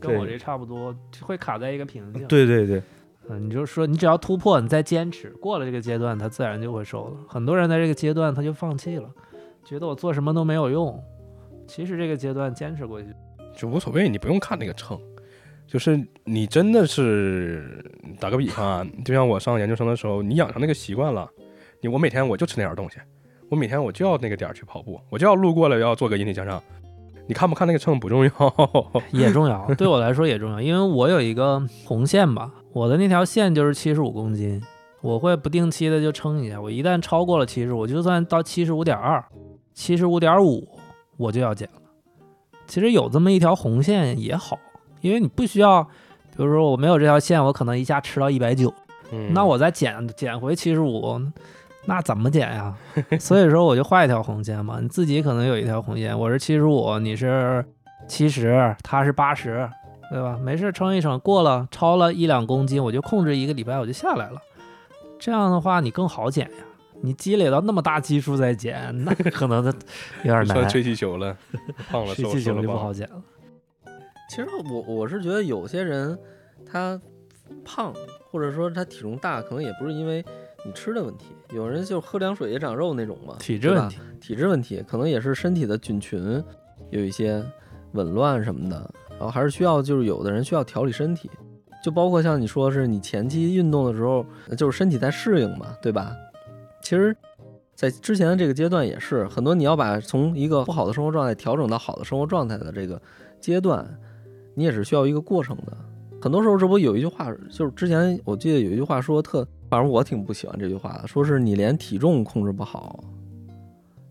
[0.00, 2.26] 跟我这差不多，会卡在一个瓶颈。
[2.26, 2.82] 对对对，
[3.28, 7.16] 嗯，你就是说，你只要突破，你再坚持，过了这个阶段，它自然就会瘦了。
[7.28, 9.08] 很多人在这个阶段他就放弃了，
[9.64, 11.02] 觉得我做什么都没有用。
[11.66, 13.08] 其实这个阶段坚持过去，
[13.56, 14.96] 就无所谓，你不用看那个秤，
[15.66, 17.84] 就是你真的是
[18.20, 21.28] 打个比方啊，就像我上研究生的时候，你养成那个习惯了，
[21.80, 22.98] 你我每天我就吃那点东西，
[23.48, 26.62] 我每天我就要那个点儿去跑步，我就要路过了要做个引体向上，
[27.26, 28.30] 你看不看那个秤不重要，
[29.10, 34.62] 也重要，对我来说也重要，因为我有一个红线吧，我的那条线就是七十五公斤，
[35.00, 39.24] 我会不定期的就称一下，我一旦超过了七十五，就算到七十五点二、
[39.72, 40.68] 七十五点五，
[41.16, 41.80] 我就要减了。
[42.66, 44.58] 其实有这么一条红线也好，
[45.00, 45.82] 因为你不需要，
[46.36, 48.70] 比如说我没有这条线，我可能一下吃到一百九，
[49.10, 51.18] 嗯那我再减减回七十五，
[51.86, 52.76] 那怎么减呀？
[53.18, 54.80] 所以说我就画一条红线嘛。
[54.82, 57.64] 你自己可能有一条红线，我是七十五，你是
[58.06, 59.66] 七十，他是八十，
[60.10, 60.38] 对吧？
[60.42, 64.40] 没事称一称，过了超了一两公斤，我就控制一个礼拜我就下来了。
[65.18, 66.64] 这样的话你更好减呀。
[67.02, 69.70] 你积累到那么大基数再减，那 可能的
[70.24, 71.36] 有点难，算吹气球了，
[71.90, 73.22] 胖了瘦吹气球就不好减了。
[74.30, 76.18] 其实我我是觉得有些人
[76.64, 76.98] 他
[77.64, 77.92] 胖，
[78.30, 80.24] 或者说他体重大，可能也不是因为
[80.64, 86.42] 你吃的问题，有人就喝凉水也长肉那种嘛，体质问题，体质问题，可能也是身体的菌群
[86.90, 87.44] 有一些
[87.92, 91.30] 紊乱什么的，然后还是需要就是有的人需要调理身体，
[91.82, 94.24] 就包括像你说是你前期运动的时候，
[94.56, 96.14] 就是身体在适应嘛，对吧？
[96.82, 97.16] 其实，
[97.74, 103.00] 在之前的这个阶段也是很多，你要把从一个不好的生活状态调整到好的生活状态的这个
[103.40, 103.86] 阶段，
[104.54, 105.76] 你也是需要一个过程的。
[106.20, 113.04] 很多时候，这不有一句话，就是之前我记得有一句话说特，反正我挺不喜欢这句话的，说是你连体重控制不好，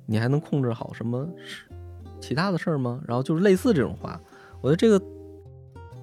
[0.05, 1.27] 你还能控制好什么
[2.19, 3.01] 其他的事儿吗？
[3.07, 4.19] 然后就是类似这种话，
[4.65, 4.99] 我觉得这个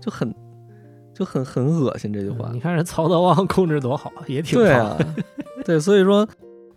[0.01, 0.33] 就很
[1.13, 2.51] 就很很恶心这句话。
[2.53, 4.97] 你看人曹德旺控制多好，也挺胖对啊，
[5.67, 6.27] 对，所以说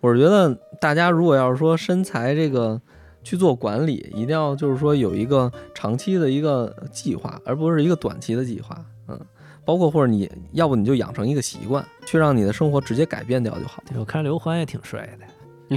[0.00, 2.80] 我是觉得大家如果要是说身材这个
[3.22, 8.84] 去做管理，一定要就是说有一个长期的一个计划，而不是一个短期的计划。
[9.06, 9.16] 嗯，
[9.64, 13.80] 包括或者你要不你就养成一个习惯，去让你的生活直接改变掉就好。
[13.88, 15.08] 对我看刘欢也挺帅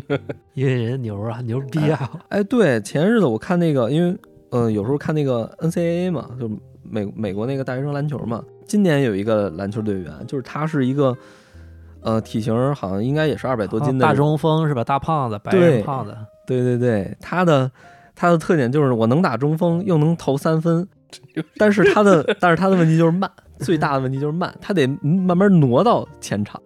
[0.01, 0.19] 的，
[0.55, 2.11] 因为人牛啊，牛逼啊！
[2.29, 4.15] 哎，对，前日子我看那个，因为
[4.51, 6.49] 呃有时候看那个 NCAA 嘛，就
[6.83, 11.15] 美美国那个大学生篮球嘛，今年有一个篮球队员，就是他是一个
[12.01, 14.83] 呃体型好像应该也是二百多斤的大中锋是吧？
[14.83, 16.15] 大胖子，白人胖子，
[16.47, 17.69] 对对对，他的
[18.15, 20.87] 他的特点就是我能打中锋，又能投三分，
[21.57, 26.59] 但是他的但是他的问题就是慢，最大的问题就是慢，他得慢慢挪到前场。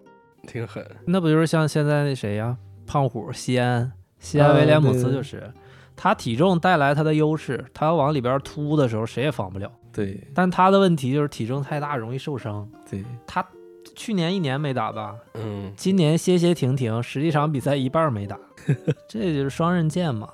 [0.46, 0.84] 挺狠。
[1.06, 2.56] 那不就是像现在那谁呀，
[2.86, 5.50] 胖虎西安，西安啊威廉姆斯就是，
[5.96, 9.70] 他体重带来他的优势，他往里边突的时候谁也防不了。
[9.92, 12.68] 对但他的问题就是体重太大，容易受伤。
[12.90, 13.46] 对，他
[13.94, 18.36] 去年一年没打吧，嗯，今年歇歇停停，十几场比赛一半儿没打，
[19.08, 20.28] 这就是双刃剑嘛。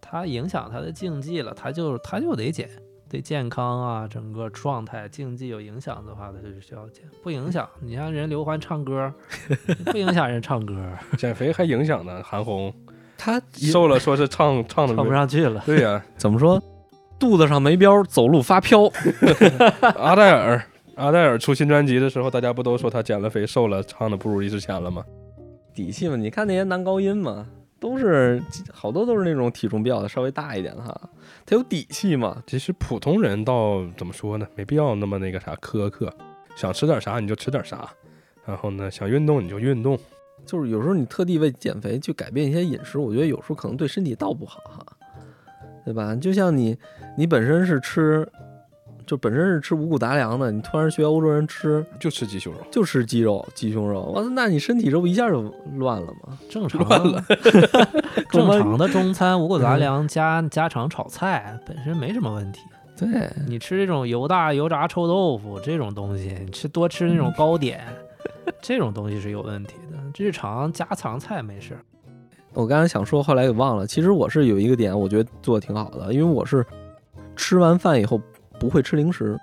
[0.00, 2.68] 他影响他的竞技了，他就他就得减，
[3.08, 7.04] 对健康啊，整个状态竞技有影响的话，他就需要减。
[7.22, 9.12] 不影响，你像人刘欢唱歌，
[9.92, 10.74] 不影响人唱歌，
[11.18, 12.22] 减肥还影响呢。
[12.22, 12.72] 韩红
[13.24, 15.62] 他瘦了，说是唱 唱的唱不上去了。
[15.64, 16.60] 对呀、 怎么说？
[17.20, 18.90] 肚子上没膘，走路发飘。
[19.96, 20.60] 阿黛尔，
[20.96, 25.04] 阿黛尔出新专辑的时候，大家不都说他减了肥瘦了，唱的不如之前了吗？
[25.72, 27.46] 底气嘛，你看那些男高音嘛，
[27.78, 28.42] 都是
[28.72, 31.00] 好多都是那种体重比较稍微大一点的哈，
[31.46, 32.42] 他有底气嘛。
[32.44, 36.12] 其实普通人倒怎么说呢，没必要那么那个啥苛刻，
[36.56, 37.88] 想吃点啥你就吃点啥，
[38.44, 39.96] 然后呢想运动你就运动。
[40.44, 44.84] 就是有时候你特地为减肥去改变一些饮食，我觉得有时候可能对身体倒不好哈，
[45.84, 46.14] 对吧？
[46.16, 46.76] 就像你，
[47.16, 48.28] 你本身是吃，
[49.06, 55.42] 就本身是吃五谷杂粮的，你突然学欧洲人吃就吃鸡胸肉，就吃鸡肉、鸡胸肉，哇，那你身体这不一下就
[55.76, 56.38] 乱了吗？
[56.50, 57.24] 正常乱了
[58.30, 62.60] 正常的中餐五谷杂粮加家常炒菜本身没什么问题。
[62.96, 67.80] 对，你吃这种油大油炸臭豆腐这种东西，你吃多吃那种糕点，
[68.60, 69.98] 这种东西是有问题的。
[70.16, 71.80] 日常家常菜没事儿。
[72.54, 73.86] 我刚才想说，后来给忘了。
[73.86, 76.64] 其实我是有一个点，我觉得做的挺好的，因为我是
[77.34, 78.20] 吃完饭以后
[78.58, 79.38] 不会吃零食。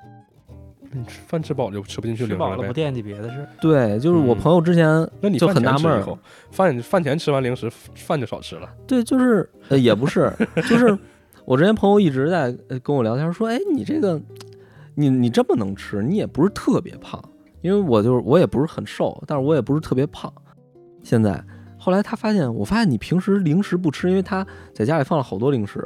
[0.91, 2.73] 你吃饭吃饱了就吃不进去吃饱了不零食了呗。
[2.73, 3.47] 惦记别的事。
[3.61, 6.03] 对，就是我嗯朋友之前就那你就很纳闷
[6.51, 8.67] 饭饭前吃完零食，饭就少吃了。
[8.87, 10.33] 对，就是呃，也不是，
[10.67, 10.97] 就是
[11.45, 14.19] 我之前朋友一直在呃跟我聊天说，哎，你这个，
[14.95, 17.23] 你你这么能吃，你也不是特别胖，
[17.61, 20.31] 因为我就是我也不是很瘦，但是我也不是特别胖。
[21.03, 21.43] 现在
[21.77, 25.79] 后来他发现，我发现你平时零食不吃，因为他在家里放了好多零食，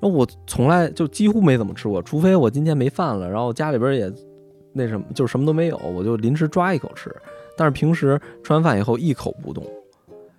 [0.00, 4.12] 然后我从来就几乎没怎么吃过，除非我今天没饭了，然后家里边也
[4.72, 7.14] 那什么，就是什么都没有，我就临时抓一口吃。
[7.56, 9.64] 但是平时吃完饭以后一口不动，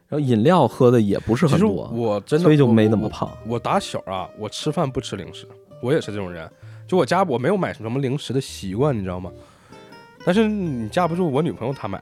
[0.08, 1.92] 然后饮料喝的也不是很多。
[1.94, 3.30] 我真的所以就没那么胖。
[3.46, 5.46] 我打小啊，我吃饭不吃零食，
[5.84, 6.50] 我也是这种人。
[6.88, 9.30] 就我家我没有买什么零食的习惯，你知道吗？
[10.30, 12.00] 但是你架不住我女朋友她买，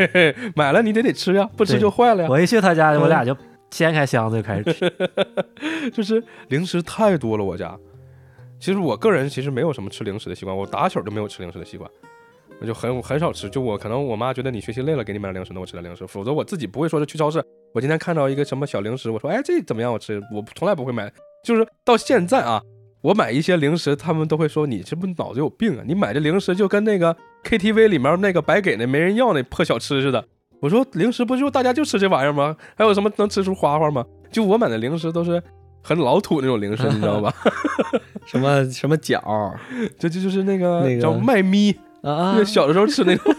[0.54, 2.28] 买了你得得吃呀，不吃就坏了呀。
[2.28, 3.34] 我一去她家，嗯我俩就
[3.70, 4.92] 掀开箱子就开始吃。
[5.90, 7.74] 就是零食太多了，我家
[8.60, 11.90] 其实我个人其实没有什么吃零食的习惯，我打小就没有吃零食的习惯，
[12.60, 13.48] 我就很很少吃。
[13.48, 16.06] 就我可能我妈觉得你学习累了，给你买点零食，那我吃点零食。
[16.06, 17.42] 否则我自己不会说是去超市，
[17.72, 20.20] 我今天看到一个什么小零食，我说哎这怎么样，我吃。
[20.30, 21.10] 我从来不会买，
[21.42, 22.62] 就是到现在啊，
[23.02, 25.84] 我买一些零食，他们都会说你这不脑子有病啊？
[25.86, 30.24] 你买这零食就跟那个 KTV 里面那个白给那没人要那破小吃似的。
[30.60, 32.56] 我说零食不就大家就吃这玩意儿吗？
[32.76, 34.04] 还有什么能吃出花花吗？
[34.30, 35.42] 就我买的零食都是
[35.82, 37.34] 很老土那种零食， 你知道吧？
[38.24, 39.58] 什么什么角儿
[39.98, 41.72] 这这就是那个那个叫麦咪，
[42.02, 43.34] 啊那个小的时候吃那种，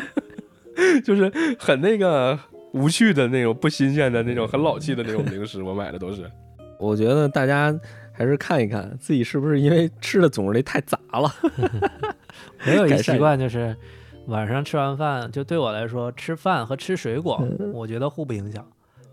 [1.02, 2.38] 就是很那个
[2.74, 6.30] 无趣的那种、不新鲜的那种、很老气的那种零食，我买的都是。
[6.78, 7.74] 我觉得大家
[8.16, 11.30] 还是看一看自己是不是因为吃的种类太杂了。
[12.66, 13.76] 我有一个习惯就是
[14.26, 18.66] 晚上吃完饭，就对我来说，吃饭和吃水果，嗯我觉得互不影响。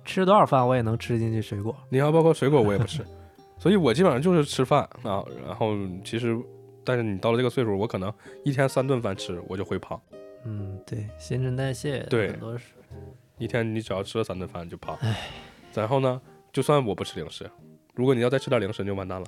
[0.05, 1.75] 吃多少饭我也能吃进去水果。
[1.89, 3.01] 你要包括水果我也不吃，
[3.57, 5.23] 所以我基本上就是吃饭啊。
[5.45, 6.38] 然后其实，
[6.84, 8.13] 但是你到了这个岁数，我可能
[8.43, 9.99] 一天三顿饭吃，我就会胖。
[10.45, 12.65] 嗯，对，新陈代谢对很多是
[13.38, 14.97] 一天你只要吃了三顿饭就胖。
[15.73, 16.21] 然后呢，
[16.51, 17.49] 就算我不吃零食，
[17.93, 19.27] 如果你要再吃点零食，你就完蛋了。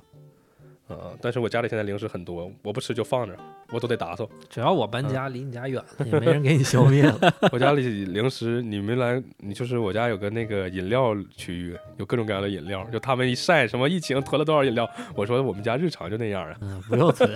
[0.88, 3.36] 呃，但是我家里现在零食很多，我不吃就放着，
[3.72, 4.28] 我都得打扫。
[4.48, 7.18] 只要我搬家离你家远了，也没人给你消灭了。
[7.50, 12.88] 我家里零食，你没来，你就是我家有个那个饮料区域，有各种各样的饮料。
[12.92, 16.56] 就他们一晒什么疫情囤了多少饮料，我说我们家日常就那样啊。
[16.60, 17.28] 嗯，不用囤。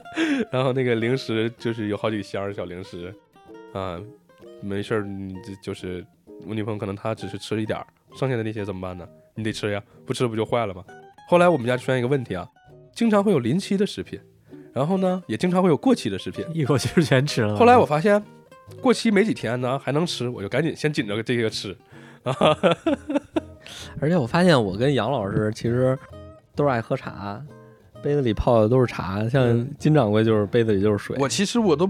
[0.52, 3.10] 然后那个零食就是有好几箱小零食，
[3.72, 3.98] 啊，
[4.60, 6.04] 没事儿你就就是
[6.46, 9.08] 我女朋友可能她只是吃一点儿，剩下的那些怎么办呢？
[9.38, 10.84] 你得吃呀，不吃不就坏了吗？
[11.28, 12.48] 后来我们家出现一个问题啊，
[12.92, 14.18] 经常会有临期的食品，
[14.72, 16.44] 然后呢也经常会有过期的食品。
[16.52, 17.54] 一口气儿全吃了。
[17.56, 18.20] 后来我发现
[18.80, 21.76] 过期没几天呢还能吃，我就赶紧先紧着这个吃。
[24.00, 25.96] 而且我发现我跟杨老师其实
[26.56, 27.40] 都是爱喝茶，
[28.02, 31.16] 杯子里泡的都是茶，像嗯金掌柜就是杯子里就是水。
[31.20, 31.88] 我其实我都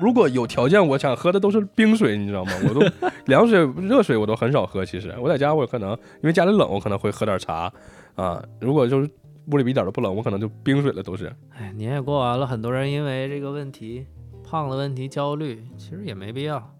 [0.00, 2.52] 如果有条件，我想喝的都是冰水，你知道吗？
[2.68, 2.80] 我都
[3.26, 4.84] 凉水、热水我都很少喝。
[4.84, 7.72] 其实我在家我可能因为家里冷，我可能会喝点茶
[8.14, 8.42] 啊。
[8.60, 9.08] 如果就是
[9.52, 11.30] 屋里一点都不冷，我可能就冰水了都是。
[11.58, 14.06] 哎，年也过完了，很多人因为这个问题
[14.42, 16.74] 胖的问题焦虑，其实也没必要。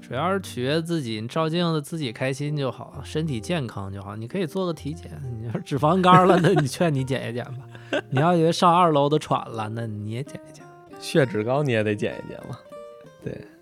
[0.00, 4.14] 主要是取悦自己，你照镜子自己开心就好，身体健康就好。
[4.14, 5.10] 你可以做个体检，
[5.40, 8.00] 你要是脂肪肝了，那你劝你减一减吧。
[8.10, 10.64] 你要以为上二楼都喘了，那你也减一减。
[10.98, 12.58] 血脂高你也得减一减嘛。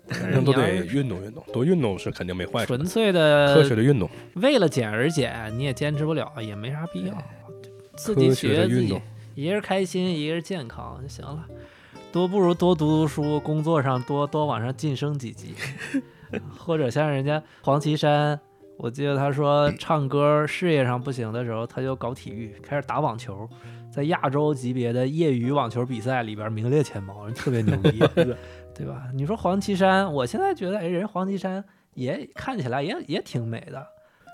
[0.09, 2.67] 反正都得运动运动，多运动是肯定没坏处。
[2.67, 7.13] 纯粹的科学的的运动，为了减而减，你也坚持不了，也没啥必要。
[7.97, 9.01] 自己科取悦自己学的运动，，
[9.35, 11.45] 一个是开心，一个是健康就行了。
[12.13, 15.53] 多不如多读读书，工作上多多往上晋升几级，
[16.57, 18.39] 或者像人家黄绮珊，
[18.77, 23.49] 我记得他说唱歌事业上不行的时候，他就搞体育，开始打网球，
[23.97, 27.97] 在亚洲级别的业余网球比赛里边名列前茅，人特别牛逼
[28.75, 29.07] 对吧？
[29.11, 31.65] 你说黄绮珊，我现在觉得，哎，人黄绮珊
[31.95, 33.83] 也看起来也也挺美的，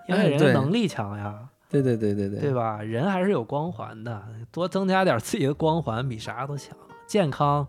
[0.09, 1.47] 因为人家能力强呀。
[1.69, 2.81] 对对对对对对吧？
[2.83, 4.21] 人还是有光环的，
[4.51, 6.75] 多增加点自己的光环，比啥都强。
[7.07, 7.65] 健康，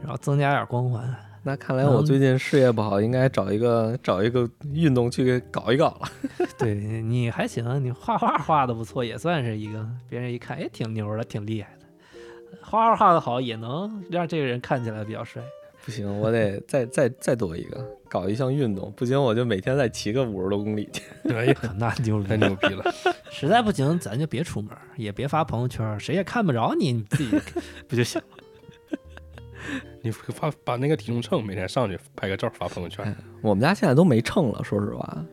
[0.00, 1.14] 然后增加点光环。
[1.46, 6.08] 那看来我最近事业不好，应该找一个找一个运动去搞一搞了。
[6.58, 11.86] 对你还行，你画画画的不错，也算是一个别人一看，哎，挺牛的，挺厉害的。
[12.60, 15.40] 画画画的好，也能让这个人看起来比较帅。
[15.84, 18.92] 不行，我得再再再多一个，搞一项运动。
[18.96, 21.00] 不行，我就每天再骑个五十多公里去。
[21.32, 22.36] 哎呀，那牛逼太！
[22.38, 22.92] 牛逼了！
[23.30, 27.30] 实在不行，咱就别出门，也别发朋友圈，谁也看不着你，你自己
[27.86, 28.35] 不就行了？
[30.06, 33.12] 你发把那个体重秤每天上去拍个照发朋友圈，
[33.42, 35.24] 我们家现在都没秤了，说实话，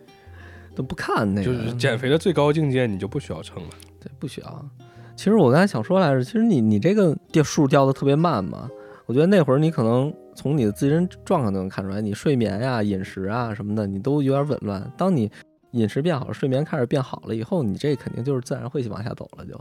[0.73, 1.45] 都不看那个。
[1.45, 3.69] 就是减肥的最高境界，你就不需要秤了。
[3.99, 4.69] 对，不需要。
[5.15, 8.67] 其实我刚才想说来着，其实你你这个掉数掉的特别慢嘛，
[9.05, 14.91] 我觉得那会儿你可能从你的自身状况都能看出来，你睡眠呀、饮食啊什么的，你都有点紊乱。
[14.97, 15.31] 当你
[15.73, 19.55] 饮食变好了，睡眠开始变好了以后，你这肯定就是自然会往下走了就。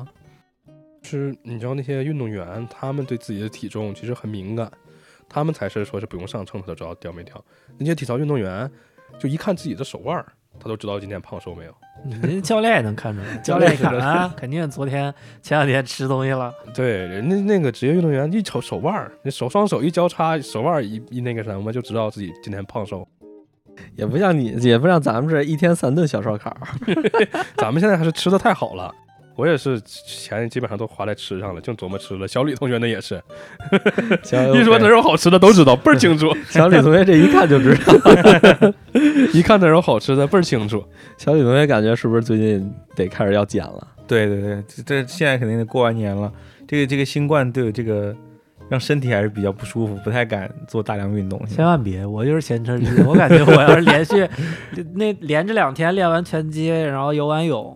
[1.05, 4.71] 是你知道那些运动员，他们对自己的体重其实很敏感，
[5.33, 7.43] 他们才是说是不用上秤他都知道掉没掉。
[7.79, 8.71] 那些体操运动员，
[9.19, 10.27] 就一看自己的手腕儿，
[10.61, 11.75] 他都知道今天胖瘦没有。
[12.23, 16.53] 人家教练也能看出来， 教练一看啊，肯定昨天前两天吃东西了。
[16.75, 23.07] 对，人家那个职业运动员一瞅手腕儿，那手双手一交叉，手腕一一那个什么，就知道自己今天胖瘦。
[23.97, 26.55] 也不像你，也不像咱们这一天三顿小烧烤。
[27.57, 28.95] 咱们现在还是吃的太好了。
[29.37, 32.29] 我也是钱基本上都花在吃上了，净琢磨吃了。
[32.29, 33.23] 小李同学那也是，
[34.23, 36.35] 行 一说哪有好吃的都知道，倍儿清楚。
[36.49, 37.95] 小李同学这一看就知道。
[39.33, 40.85] 一看哪有好吃的倍儿清楚。
[41.17, 43.89] 小李同学感觉是不是最近得开始要减了？
[44.07, 46.31] 对对对，这这现在肯定得过完年了，
[46.69, 48.15] 这个这个新冠对这个
[48.69, 51.43] 让身体还是比较不舒服，不太敢做大量运动。
[51.47, 53.07] 千万别，我就是前车之鉴。
[53.07, 54.29] 我感觉我要是连续
[54.95, 57.75] 那连着两天练完拳击，然后游完泳，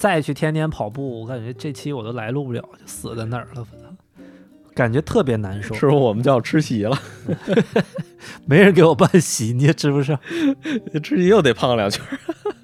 [0.00, 3.66] 再去天天跑步，我感觉这期我都来录不了，就死在那儿了。
[4.72, 6.98] 感觉特别难受，是不是我们就要吃席了？
[8.48, 10.18] 没人给我办席，你也吃不上，
[11.04, 12.02] 吃席又得胖两圈。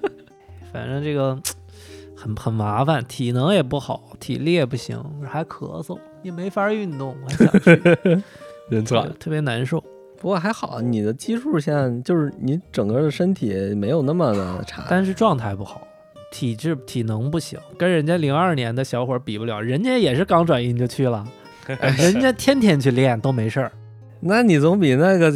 [0.73, 1.39] 反正这个
[2.17, 4.99] 很很麻烦，体能也不好，体力也不行，
[5.29, 8.23] 还咳嗽，也没法运动，我还想去，
[8.71, 9.79] 人特别特别难受。
[10.19, 15.87] 不过还好，你的基数现在就是你整个的身体没有那么的差，但是状态不好，
[16.37, 21.27] 体质体能不行，跟人家零二年的小伙比不了，人家也是刚转阴就去了。
[21.97, 23.71] 人家天天去练都没事儿，
[24.21, 25.33] 那你总比那个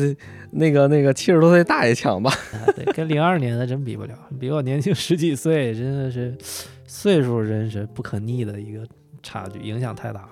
[0.52, 2.32] 那个那个七十多岁大爷强吧？
[2.78, 6.38] 对，跟零二年的真比不了，比我年轻十几岁，真的是
[6.86, 8.86] 岁数真是不可逆的一个
[9.23, 10.30] 差距，影响太大了。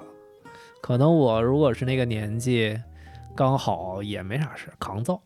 [0.83, 2.79] 可能我如果是那个年纪，
[3.35, 5.19] 刚好也没啥事，扛造。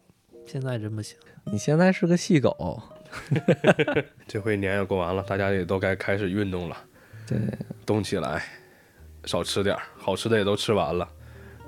[0.46, 1.18] 现在真不行，
[1.52, 2.82] 你现在是个细狗。
[4.28, 6.78] 这回年也过完了，大家也都该开始运动了，
[7.28, 7.38] 对，
[7.86, 8.44] 动起来。
[9.26, 11.08] 少吃点儿，好吃的也都吃完了，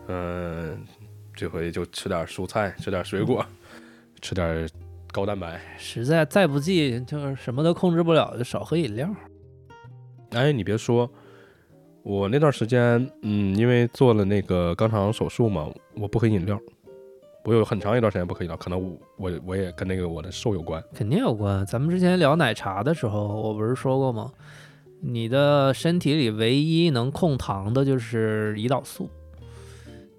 [0.10, 0.86] 嗯，
[1.34, 3.46] 这回就吃点蔬菜，吃点水果，
[4.22, 4.70] 吃点
[5.10, 5.58] 高蛋白。
[5.78, 9.10] 实在再不济，就是什么都控制不了，就少喝饮料。
[10.32, 11.10] 哎，你别说，
[12.04, 16.60] 我那段时间，嗯，因为做了那个肛肠手术嘛，我不喝饮料，
[17.46, 21.64] 我有很长一段时间不可以了，可能我我我也跟那个我的瘦有关，肯定有关。
[21.66, 24.32] 咱们之前聊奶茶的时候，我不是说过吗？
[25.02, 29.10] 你的身体里唯一能控糖的就是胰岛素。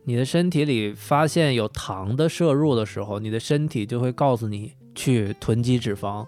[0.04, 6.24] 你的身体里发现有糖的摄入的时候，你的身体就会告诉你去囤积脂肪。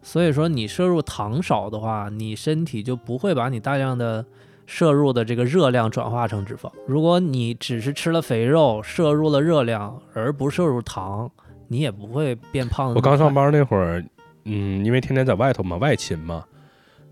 [0.00, 4.24] 所以说，你摄入糖少的话，你身体就不会把你大量的
[4.66, 6.70] 摄入的这个热量转化成脂肪。
[6.86, 11.30] 如果你只是吃了肥肉，摄入了热量而不摄入糖，
[11.68, 12.92] 你也不会变胖。
[12.94, 14.04] 我刚上班那会儿，
[14.44, 16.44] 嗯，因为天天在外头嘛，外勤嘛。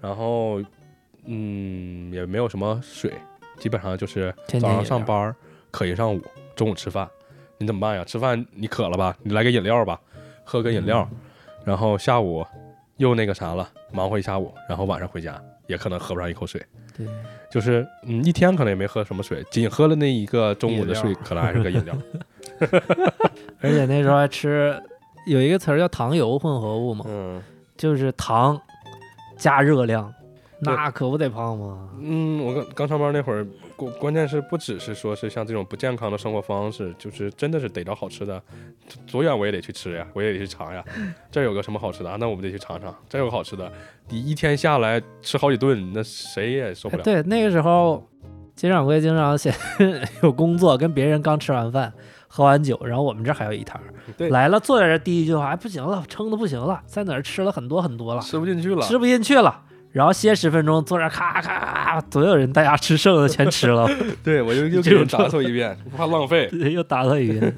[0.00, 0.60] 然后，
[1.24, 3.10] 嗯，也没有什么水，
[3.56, 5.34] 基本上就是早上上班
[5.70, 6.20] 渴一上午，
[6.54, 7.08] 中午吃饭，
[7.56, 8.04] 你怎么办呀？
[8.04, 9.16] 吃饭你渴了吧？
[9.22, 9.98] 你来个饮料吧，
[10.44, 11.08] 喝个饮料，
[11.64, 12.44] 然后下午
[12.98, 16.62] 又那个啥了，忙活一下午，然后晚上回家也可能喝不上一口水。
[16.96, 17.06] 对，
[17.54, 21.96] 就是嗯，一天可能也没喝什么水，仅喝了那一个中午的水，可能还是个饮料。
[23.62, 24.76] 而且那时候还吃
[25.28, 27.40] 有一个词儿叫糖油混合物嘛，嗯，
[27.76, 28.60] 就是糖。
[29.36, 30.14] 加热量，
[30.60, 31.88] 那可不得胖吗？
[32.00, 33.44] 嗯，我刚刚上班那会儿，
[33.76, 38.42] 关关键是不只是说是像这种不健康的生活方式，就是真的是逮着好吃的，
[39.10, 40.84] 多远我也得去吃呀，我也得去尝呀。
[41.30, 42.16] 这有个什么好吃的啊？
[42.18, 42.94] 那我们得去尝尝。
[43.08, 43.70] 这有个好吃的，
[44.08, 47.02] 你一天下来吃好几顿，那谁也受不了。
[47.02, 48.06] 对，那个时候
[48.54, 49.52] 金掌柜经常写
[50.22, 51.92] 有工作，跟别人刚吃完饭。
[52.26, 59.62] 喝完酒，然后我们这还有一摊儿，来了坐在这，第一句话，哎，不行了，撑的不行了，在哪儿吃了很多很多了，吃不进去了，吃不进去了，
[59.94, 63.88] 然后歇十分钟，坐这咔咔咔，所有人大家吃剩的全吃了，
[64.24, 67.54] 对我又 又给人打扫一遍，不 怕浪费，又打扫一遍，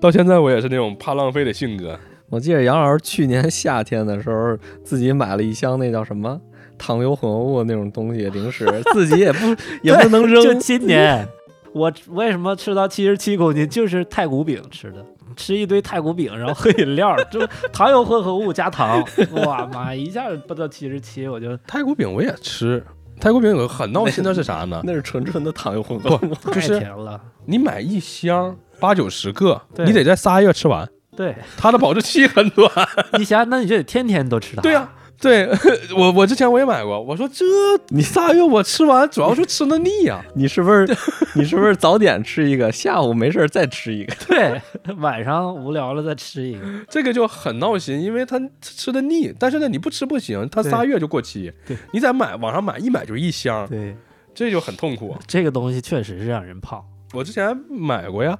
[0.00, 1.98] 到现在我也是那种怕浪费的性格。
[2.30, 6.40] 我记得杨老师去年夏天的时候，自己买了一箱那叫什么
[6.78, 11.28] 糖油混合物那种东西零食，自己也不也不能扔，就今年。
[11.74, 13.68] 我为什么吃到七十七公斤？
[13.68, 15.04] 就是太古饼吃的，
[15.34, 19.02] 吃一堆太古饼，然后喝饮料， 就糖油混合物加糖，
[19.44, 22.84] 哇妈，一下不到七十七，我就太古饼我也吃。
[23.18, 24.80] 太古饼有个很闹心的是啥呢？
[24.84, 27.18] 那是纯纯的糖油混合物， 就是甜了。
[27.46, 30.86] 你买一箱八九十个，你得在仨月吃完。
[31.16, 32.70] 对，它的保质期很短。
[33.18, 34.60] 你想，那你就得天天都吃它。
[34.60, 34.92] 对呀。
[35.20, 35.48] 对
[35.96, 37.00] 我，我之前我也买过。
[37.00, 37.44] 我说这
[37.88, 40.22] 你仨月我吃完，主要是吃的腻呀。
[40.36, 40.86] 你是不是
[41.34, 44.14] 你是不是早点吃一个，下午没事再吃一个？
[44.26, 44.60] 对，
[44.98, 46.60] 晚上无聊了再吃一个。
[46.88, 49.32] 这个就很闹心，因为它吃的腻。
[49.38, 51.52] 但是呢，你不吃不行，它仨月就过期。
[51.66, 53.66] 对，你再买网上买一买就一箱。
[53.68, 53.96] 对，
[54.34, 55.16] 这就很痛苦。
[55.26, 56.84] 这个东西确实是让人胖。
[57.14, 58.36] 我之前买过呀。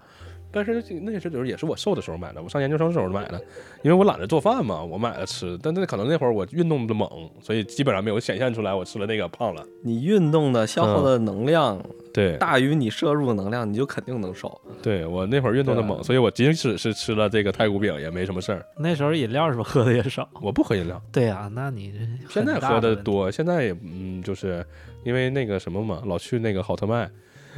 [0.50, 3.38] 但是那些就是也是我瘦的时候买的，我上研究生时候买的，
[3.82, 5.58] 因为我懒得做饭嘛，我买了吃。
[5.62, 7.08] 但那可能那会儿我运动的猛，
[7.42, 9.62] 所以基本上没有显现出来我吃了那个胖了。
[9.82, 11.82] 你运动的消耗的能量
[12.14, 14.58] 对大于你摄入的能量，你就肯定能瘦。
[14.82, 18.64] 对我那会儿运动的猛，所以我即使是吃了这个太古饼也没什么事儿。
[18.78, 20.26] 那时候饮料是不是喝的也少？
[20.40, 21.00] 我不喝饮料。
[21.12, 21.92] 对啊，那你
[22.30, 24.64] 现在喝的多，现在也嗯，就是
[25.04, 27.10] 因为那个什么嘛，老去那个好特卖。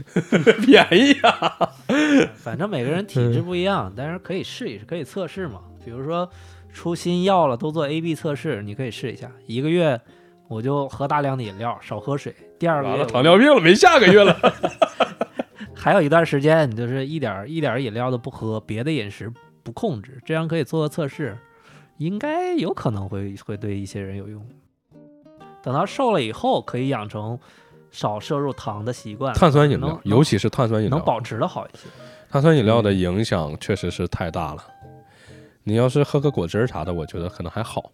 [0.65, 1.71] 便宜啊！
[2.37, 5.61] 反正每个人体质不一样，但是可以试一试，可以测试嘛。
[5.85, 6.29] 比如说
[6.73, 10.01] 出新药了，都做 A B 测试，你可以试一下，一个月
[10.49, 12.35] 我就喝大量的饮料，少喝水。
[12.59, 14.37] 第二个糖尿病了，没下个月了。
[15.75, 21.39] 还有一段时间，你就是一点儿一点儿饮料都不喝，别的饮食不控制，这样可以做个测试，
[21.99, 24.45] 应该有可能会会对一些人有用。
[25.63, 27.39] 等到瘦了以后，可以养成
[27.91, 31.89] 少摄入糖的习惯，碳酸饮料，尤其是碳酸饮料，能保持的好一些。
[32.31, 34.65] 碳酸饮料的影响确实是太大了。
[35.65, 37.91] 你要是喝个果汁儿啥的，我觉得可能还好。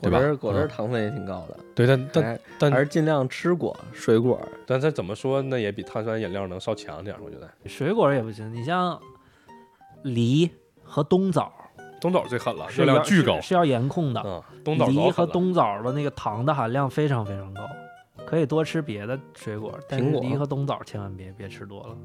[0.00, 4.40] 对吧果汁儿果汁儿嗯糖分也挺高的，对，但但但还是尽量吃果水果。
[4.64, 7.50] 但这怎么说，那也比碳酸饮料能稍强点儿，我觉得。
[7.66, 8.96] 水果也不行，你像
[10.02, 10.48] 梨
[10.84, 11.52] 和冬枣
[12.00, 13.54] 冬枣最狠了，热量巨高是。
[13.54, 14.22] 要严控的。
[14.24, 17.68] 嗯，冬枣梨和冬枣的那个糖的含量非常非常高，
[18.28, 21.96] 可以多吃别的水果，但是苹果梨和冬枣千万别别吃多了。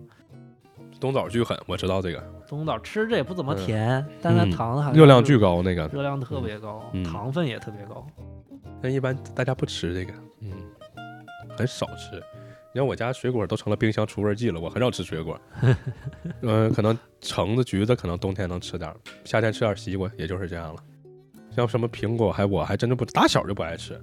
[0.98, 5.86] 冬枣巨狠，我知道这个冬枣吃着也不怎么嗯甜，但它嗯糖的含热量巨高，那个。
[5.88, 8.08] 热量特别高，嗯糖分也特别高。
[8.82, 10.52] 但一般大家不吃这个，嗯，
[11.58, 12.16] 很少吃。
[12.74, 15.38] 你看我家水果都成了冰箱除味剂了，我很少吃水果。
[16.42, 18.96] 嗯、 可能橙子、橘子可能冬天能吃点儿，
[19.26, 20.82] 夏天吃点西瓜，也就是这样了。
[21.52, 24.02] 像什么苹果，还我还真的不打小就不爱吃。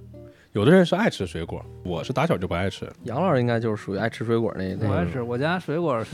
[0.53, 2.85] 有的人是爱吃水果，我是打小就不爱吃。
[3.03, 4.95] 杨老师应该就是属于爱吃水果那一类我。
[4.97, 6.13] 也是，我家水果是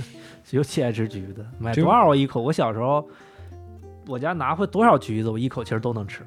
[0.51, 2.39] 尤其爱吃橘子，买多少我一口。
[2.39, 3.03] 我小时候，
[4.05, 6.21] 我家拿回多少橘子，我一口气儿都能吃，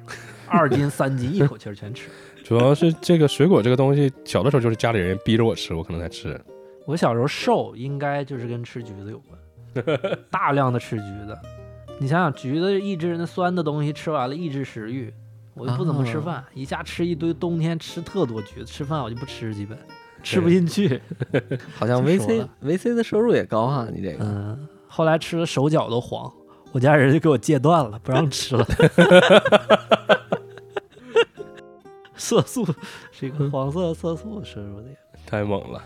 [0.45, 2.09] 二斤三斤一口气儿全吃。
[2.43, 6.37] 主要是这个水果这个东西，小的时候就是家里人逼着我吃，我可能才吃。
[6.85, 11.37] 我小时候瘦，应该就是跟吃橘子有关，大量的吃橘子。
[11.97, 15.13] 你想想，橘子抑制那酸的东西，吃完了抑制食欲，
[15.53, 19.77] 我就不怎么吃饭，一下吃一堆，冬天吃特多橘子，吃饭我就不吃，基本
[20.23, 21.01] 吃不进去。
[21.75, 26.31] 好像真说 VC 了 VC 的摄入也高哈，你这个嗯，后来吃的手脚都黄，
[26.71, 28.65] 我家人就给我戒断了，不让吃了。
[32.15, 32.65] 色素
[33.11, 34.87] 是一个黄色色素摄入的。
[35.25, 35.83] 太猛了。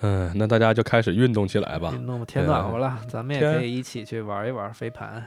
[0.00, 1.92] 嗯，那大家就开始运动起来吧。
[1.94, 5.24] 运动天暖和了，咱们也可以一起去玩一玩飞盘、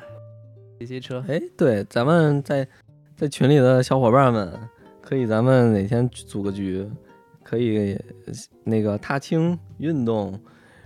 [0.79, 1.23] 骑骑车。
[1.27, 2.67] 哎，对，咱们在
[3.15, 4.51] 在群里的小伙伴们，
[5.01, 6.87] 可以咱们哪天组个局，
[7.43, 7.95] 可以
[8.25, 8.33] 呃
[8.63, 10.39] 那个踏青运动，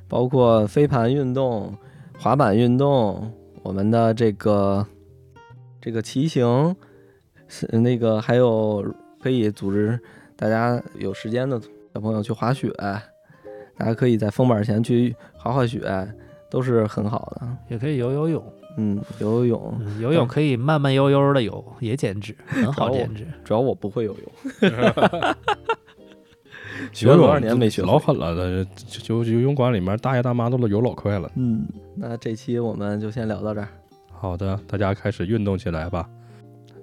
[0.08, 1.76] 包括飞盘运动、
[2.18, 3.32] 滑板运动，
[3.64, 4.86] 我们的这个
[5.82, 6.76] 这个骑行，
[7.48, 8.86] 是那个还有
[9.20, 10.00] 可以组织
[10.36, 11.60] 大家有时间的
[11.94, 12.72] 小朋友去滑雪，
[13.78, 15.82] 大家可以在封板前去滑滑雪，
[16.50, 17.58] 都是很好的。
[17.68, 23.27] 也可以游游泳，嗯，游游泳，嗯游泳可以慢慢悠悠的游，也减脂， 很好减脂。
[23.43, 24.31] 主要我不会游泳，
[26.93, 27.88] 学了多少年没学会。
[27.88, 28.35] 老狠了，
[28.76, 31.30] 这就就游泳馆里面大爷大妈都游老快了。
[31.35, 33.68] 嗯，那这期我们就先聊到这儿，
[34.11, 36.07] 好的，大家开始运动起来吧。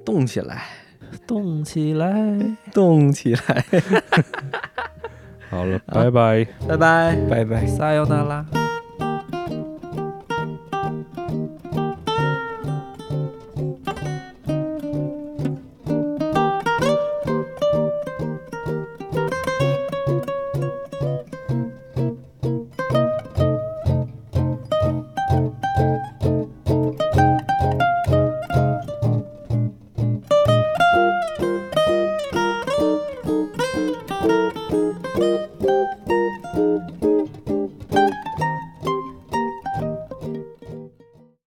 [0.04, 0.64] 动起来，
[1.26, 2.56] 动起来。
[2.72, 3.64] 动起来，
[5.50, 6.46] 好了，拜拜。
[6.66, 7.16] 拜拜。
[7.28, 7.66] 拜拜。
[7.66, 8.46] 撒由那拉。